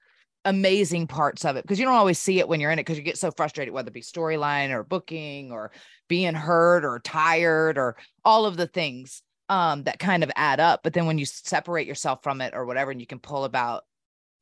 amazing 0.46 1.08
parts 1.08 1.46
of 1.46 1.56
it 1.56 1.64
because 1.64 1.80
you 1.80 1.86
don't 1.86 1.94
always 1.96 2.18
see 2.20 2.40
it 2.40 2.48
when 2.48 2.60
you're 2.60 2.72
in 2.72 2.80
it 2.80 2.84
because 2.84 2.98
you 2.98 3.04
get 3.04 3.18
so 3.18 3.32
frustrated, 3.32 3.74
whether 3.74 3.90
it 3.90 3.94
be 3.94 4.02
storyline 4.02 4.72
or 4.72 4.84
booking 4.84 5.52
or 5.52 5.72
being 6.08 6.34
hurt 6.34 6.84
or 6.84 7.00
tired 7.00 7.78
or 7.78 7.96
all 8.26 8.46
of 8.46 8.58
the 8.58 8.68
things 8.68 9.22
um 9.50 9.84
that 9.84 10.00
kind 10.00 10.24
of 10.24 10.32
add 10.36 10.60
up. 10.60 10.82
But 10.84 10.94
then 10.94 11.06
when 11.06 11.18
you 11.18 11.26
separate 11.26 11.88
yourself 11.88 12.24
from 12.24 12.42
it 12.42 12.54
or 12.56 12.66
whatever, 12.66 12.92
and 12.92 13.00
you 13.00 13.08
can 13.08 13.20
pull 13.20 13.44
about 13.46 13.84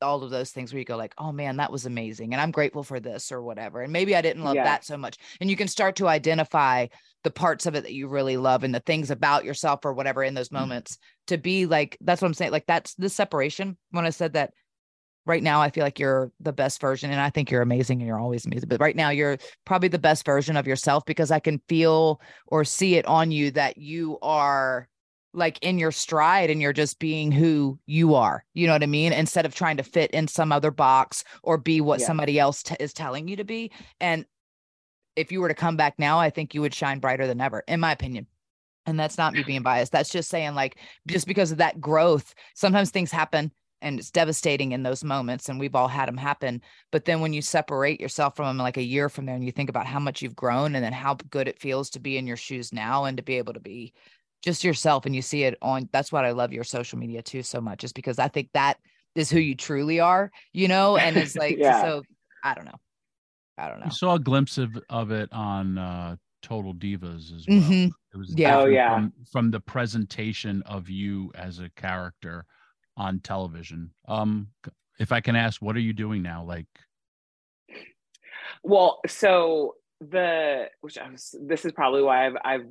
all 0.02 0.22
of 0.22 0.30
those 0.30 0.50
things 0.50 0.72
where 0.72 0.78
you 0.78 0.84
go 0.84 0.96
like, 0.96 1.14
oh 1.18 1.32
man, 1.32 1.58
that 1.58 1.72
was 1.72 1.84
amazing. 1.84 2.32
And 2.32 2.40
I'm 2.40 2.50
grateful 2.52 2.82
for 2.82 3.00
this 3.00 3.30
or 3.30 3.42
whatever. 3.42 3.82
And 3.82 3.92
maybe 3.92 4.16
I 4.16 4.22
didn't 4.22 4.44
love 4.44 4.54
Yeah. 4.54 4.64
that 4.64 4.84
so 4.84 4.96
much. 4.96 5.18
And 5.40 5.50
you 5.50 5.56
can 5.56 5.68
start 5.68 5.96
to 5.96 6.08
identify 6.08 6.86
the 7.22 7.30
parts 7.30 7.66
of 7.66 7.74
it 7.74 7.82
that 7.82 7.92
you 7.92 8.08
really 8.08 8.38
love 8.38 8.64
and 8.64 8.74
the 8.74 8.80
things 8.80 9.10
about 9.10 9.44
yourself 9.44 9.84
or 9.84 9.92
whatever 9.92 10.22
in 10.22 10.32
those 10.32 10.50
moments 10.50 10.96
to 11.26 11.36
be 11.36 11.66
like 11.66 11.98
that's 12.00 12.22
what 12.22 12.28
I'm 12.28 12.34
saying. 12.34 12.52
Like 12.52 12.66
that's 12.66 12.94
the 12.94 13.10
separation. 13.10 13.76
When 13.90 14.06
I 14.06 14.10
said 14.10 14.32
that 14.32 14.54
right 15.30 15.42
now, 15.42 15.62
I 15.62 15.70
feel 15.70 15.84
like 15.84 15.98
you're 15.98 16.30
the 16.40 16.52
best 16.52 16.80
version, 16.80 17.10
and 17.10 17.20
I 17.20 17.30
think 17.30 17.50
you're 17.50 17.62
amazing 17.62 18.00
and 18.00 18.06
you're 18.06 18.18
always 18.18 18.44
amazing. 18.44 18.68
But 18.68 18.80
right 18.80 18.96
now, 18.96 19.10
you're 19.10 19.38
probably 19.64 19.88
the 19.88 19.98
best 19.98 20.26
version 20.26 20.56
of 20.56 20.66
yourself 20.66 21.04
because 21.06 21.30
I 21.30 21.38
can 21.38 21.62
feel 21.68 22.20
or 22.48 22.64
see 22.64 22.96
it 22.96 23.06
on 23.06 23.30
you 23.30 23.52
that 23.52 23.78
you 23.78 24.18
are 24.20 24.88
like 25.32 25.58
in 25.62 25.78
your 25.78 25.92
stride 25.92 26.50
and 26.50 26.60
you're 26.60 26.72
just 26.72 26.98
being 26.98 27.30
who 27.30 27.78
you 27.86 28.16
are. 28.16 28.44
You 28.52 28.66
know 28.66 28.72
what 28.72 28.82
I 28.82 28.86
mean? 28.86 29.12
Instead 29.12 29.46
of 29.46 29.54
trying 29.54 29.76
to 29.76 29.84
fit 29.84 30.10
in 30.10 30.26
some 30.26 30.50
other 30.50 30.72
box 30.72 31.22
or 31.44 31.56
be 31.56 31.80
what 31.80 32.00
Yeah. 32.00 32.06
somebody 32.06 32.36
else 32.36 32.64
t- 32.64 32.74
is 32.80 32.92
telling 32.92 33.28
you 33.28 33.36
to 33.36 33.44
be. 33.44 33.70
And 34.00 34.26
if 35.14 35.30
you 35.30 35.40
were 35.40 35.48
to 35.48 35.54
come 35.54 35.76
back 35.76 35.94
now, 35.98 36.18
I 36.18 36.30
think 36.30 36.52
you 36.52 36.60
would 36.62 36.74
shine 36.74 36.98
brighter 36.98 37.28
than 37.28 37.40
ever, 37.40 37.62
in 37.68 37.78
my 37.78 37.92
opinion. 37.92 38.26
And 38.86 38.98
that's 38.98 39.18
not 39.18 39.34
me 39.34 39.44
being 39.44 39.62
biased. 39.62 39.92
That's 39.92 40.10
just 40.10 40.30
saying, 40.30 40.56
like, 40.56 40.78
just 41.06 41.28
because 41.28 41.52
of 41.52 41.58
that 41.58 41.80
growth, 41.80 42.34
sometimes 42.54 42.90
things 42.90 43.12
happen 43.12 43.52
and 43.82 43.98
it's 43.98 44.10
devastating 44.10 44.72
in 44.72 44.82
those 44.82 45.02
moments. 45.02 45.48
And 45.48 45.58
we've 45.58 45.74
all 45.74 45.88
had 45.88 46.08
them 46.08 46.16
happen. 46.16 46.62
But 46.92 47.04
then 47.04 47.20
when 47.20 47.32
you 47.32 47.42
separate 47.42 48.00
yourself 48.00 48.36
from 48.36 48.46
them 48.46 48.58
like 48.58 48.76
a 48.76 48.82
year 48.82 49.08
from 49.08 49.26
there 49.26 49.34
and 49.34 49.44
you 49.44 49.52
think 49.52 49.70
about 49.70 49.86
how 49.86 49.98
much 49.98 50.22
you've 50.22 50.36
grown 50.36 50.74
and 50.74 50.84
then 50.84 50.92
how 50.92 51.14
good 51.30 51.48
it 51.48 51.58
feels 51.60 51.90
to 51.90 52.00
be 52.00 52.16
in 52.16 52.26
your 52.26 52.36
shoes 52.36 52.72
now 52.72 53.04
and 53.04 53.16
to 53.16 53.22
be 53.22 53.36
able 53.38 53.54
to 53.54 53.60
be 53.60 53.92
just 54.42 54.64
yourself 54.64 55.04
and 55.06 55.14
you 55.14 55.22
see 55.22 55.44
it 55.44 55.56
on 55.60 55.88
that's 55.92 56.10
what 56.12 56.24
I 56.24 56.30
love 56.30 56.52
your 56.52 56.64
social 56.64 56.98
media 56.98 57.22
too 57.22 57.42
so 57.42 57.60
much, 57.60 57.84
is 57.84 57.92
because 57.92 58.18
I 58.18 58.28
think 58.28 58.48
that 58.54 58.78
is 59.14 59.30
who 59.30 59.38
you 59.38 59.54
truly 59.54 60.00
are, 60.00 60.30
you 60.52 60.68
know? 60.68 60.96
And 60.96 61.16
it's 61.16 61.36
like, 61.44 61.56
Yeah. 61.58 61.82
so 61.82 62.02
I 62.44 62.54
don't 62.54 62.64
know. 62.64 62.78
I 63.58 63.68
don't 63.68 63.80
know. 63.80 63.86
You 63.86 63.90
saw 63.92 64.14
a 64.14 64.18
glimpse 64.20 64.56
of, 64.56 64.70
of 64.88 65.10
it 65.10 65.30
on 65.32 65.76
uh, 65.76 66.16
Total 66.42 66.72
Divas 66.72 67.34
as 67.36 67.44
well. 67.46 67.58
Mhm. 67.60 67.90
It 68.14 68.16
was 68.16 68.34
Yeah. 68.34 68.60
Oh, 68.60 68.64
yeah. 68.64 68.94
from, 68.94 69.12
from 69.30 69.50
the 69.50 69.60
presentation 69.60 70.62
of 70.62 70.88
you 70.88 71.30
as 71.34 71.58
a 71.58 71.68
character 71.76 72.46
on 73.00 73.18
television. 73.20 73.90
Um, 74.06 74.48
if 74.98 75.10
I 75.10 75.22
can 75.22 75.34
ask, 75.34 75.62
what 75.62 75.74
are 75.74 75.80
you 75.80 75.94
doing 75.94 76.20
now? 76.22 76.44
Like, 76.44 76.66
Well, 78.62 79.00
so 79.06 79.76
the 80.02 80.70
which 80.80 80.96
I 80.96 81.10
was 81.10 81.34
this 81.42 81.64
is 81.66 81.72
probably 81.72 82.02
why 82.02 82.26
I've 82.26 82.36
I've 82.44 82.66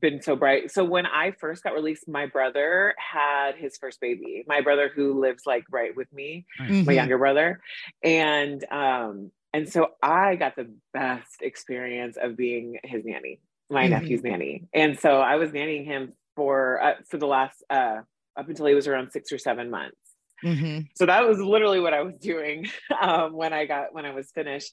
been 0.00 0.20
so 0.22 0.36
bright. 0.36 0.70
So 0.72 0.84
when 0.84 1.06
I 1.06 1.30
first 1.32 1.62
got 1.62 1.74
released, 1.74 2.08
my 2.08 2.26
brother 2.26 2.94
had 2.98 3.56
his 3.56 3.76
first 3.78 4.00
baby. 4.00 4.44
My 4.48 4.60
brother 4.60 4.90
who 4.94 5.20
lives 5.20 5.44
like 5.46 5.64
right 5.70 5.94
with 5.96 6.12
me, 6.12 6.46
my 6.58 6.66
Mhm. 6.68 6.94
younger 6.94 7.18
brother. 7.18 7.60
And 8.02 8.64
um 8.70 9.30
and 9.54 9.68
so 9.68 9.88
I 10.02 10.36
got 10.36 10.56
the 10.56 10.72
best 10.92 11.40
experience 11.40 12.16
of 12.20 12.36
being 12.36 12.78
his 12.84 13.04
nanny, 13.04 13.40
my 13.70 13.86
Mhm. 13.86 13.90
nephew's 13.90 14.22
nanny. 14.22 14.64
And 14.74 14.98
so 14.98 15.20
I 15.20 15.36
was 15.36 15.50
nannying 15.50 15.84
him 15.84 16.14
for 16.36 16.80
uh, 16.82 16.94
for 17.08 17.18
the 17.18 17.26
last 17.26 17.62
uh 17.70 18.02
up 18.38 18.48
until 18.48 18.66
he 18.66 18.74
was 18.74 18.86
around 18.88 19.10
6 19.12 19.32
or 19.32 19.38
7 19.38 19.70
months 19.70 19.96
Mhm. 20.44 20.88
so 20.94 21.06
that 21.06 21.26
was 21.26 21.38
literally 21.38 21.80
what 21.80 21.94
I 21.94 22.02
was 22.02 22.14
doing 22.20 22.66
um, 23.00 23.32
when 23.32 23.52
I 23.52 23.66
got 23.66 23.94
when 23.94 24.04
I 24.04 24.12
was 24.12 24.30
finished, 24.32 24.72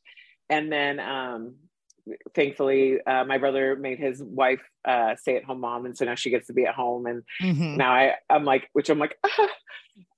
and 0.49 0.71
then 0.71 0.99
um, 0.99 1.55
thankfully 2.33 2.99
uh, 3.01 3.25
my 3.25 3.37
brother 3.37 3.75
made 3.75 3.99
his 3.99 4.21
wife 4.23 4.61
uh, 4.85 5.15
stay 5.15 5.37
at 5.37 5.43
home 5.43 5.59
mom, 5.61 5.85
and 5.85 5.97
so 5.97 6.05
now 6.05 6.15
she 6.15 6.29
gets 6.29 6.47
to 6.47 6.53
be 6.53 6.65
at 6.65 6.75
home, 6.75 7.05
and 7.05 7.23
Mhm. 7.41 7.77
now 7.77 7.93
I 7.93 8.15
I'm 8.29 8.45
like, 8.45 8.69
which 8.73 8.89
I'm 8.89 8.99
like, 8.99 9.17
ah, 9.23 9.49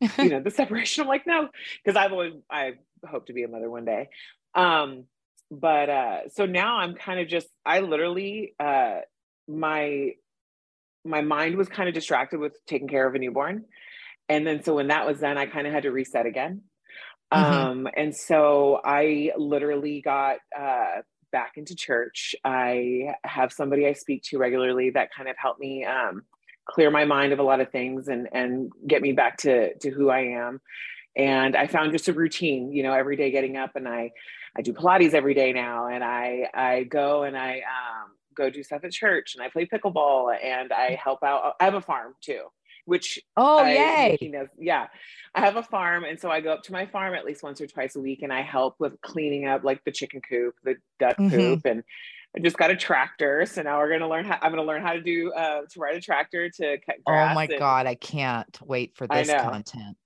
you 0.20 0.30
know, 0.30 0.42
the 0.42 0.52
separation. 0.52 1.02
I'm 1.04 1.08
like, 1.08 1.28
no, 1.28 1.50
because 1.84 1.98
I've 1.98 2.12
always 2.12 2.34
I 2.50 2.74
hope 3.08 3.28
to 3.28 3.34
be 3.34 3.44
a 3.44 3.48
mother 3.48 3.70
one 3.70 3.86
day. 3.86 4.10
Um, 4.56 5.06
but 5.52 5.90
uh, 5.90 6.30
so 6.30 6.46
now 6.46 6.78
I'm 6.78 6.96
kind 6.96 7.20
of 7.20 7.28
just 7.28 7.48
I 7.66 7.80
literally 7.82 8.54
uh, 8.60 9.00
my 9.48 10.14
my 11.06 11.22
mind 11.22 11.56
was 11.58 11.70
kind 11.70 11.88
of 11.90 11.96
distracted 11.96 12.40
with 12.40 12.54
taking 12.68 12.88
care 12.88 13.08
of 13.08 13.16
a 13.16 13.20
newborn. 13.20 13.66
And 14.30 14.46
then 14.46 14.64
so 14.64 14.76
when 14.76 14.88
that 14.88 15.08
was 15.08 15.20
done, 15.20 15.38
I 15.38 15.46
kind 15.46 15.68
of 15.68 15.74
had 15.74 15.84
to 15.84 15.92
reset 15.92 16.26
again. 16.26 16.64
Mhm. 17.34 17.38
Um, 17.38 17.88
and 17.96 18.16
so 18.16 18.80
I 18.84 19.32
literally 19.38 20.02
got 20.02 20.38
uh, 20.58 21.02
back 21.32 21.54
into 21.58 21.76
church. 21.76 22.36
I 22.44 23.14
have 23.24 23.52
somebody 23.52 23.88
I 23.88 23.94
speak 23.94 24.24
to 24.30 24.38
regularly 24.38 24.92
that 24.92 25.10
kind 25.16 25.30
of 25.30 25.36
helped 25.38 25.60
me 25.60 25.86
um, 25.86 26.24
clear 26.70 26.90
my 26.92 27.06
mind 27.06 27.34
of 27.34 27.40
a 27.40 27.44
lot 27.44 27.62
of 27.62 27.72
things 27.72 28.08
and 28.08 28.28
and 28.34 28.72
get 28.88 29.02
me 29.02 29.14
back 29.14 29.38
to 29.40 29.74
to 29.80 29.90
who 29.90 30.10
I 30.10 30.22
am. 30.22 30.62
And 31.16 31.56
I 31.56 31.68
found 31.68 31.92
just 31.92 32.08
a 32.10 32.14
routine, 32.14 32.72
you 32.72 32.84
know, 32.84 32.94
every 32.94 33.16
day 33.18 33.32
getting 33.32 33.58
up 33.58 33.76
and 33.76 33.88
I 33.88 34.12
I 34.58 34.62
do 34.62 34.74
Pilates 34.74 35.14
every 35.14 35.34
day 35.34 35.54
now, 35.54 35.88
and 35.88 36.04
I 36.04 36.50
I 36.54 36.84
go 36.84 37.24
and 37.24 37.38
I 37.38 37.58
um, 37.60 38.12
go 38.38 38.50
do 38.50 38.64
stuff 38.64 38.84
at 38.84 38.92
church, 38.92 39.36
and 39.36 39.44
I 39.44 39.50
play 39.50 39.66
pickleball, 39.66 40.34
and 40.42 40.72
I 40.72 41.00
help 41.04 41.24
out. 41.24 41.56
I 41.60 41.66
have 41.66 41.74
a 41.74 41.82
farm 41.82 42.14
too, 42.22 42.44
which 42.86 43.20
Oh, 43.36 43.60
I, 43.60 43.72
yay. 43.74 44.10
Mickie 44.12 44.30
knows- 44.30 44.48
yeah, 44.60 44.88
I 45.36 45.42
have 45.42 45.56
a 45.58 45.64
farm, 45.64 46.04
and 46.06 46.20
so 46.20 46.30
I 46.32 46.40
go 46.42 46.52
up 46.54 46.64
to 46.64 46.72
my 46.72 46.86
farm 46.86 47.14
at 47.16 47.26
least 47.26 47.44
once 47.44 47.60
or 47.60 47.68
twice 47.68 47.96
a 47.96 48.00
week, 48.00 48.22
and 48.22 48.32
I 48.32 48.42
help 48.42 48.76
with 48.80 49.02
cleaning 49.02 49.48
up 49.48 49.64
like 49.64 49.84
the 49.84 49.92
chicken 49.92 50.22
coop, 50.22 50.56
the 50.64 50.76
duck 51.00 51.18
Mhm. 51.18 51.32
coop, 51.32 51.66
and 51.66 51.84
I 52.36 52.40
just 52.40 52.58
got 52.58 52.70
a 52.70 52.76
tractor. 52.76 53.46
So 53.46 53.62
now 53.64 53.80
we're 53.80 53.90
gonna 53.90 54.08
learn 54.10 54.26
how. 54.26 54.38
I'm 54.42 54.52
gonna 54.52 54.64
learn 54.64 54.82
how 54.84 54.94
to 54.94 55.02
do 55.02 55.32
uh, 55.34 55.62
to 55.72 55.80
ride 55.80 55.96
a 55.96 56.02
tractor 56.02 56.50
to 56.50 56.78
cut 56.86 56.96
grass. 57.06 57.32
Oh 57.32 57.36
my 57.36 57.46
and- 57.46 57.58
God. 57.58 57.88
I 57.88 57.96
can't 57.96 58.60
wait 58.64 58.96
for 58.96 59.08
this 59.08 59.30
content. 59.32 59.98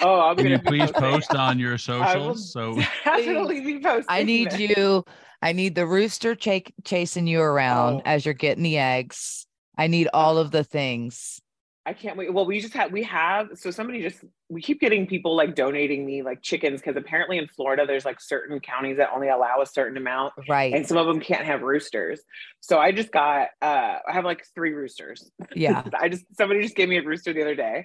Oh, 0.00 0.20
I'm 0.22 0.34
can 0.36 0.46
gonna 0.46 0.56
you 0.56 0.62
please 0.62 0.90
posting. 0.90 1.00
post 1.02 1.34
on 1.36 1.58
your 1.60 1.70
I 1.88 2.16
will 2.16 2.34
socials? 2.34 2.52
So 2.52 2.74
definitely 3.04 3.60
be 3.60 3.78
posting. 3.80 4.06
I 4.08 4.22
need 4.24 4.50
this. 4.50 4.60
you. 4.60 5.04
I 5.44 5.52
need 5.52 5.74
the 5.74 5.86
rooster 5.86 6.34
ch- 6.34 6.72
chasing 6.84 7.26
you 7.26 7.40
around 7.42 7.96
Oh. 7.96 8.02
as 8.06 8.24
you're 8.24 8.32
getting 8.34 8.64
the 8.64 8.78
eggs. 8.78 9.46
I 9.76 9.88
need 9.88 10.08
all 10.14 10.38
of 10.38 10.50
the 10.50 10.64
things. 10.64 11.38
I 11.86 11.92
can't 11.92 12.16
wait. 12.16 12.32
Well, 12.32 12.46
we 12.46 12.60
just 12.60 12.72
have 12.72 12.92
we 12.92 13.02
have 13.02 13.48
so 13.56 13.70
somebody 13.70 14.00
just 14.00 14.24
we 14.48 14.62
keep 14.62 14.80
getting 14.80 15.06
people 15.06 15.36
like 15.36 15.54
donating 15.54 16.06
me 16.06 16.22
like 16.22 16.40
chickens 16.40 16.80
because 16.80 16.96
apparently 16.96 17.36
in 17.36 17.46
Florida 17.46 17.84
there's 17.86 18.06
like 18.06 18.22
certain 18.22 18.58
counties 18.58 18.96
that 18.96 19.10
only 19.14 19.28
allow 19.28 19.60
a 19.60 19.66
certain 19.66 19.98
amount 19.98 20.32
Right. 20.48 20.72
and 20.72 20.86
some 20.86 20.96
of 20.96 21.06
them 21.06 21.20
can't 21.20 21.44
have 21.44 21.60
roosters. 21.60 22.22
So 22.60 22.78
I 22.78 22.90
just 22.92 23.12
got 23.12 23.48
uh 23.60 23.98
I 24.08 24.12
have 24.12 24.24
like 24.24 24.46
three 24.54 24.72
roosters. 24.72 25.30
Yeah. 25.54 25.82
I 26.00 26.08
just 26.08 26.24
somebody 26.38 26.62
just 26.62 26.74
gave 26.74 26.88
me 26.88 26.96
a 26.96 27.02
rooster 27.02 27.34
the 27.34 27.42
other 27.42 27.54
day. 27.54 27.84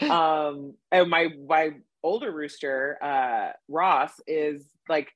Um 0.00 0.74
and 0.90 1.08
my 1.08 1.28
my 1.46 1.70
older 2.02 2.32
rooster 2.32 2.98
uh 3.00 3.52
Ross 3.68 4.10
is 4.26 4.64
like 4.88 5.12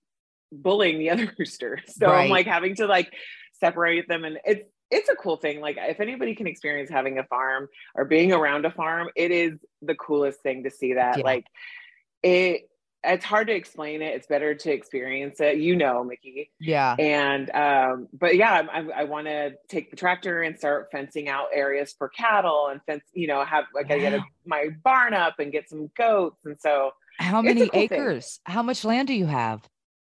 bullying 0.53 0.99
the 0.99 1.11
other 1.11 1.33
rooster. 1.39 1.81
So 1.87 2.07
Right. 2.07 2.25
I'm 2.25 2.31
like 2.31 2.47
having 2.47 2.77
to 2.77 2.87
like 2.87 3.13
separate 3.61 4.09
them 4.09 4.25
and 4.25 4.39
it's 4.45 4.65
it's 4.91 5.09
a 5.09 5.15
cool 5.15 5.37
thing. 5.37 5.61
Like 5.61 5.77
if 5.79 6.01
anybody 6.01 6.35
can 6.35 6.49
experience 6.49 6.91
having 6.91 7.19
a 7.19 7.25
farm 7.25 7.69
or 7.95 8.05
being 8.05 8.33
around 8.33 8.65
a 8.67 8.71
farm, 8.73 9.09
it 9.15 9.31
is 9.31 9.53
the 9.83 9.95
coolest 9.95 10.41
thing 10.43 10.65
to 10.65 10.71
see 10.71 10.95
that. 10.95 11.19
Yeah. 11.19 11.25
Like 11.25 11.47
it 12.23 12.63
it's 13.03 13.25
hard 13.25 13.47
to 13.47 13.55
explain 13.55 14.03
it. 14.03 14.15
It's 14.15 14.27
better 14.27 14.55
to 14.55 14.71
experience 14.71 15.41
it. 15.41 15.57
You 15.57 15.75
know, 15.75 16.05
Mickie. 16.05 16.51
Yeah. 16.61 16.95
And 16.99 17.51
um, 17.55 18.09
but 18.13 18.37
yeah, 18.37 18.63
I, 18.71 18.81
I 18.95 19.05
want 19.05 19.27
to 19.27 19.53
take 19.69 19.91
the 19.91 19.97
tractor 19.97 20.43
and 20.43 20.59
start 20.59 20.89
fencing 20.93 21.27
out 21.29 21.47
areas 21.55 21.95
for 21.97 22.11
cattle 22.11 22.69
and 22.71 22.81
fence. 22.85 23.05
You 23.15 23.29
know, 23.29 23.43
have 23.43 23.65
like 23.75 23.87
I 23.87 23.99
gotta 23.99 24.01
get 24.01 24.13
a, 24.15 24.23
my 24.45 24.69
barn 24.85 25.15
up 25.15 25.39
and 25.39 25.51
get 25.51 25.71
some 25.71 25.91
goats. 25.97 26.45
And 26.45 26.57
so 26.61 26.91
How 27.19 27.41
many 27.41 27.61
cool 27.61 27.69
thing. 27.71 27.83
acres? 27.93 28.41
How 28.45 28.63
much 28.63 28.85
land 28.85 29.09
do 29.09 29.15
you 29.15 29.27
have? 29.27 29.63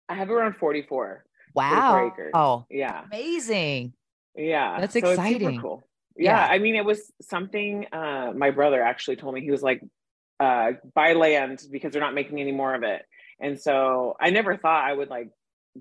I 0.09 0.15
have 0.15 0.31
around 0.31 0.57
forty 0.57 0.83
four. 0.83 1.25
Wow. 1.55 2.07
acres. 2.13 2.31
Oh, 2.35 2.67
Yeah. 2.71 3.05
amazing. 3.07 3.93
Yeah. 4.37 4.79
That's 4.81 4.93
so 4.95 5.11
exciting. 5.11 5.61
cool. 5.61 5.83
Yeah, 6.17 6.47
Yeah. 6.47 6.53
I 6.53 6.59
mean, 6.59 6.77
it 6.77 6.85
was 6.85 7.13
something 7.23 7.87
uh, 7.93 8.33
my 8.37 8.51
brother 8.51 8.83
actually 8.83 9.17
told 9.17 9.35
me. 9.35 9.41
He 9.41 9.51
was 9.51 9.63
like, 9.63 9.81
uh, 10.39 10.73
buy 10.95 11.15
land 11.15 11.61
because 11.71 11.93
they're 11.93 12.03
not 12.03 12.15
making 12.15 12.41
any 12.41 12.53
more 12.53 12.75
of 12.75 12.83
it. 12.85 13.03
And 13.41 13.61
so 13.61 14.15
I 14.21 14.31
never 14.31 14.57
thought 14.57 14.85
I 14.85 14.93
would 14.93 15.09
like 15.11 15.31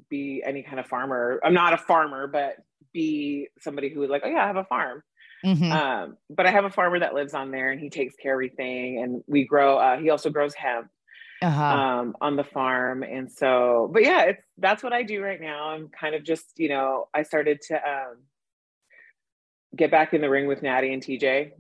be 0.10 0.42
any 0.46 0.64
kind 0.64 0.80
of 0.80 0.88
farmer. 0.88 1.40
I'm 1.44 1.54
not 1.54 1.74
a 1.74 1.78
farmer, 1.78 2.28
but 2.28 2.56
be 2.94 3.50
somebody 3.60 3.90
who 3.90 4.00
would 4.00 4.10
like, 4.10 4.22
oh 4.26 4.30
yeah, 4.30 4.44
I 4.44 4.48
have 4.48 4.56
a 4.58 4.64
farm. 4.64 5.04
Mhm. 5.46 5.72
Um, 5.72 6.18
but 6.30 6.48
I 6.48 6.52
have 6.52 6.66
a 6.66 6.70
farmer 6.72 7.00
that 7.00 7.14
lives 7.14 7.34
on 7.36 7.52
there 7.52 7.70
and 7.72 7.80
he 7.80 7.90
takes 7.92 8.16
care 8.16 8.34
of 8.34 8.38
everything. 8.38 9.04
And 9.04 9.24
we 9.28 9.46
grow, 9.46 9.78
uh, 9.78 9.98
he 9.98 10.10
also 10.10 10.30
grows 10.32 10.56
hemp 10.56 10.88
uh-huh. 11.42 11.64
um, 11.64 12.16
on 12.22 12.36
the 12.36 12.44
farm. 12.44 13.04
And 13.04 13.32
so, 13.32 13.90
but 13.92 14.04
yeah, 14.04 14.24
it's, 14.24 14.44
that's 14.58 14.84
what 14.84 14.94
I 14.94 15.04
do 15.04 15.22
right 15.22 15.40
now. 15.40 15.70
I'm 15.70 15.90
kind 15.90 16.16
of 16.16 16.24
just, 16.24 16.46
you 16.58 16.70
know, 16.70 17.08
I 17.14 17.24
started 17.24 17.62
to 17.68 17.76
um, 17.76 18.18
get 19.76 19.92
back 19.92 20.14
in 20.14 20.22
the 20.22 20.30
ring 20.30 20.48
with 20.48 20.62
Natty 20.62 20.94
and 20.94 21.04
TJ 21.04 21.52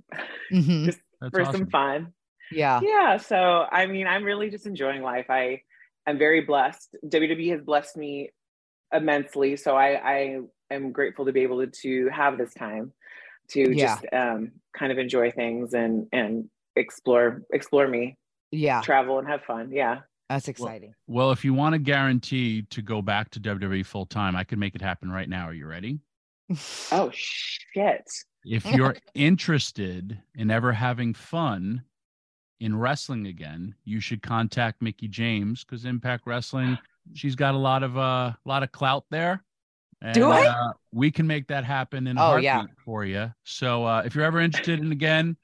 Mhm. 0.51 0.85
just 0.85 0.99
That's 1.21 1.31
for 1.31 1.41
awesome. 1.41 1.53
some 1.61 1.69
fun. 1.69 2.13
Yeah. 2.51 2.79
Yeah. 2.81 3.17
So, 3.17 3.65
I 3.71 3.85
mean, 3.87 4.07
I'm 4.07 4.23
really 4.23 4.49
just 4.49 4.65
enjoying 4.65 5.01
life. 5.01 5.25
I, 5.29 5.61
I'm 6.05 6.17
very 6.17 6.41
blessed. 6.41 6.95
WWE 7.05 7.51
has 7.51 7.61
blessed 7.61 7.97
me 7.97 8.31
immensely. 8.93 9.57
So 9.57 9.75
I, 9.75 9.89
I 9.95 10.39
am 10.71 10.91
grateful 10.93 11.25
to 11.25 11.33
be 11.33 11.41
able 11.41 11.65
to, 11.65 11.67
to 11.81 12.09
have 12.09 12.37
this 12.37 12.53
time 12.53 12.93
to 13.49 13.75
Yeah. 13.75 13.85
just 13.99 14.05
um, 14.13 14.51
kind 14.77 14.91
of 14.91 14.97
enjoy 14.97 15.31
things 15.31 15.73
and, 15.73 16.07
and 16.13 16.49
explore, 16.75 17.43
explore 17.51 17.87
me, 17.87 18.17
Yeah. 18.51 18.81
travel 18.81 19.19
and 19.19 19.27
have 19.27 19.43
fun. 19.43 19.71
Yeah. 19.71 19.99
That's 20.29 20.47
exciting. 20.49 20.93
Well, 21.07 21.31
if 21.31 21.45
you 21.45 21.53
want 21.53 21.73
to 21.73 21.79
guarantee 21.79 22.63
to 22.63 22.81
go 22.81 23.01
back 23.01 23.29
to 23.31 23.39
WWE 23.39 23.85
full 23.85 24.05
time, 24.05 24.35
I 24.35 24.43
can 24.43 24.59
make 24.59 24.75
it 24.75 24.81
happen 24.81 25.09
right 25.09 25.29
now. 25.29 25.45
Are 25.47 25.53
you 25.53 25.67
ready? 25.67 25.99
Oh 26.91 27.09
shit. 27.13 28.09
If 28.45 28.65
you're 28.71 28.95
interested 29.13 30.17
in 30.35 30.49
ever 30.51 30.71
having 30.71 31.13
fun 31.13 31.83
in 32.59 32.77
wrestling 32.77 33.27
again, 33.27 33.75
you 33.85 33.99
should 33.99 34.21
contact 34.21 34.81
Mickie 34.81 35.07
James 35.09 35.63
because 35.63 35.85
Impact 35.85 36.23
Wrestling, 36.25 36.77
she's 37.13 37.35
got 37.35 37.53
a 37.53 37.57
lot 37.57 37.83
of 37.83 37.97
uh 37.97 38.31
lot 38.45 38.63
of 38.63 38.71
clout 38.71 39.05
there. 39.11 39.43
And, 40.01 40.13
Do 40.13 40.29
I? 40.29 40.45
Uh, 40.47 40.71
we 40.93 41.09
can 41.11 41.25
make 41.27 41.47
that 41.47 41.63
happen 41.65 42.07
in 42.07 42.17
a 42.17 42.21
Oh, 42.21 42.25
heartbeat 42.25 42.43
yeah. 42.45 42.63
for 42.85 43.03
you. 43.03 43.33
So 43.43 43.83
uh, 43.85 44.03
if 44.05 44.13
you're 44.15 44.25
ever 44.25 44.39
interested 44.39 44.79
in 44.79 44.91
again, 44.91 45.35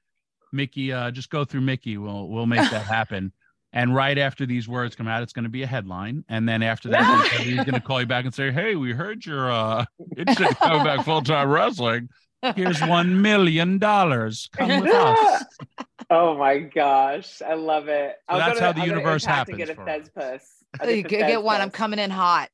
Mickie, 0.54 0.94
uh, 0.94 1.12
just 1.12 1.30
go 1.30 1.44
through 1.46 1.62
Mickie. 1.62 1.98
We'll 1.98 2.28
we'll 2.30 2.46
make 2.46 2.60
that 2.72 2.84
happen. 2.86 3.34
And 3.76 3.96
right 3.96 4.18
after 4.20 4.46
these 4.46 4.68
words 4.68 4.96
come 4.96 5.08
out, 5.08 5.24
it's 5.24 5.34
going 5.34 5.46
to 5.46 5.50
be 5.50 5.64
a 5.64 5.68
headline. 5.68 6.24
And 6.30 6.48
then 6.48 6.62
after 6.62 6.90
that, 6.90 7.28
he's 7.42 7.56
going 7.56 7.74
to 7.74 7.80
call 7.82 8.00
you 8.02 8.06
back 8.08 8.26
and 8.26 8.34
say, 8.34 8.52
"Hey, 8.52 8.76
we 8.76 8.92
heard 8.94 9.26
you're 9.26 9.52
uh, 9.52 9.86
interested 10.16 10.48
in 10.50 10.56
coming 10.56 10.84
back 10.84 11.04
full 11.06 11.22
time 11.22 11.50
wrestling. 11.50 12.10
Here's 12.56 12.82
one 12.82 13.22
million 13.22 13.80
dollars. 13.80 14.50
Come 14.56 14.82
with 14.82 14.94
us." 14.94 15.44
oh 16.12 16.38
my 16.38 16.60
gosh. 16.60 17.42
I 17.42 17.56
love 17.56 17.88
it. 17.88 18.16
So 18.30 18.38
that's 18.38 18.60
how 18.60 18.74
the 18.74 18.82
I'll 18.82 18.86
to 18.86 18.92
universe 18.92 19.24
Impact 19.24 19.50
and 19.50 19.60
happens 19.60 19.78
Get 19.78 19.80
a 19.80 19.86
Fez 19.86 20.10
us. 20.16 20.42
puss. 20.80 20.90
You 20.90 21.04
the 21.04 21.10
get 21.10 21.44
one. 21.44 21.60
I'm 21.62 21.72
coming 21.72 22.00
in 22.00 22.12
hot. 22.12 22.50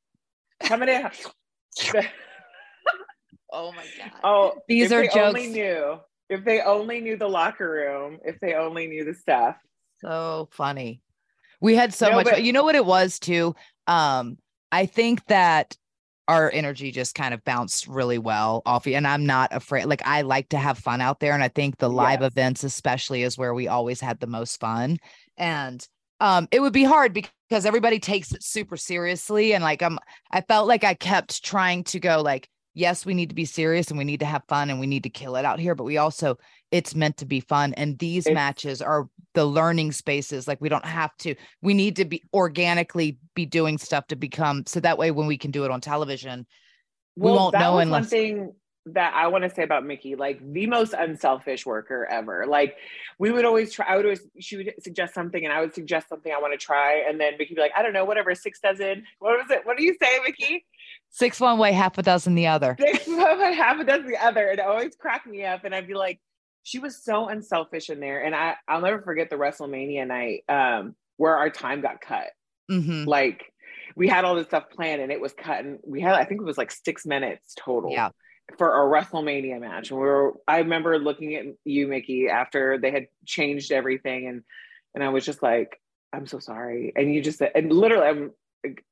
coming 0.62 0.88
in. 0.88 1.06
Oh 3.52 3.72
my 3.72 3.84
god. 3.98 4.10
Oh, 4.22 4.52
These 4.68 4.90
if 4.90 4.92
are 4.92 5.02
they 5.02 5.20
Only 5.20 5.42
jokes. 5.46 5.54
knew 5.54 6.00
if 6.30 6.44
they 6.44 6.62
only 6.62 7.00
knew 7.00 7.16
the 7.18 7.28
locker 7.28 7.68
room. 7.70 8.18
If 8.24 8.40
they 8.40 8.54
only 8.54 8.86
knew 8.86 9.04
the 9.04 9.14
stuff. 9.14 9.56
so 10.00 10.48
funny. 10.52 11.02
We 11.60 11.74
had 11.74 11.92
so 11.92 12.08
No, 12.08 12.14
much. 12.16 12.24
but- 12.24 12.42
you 12.42 12.54
know 12.54 12.64
what 12.64 12.74
it 12.74 12.86
was 12.86 13.18
too. 13.18 13.54
Um, 13.86 14.38
I 14.72 14.86
think 14.86 15.22
that 15.26 15.76
our 16.28 16.50
energy 16.50 16.90
just 16.92 17.14
kind 17.16 17.34
of 17.34 17.44
bounced 17.44 17.86
really 17.88 18.16
well 18.16 18.62
off. 18.64 18.86
you. 18.86 18.94
And 18.94 19.06
I'm 19.06 19.26
not 19.26 19.52
afraid. 19.52 19.84
Like 19.86 20.00
I 20.06 20.22
like 20.22 20.48
to 20.50 20.58
have 20.58 20.78
fun 20.78 21.00
out 21.00 21.18
there, 21.20 21.34
and 21.34 21.42
I 21.42 21.48
think 21.48 21.76
the 21.78 21.90
live 21.90 22.20
Yes. 22.22 22.30
events, 22.32 22.64
especially, 22.64 23.24
is 23.24 23.36
where 23.36 23.52
we 23.52 23.66
always 23.68 24.00
had 24.00 24.20
the 24.20 24.26
most 24.28 24.60
fun. 24.60 24.96
And 25.36 25.86
um, 26.20 26.46
it 26.52 26.60
would 26.60 26.72
be 26.72 26.84
hard 26.84 27.12
because 27.12 27.66
everybody 27.66 27.98
takes 27.98 28.32
it 28.32 28.42
super 28.44 28.76
seriously, 28.76 29.52
and 29.54 29.64
like 29.64 29.82
I'm, 29.82 29.98
I 30.30 30.40
felt 30.42 30.68
like 30.68 30.84
I 30.84 30.94
kept 30.94 31.44
trying 31.44 31.82
to 31.84 31.98
go 32.00 32.22
like. 32.22 32.48
Yes, 32.74 33.04
we 33.04 33.14
need 33.14 33.28
to 33.30 33.34
be 33.34 33.44
serious 33.44 33.88
and 33.88 33.98
we 33.98 34.04
need 34.04 34.20
to 34.20 34.26
have 34.26 34.42
fun 34.48 34.70
and 34.70 34.78
we 34.78 34.86
need 34.86 35.02
to 35.02 35.10
kill 35.10 35.36
it 35.36 35.44
out 35.44 35.58
here, 35.58 35.74
but 35.74 35.84
we 35.84 35.96
also 35.98 36.38
it's 36.70 36.94
meant 36.94 37.16
to 37.16 37.26
be 37.26 37.40
fun 37.40 37.74
and 37.74 37.98
these 37.98 38.26
It's- 38.26 38.34
matches 38.34 38.80
are 38.80 39.08
the 39.34 39.44
learning 39.44 39.92
spaces 39.92 40.48
like 40.48 40.60
we 40.60 40.68
don't 40.68 40.84
have 40.84 41.16
to 41.18 41.34
we 41.62 41.72
need 41.72 41.96
to 41.96 42.04
be 42.04 42.22
organically 42.34 43.18
be 43.34 43.46
doing 43.46 43.78
stuff 43.78 44.06
to 44.08 44.16
become 44.16 44.64
so 44.66 44.80
that 44.80 44.98
way 44.98 45.10
when 45.12 45.28
we 45.28 45.38
can 45.38 45.50
do 45.52 45.64
it 45.64 45.70
on 45.70 45.80
television 45.80 46.46
We 47.16 47.30
won't 47.30 47.54
know 47.54 47.78
unless- 47.78 48.02
one 48.02 48.08
thing 48.08 48.52
that 48.86 49.12
I 49.14 49.26
want 49.28 49.44
to 49.44 49.50
say 49.50 49.62
about 49.62 49.84
Mickie, 49.84 50.16
like 50.16 50.40
the 50.52 50.66
most 50.66 50.94
unselfish 50.94 51.66
worker 51.66 52.06
ever. 52.10 52.46
Like 52.46 52.76
we 53.18 53.30
would 53.30 53.44
always 53.44 53.72
try. 53.72 53.86
I 53.86 53.96
would 53.96 54.06
always 54.06 54.22
she 54.40 54.56
would 54.56 54.72
suggest 54.80 55.12
something, 55.12 55.44
and 55.44 55.52
I 55.52 55.60
would 55.60 55.74
suggest 55.74 56.08
something 56.08 56.32
I 56.32 56.40
want 56.40 56.58
to 56.58 56.58
try, 56.58 57.04
and 57.06 57.20
then 57.20 57.34
Mickie 57.38 57.52
would 57.52 57.56
be 57.56 57.60
like, 57.60 57.72
I 57.76 57.82
don't 57.82 57.92
know, 57.92 58.06
whatever, 58.06 58.34
six 58.34 58.58
dozen. 58.58 59.04
What 59.18 59.36
was 59.38 59.50
it? 59.50 59.66
What 59.66 59.76
do 59.76 59.84
you 59.84 59.94
say, 60.02 60.18
Mickie? 60.26 60.64
Six 61.10 61.40
one 61.40 61.58
way 61.58 61.72
half 61.72 61.98
a 61.98 62.02
dozen 62.02 62.34
the 62.34 62.46
other 62.46 62.76
Six, 62.80 63.06
one 63.06 63.38
way, 63.40 63.54
half 63.54 63.80
a 63.80 63.84
dozen 63.84 64.06
the 64.06 64.16
other, 64.24 64.48
and 64.48 64.58
it 64.58 64.64
always 64.64 64.94
cracked 64.96 65.26
me 65.26 65.44
up. 65.44 65.64
And 65.64 65.74
I'd 65.74 65.88
be 65.88 65.94
like, 65.94 66.20
she 66.62 66.78
was 66.78 67.02
so 67.02 67.28
unselfish 67.28 67.90
in 67.90 68.00
there, 68.00 68.22
and 68.24 68.34
I 68.34 68.54
I'll 68.68 68.80
never 68.80 69.02
forget 69.02 69.28
the 69.30 69.36
WrestleMania 69.36 70.06
night 70.06 70.44
um, 70.48 70.94
where 71.16 71.36
our 71.36 71.50
time 71.50 71.80
got 71.80 72.00
cut. 72.00 72.28
Mhm. 72.70 73.06
Like 73.06 73.42
we 73.96 74.06
had 74.08 74.24
all 74.24 74.36
this 74.36 74.46
stuff 74.46 74.70
planned, 74.70 75.02
and 75.02 75.10
it 75.10 75.20
was 75.20 75.32
cut, 75.32 75.64
and 75.64 75.78
we 75.84 76.00
had 76.00 76.14
I 76.14 76.24
think 76.24 76.40
it 76.40 76.44
was 76.44 76.58
like 76.58 76.70
six 76.70 77.04
minutes 77.04 77.54
total. 77.58 77.90
yeah 77.92 78.10
for 78.58 78.68
a 78.68 78.88
WrestleMania 78.90 79.60
match. 79.60 79.90
And 79.90 80.00
we 80.00 80.06
were 80.06 80.34
I 80.48 80.58
remember 80.58 80.98
looking 80.98 81.34
at 81.36 81.44
you, 81.64 81.86
Mickie, 81.86 82.28
after 82.28 82.78
they 82.78 82.90
had 82.90 83.06
changed 83.24 83.72
everything 83.72 84.26
and 84.26 84.42
and 84.94 85.04
I 85.04 85.08
was 85.10 85.24
just 85.24 85.42
like, 85.42 85.80
I'm 86.12 86.26
so 86.26 86.38
sorry. 86.40 86.92
And 86.96 87.14
you 87.14 87.22
just 87.22 87.38
said 87.38 87.52
and 87.54 87.72
literally 87.72 88.06
I'm 88.08 88.30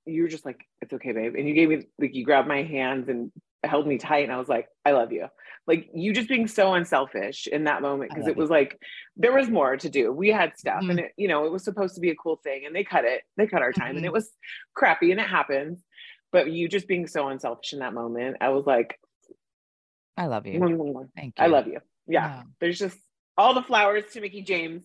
you 0.07 0.23
were 0.23 0.29
just 0.29 0.45
like, 0.45 0.61
it's 0.81 0.93
okay, 0.93 1.13
babe. 1.13 1.35
And 1.37 1.49
you 1.49 1.55
gave 1.55 1.69
me 1.69 1.83
like 1.99 2.15
you 2.15 2.25
grabbed 2.25 2.49
my 2.49 2.63
hands 2.63 3.09
and 3.09 3.31
held 3.65 3.87
me 3.87 3.99
tight 3.99 4.25
and 4.25 4.33
I 4.33 4.39
was 4.39 4.49
like, 4.49 4.69
I 4.85 4.93
love 4.93 5.13
you. 5.13 5.27
Like 5.67 5.91
you 5.95 6.13
just 6.15 6.29
being 6.29 6.47
so 6.47 6.75
unselfish 6.75 7.47
in 7.47 7.65
that 7.65 7.83
moment 7.83 8.11
because 8.11 8.23
love 8.25 8.31
it 8.31 8.37
was 8.37 8.49
like 8.51 8.81
there 9.17 9.33
was 9.33 9.51
more 9.51 9.77
to 9.77 9.89
do. 9.89 10.13
We 10.13 10.29
had 10.31 10.57
stuff 10.57 10.83
Mhm. 10.83 10.91
and 10.91 11.01
it, 11.01 11.13
you 11.17 11.29
know, 11.29 11.45
it 11.45 11.53
was 11.53 11.65
supposed 11.65 11.95
to 11.97 12.01
be 12.01 12.11
a 12.11 12.15
cool 12.15 12.37
thing 12.37 12.65
and 12.65 12.75
they 12.75 12.85
cut 12.85 13.05
it. 13.05 13.23
They 13.37 13.47
cut 13.47 13.63
our 13.63 13.73
time 13.73 13.97
and 13.97 14.05
Mhm. 14.05 14.09
it 14.09 14.13
was 14.13 14.31
crappy 14.75 15.11
and 15.11 15.21
it 15.21 15.27
happens. 15.29 15.83
But 16.33 16.51
you 16.51 16.69
just 16.69 16.87
being 16.89 17.07
so 17.07 17.29
unselfish 17.29 17.73
in 17.73 17.81
that 17.81 17.95
moment, 17.95 18.39
I 18.41 18.51
was 18.51 18.67
like, 18.67 18.99
i 20.17 20.27
love 20.27 20.47
you 20.47 20.59
thank 21.15 21.39
you 21.39 21.45
I 21.45 21.47
love 21.47 21.67
you. 21.69 21.81
Yeah. 22.09 22.43
There's 22.61 22.79
just 22.79 22.99
all 23.37 23.55
the 23.55 23.63
flowers 23.63 24.05
to 24.13 24.21
Mickie 24.21 24.43
James. 24.43 24.85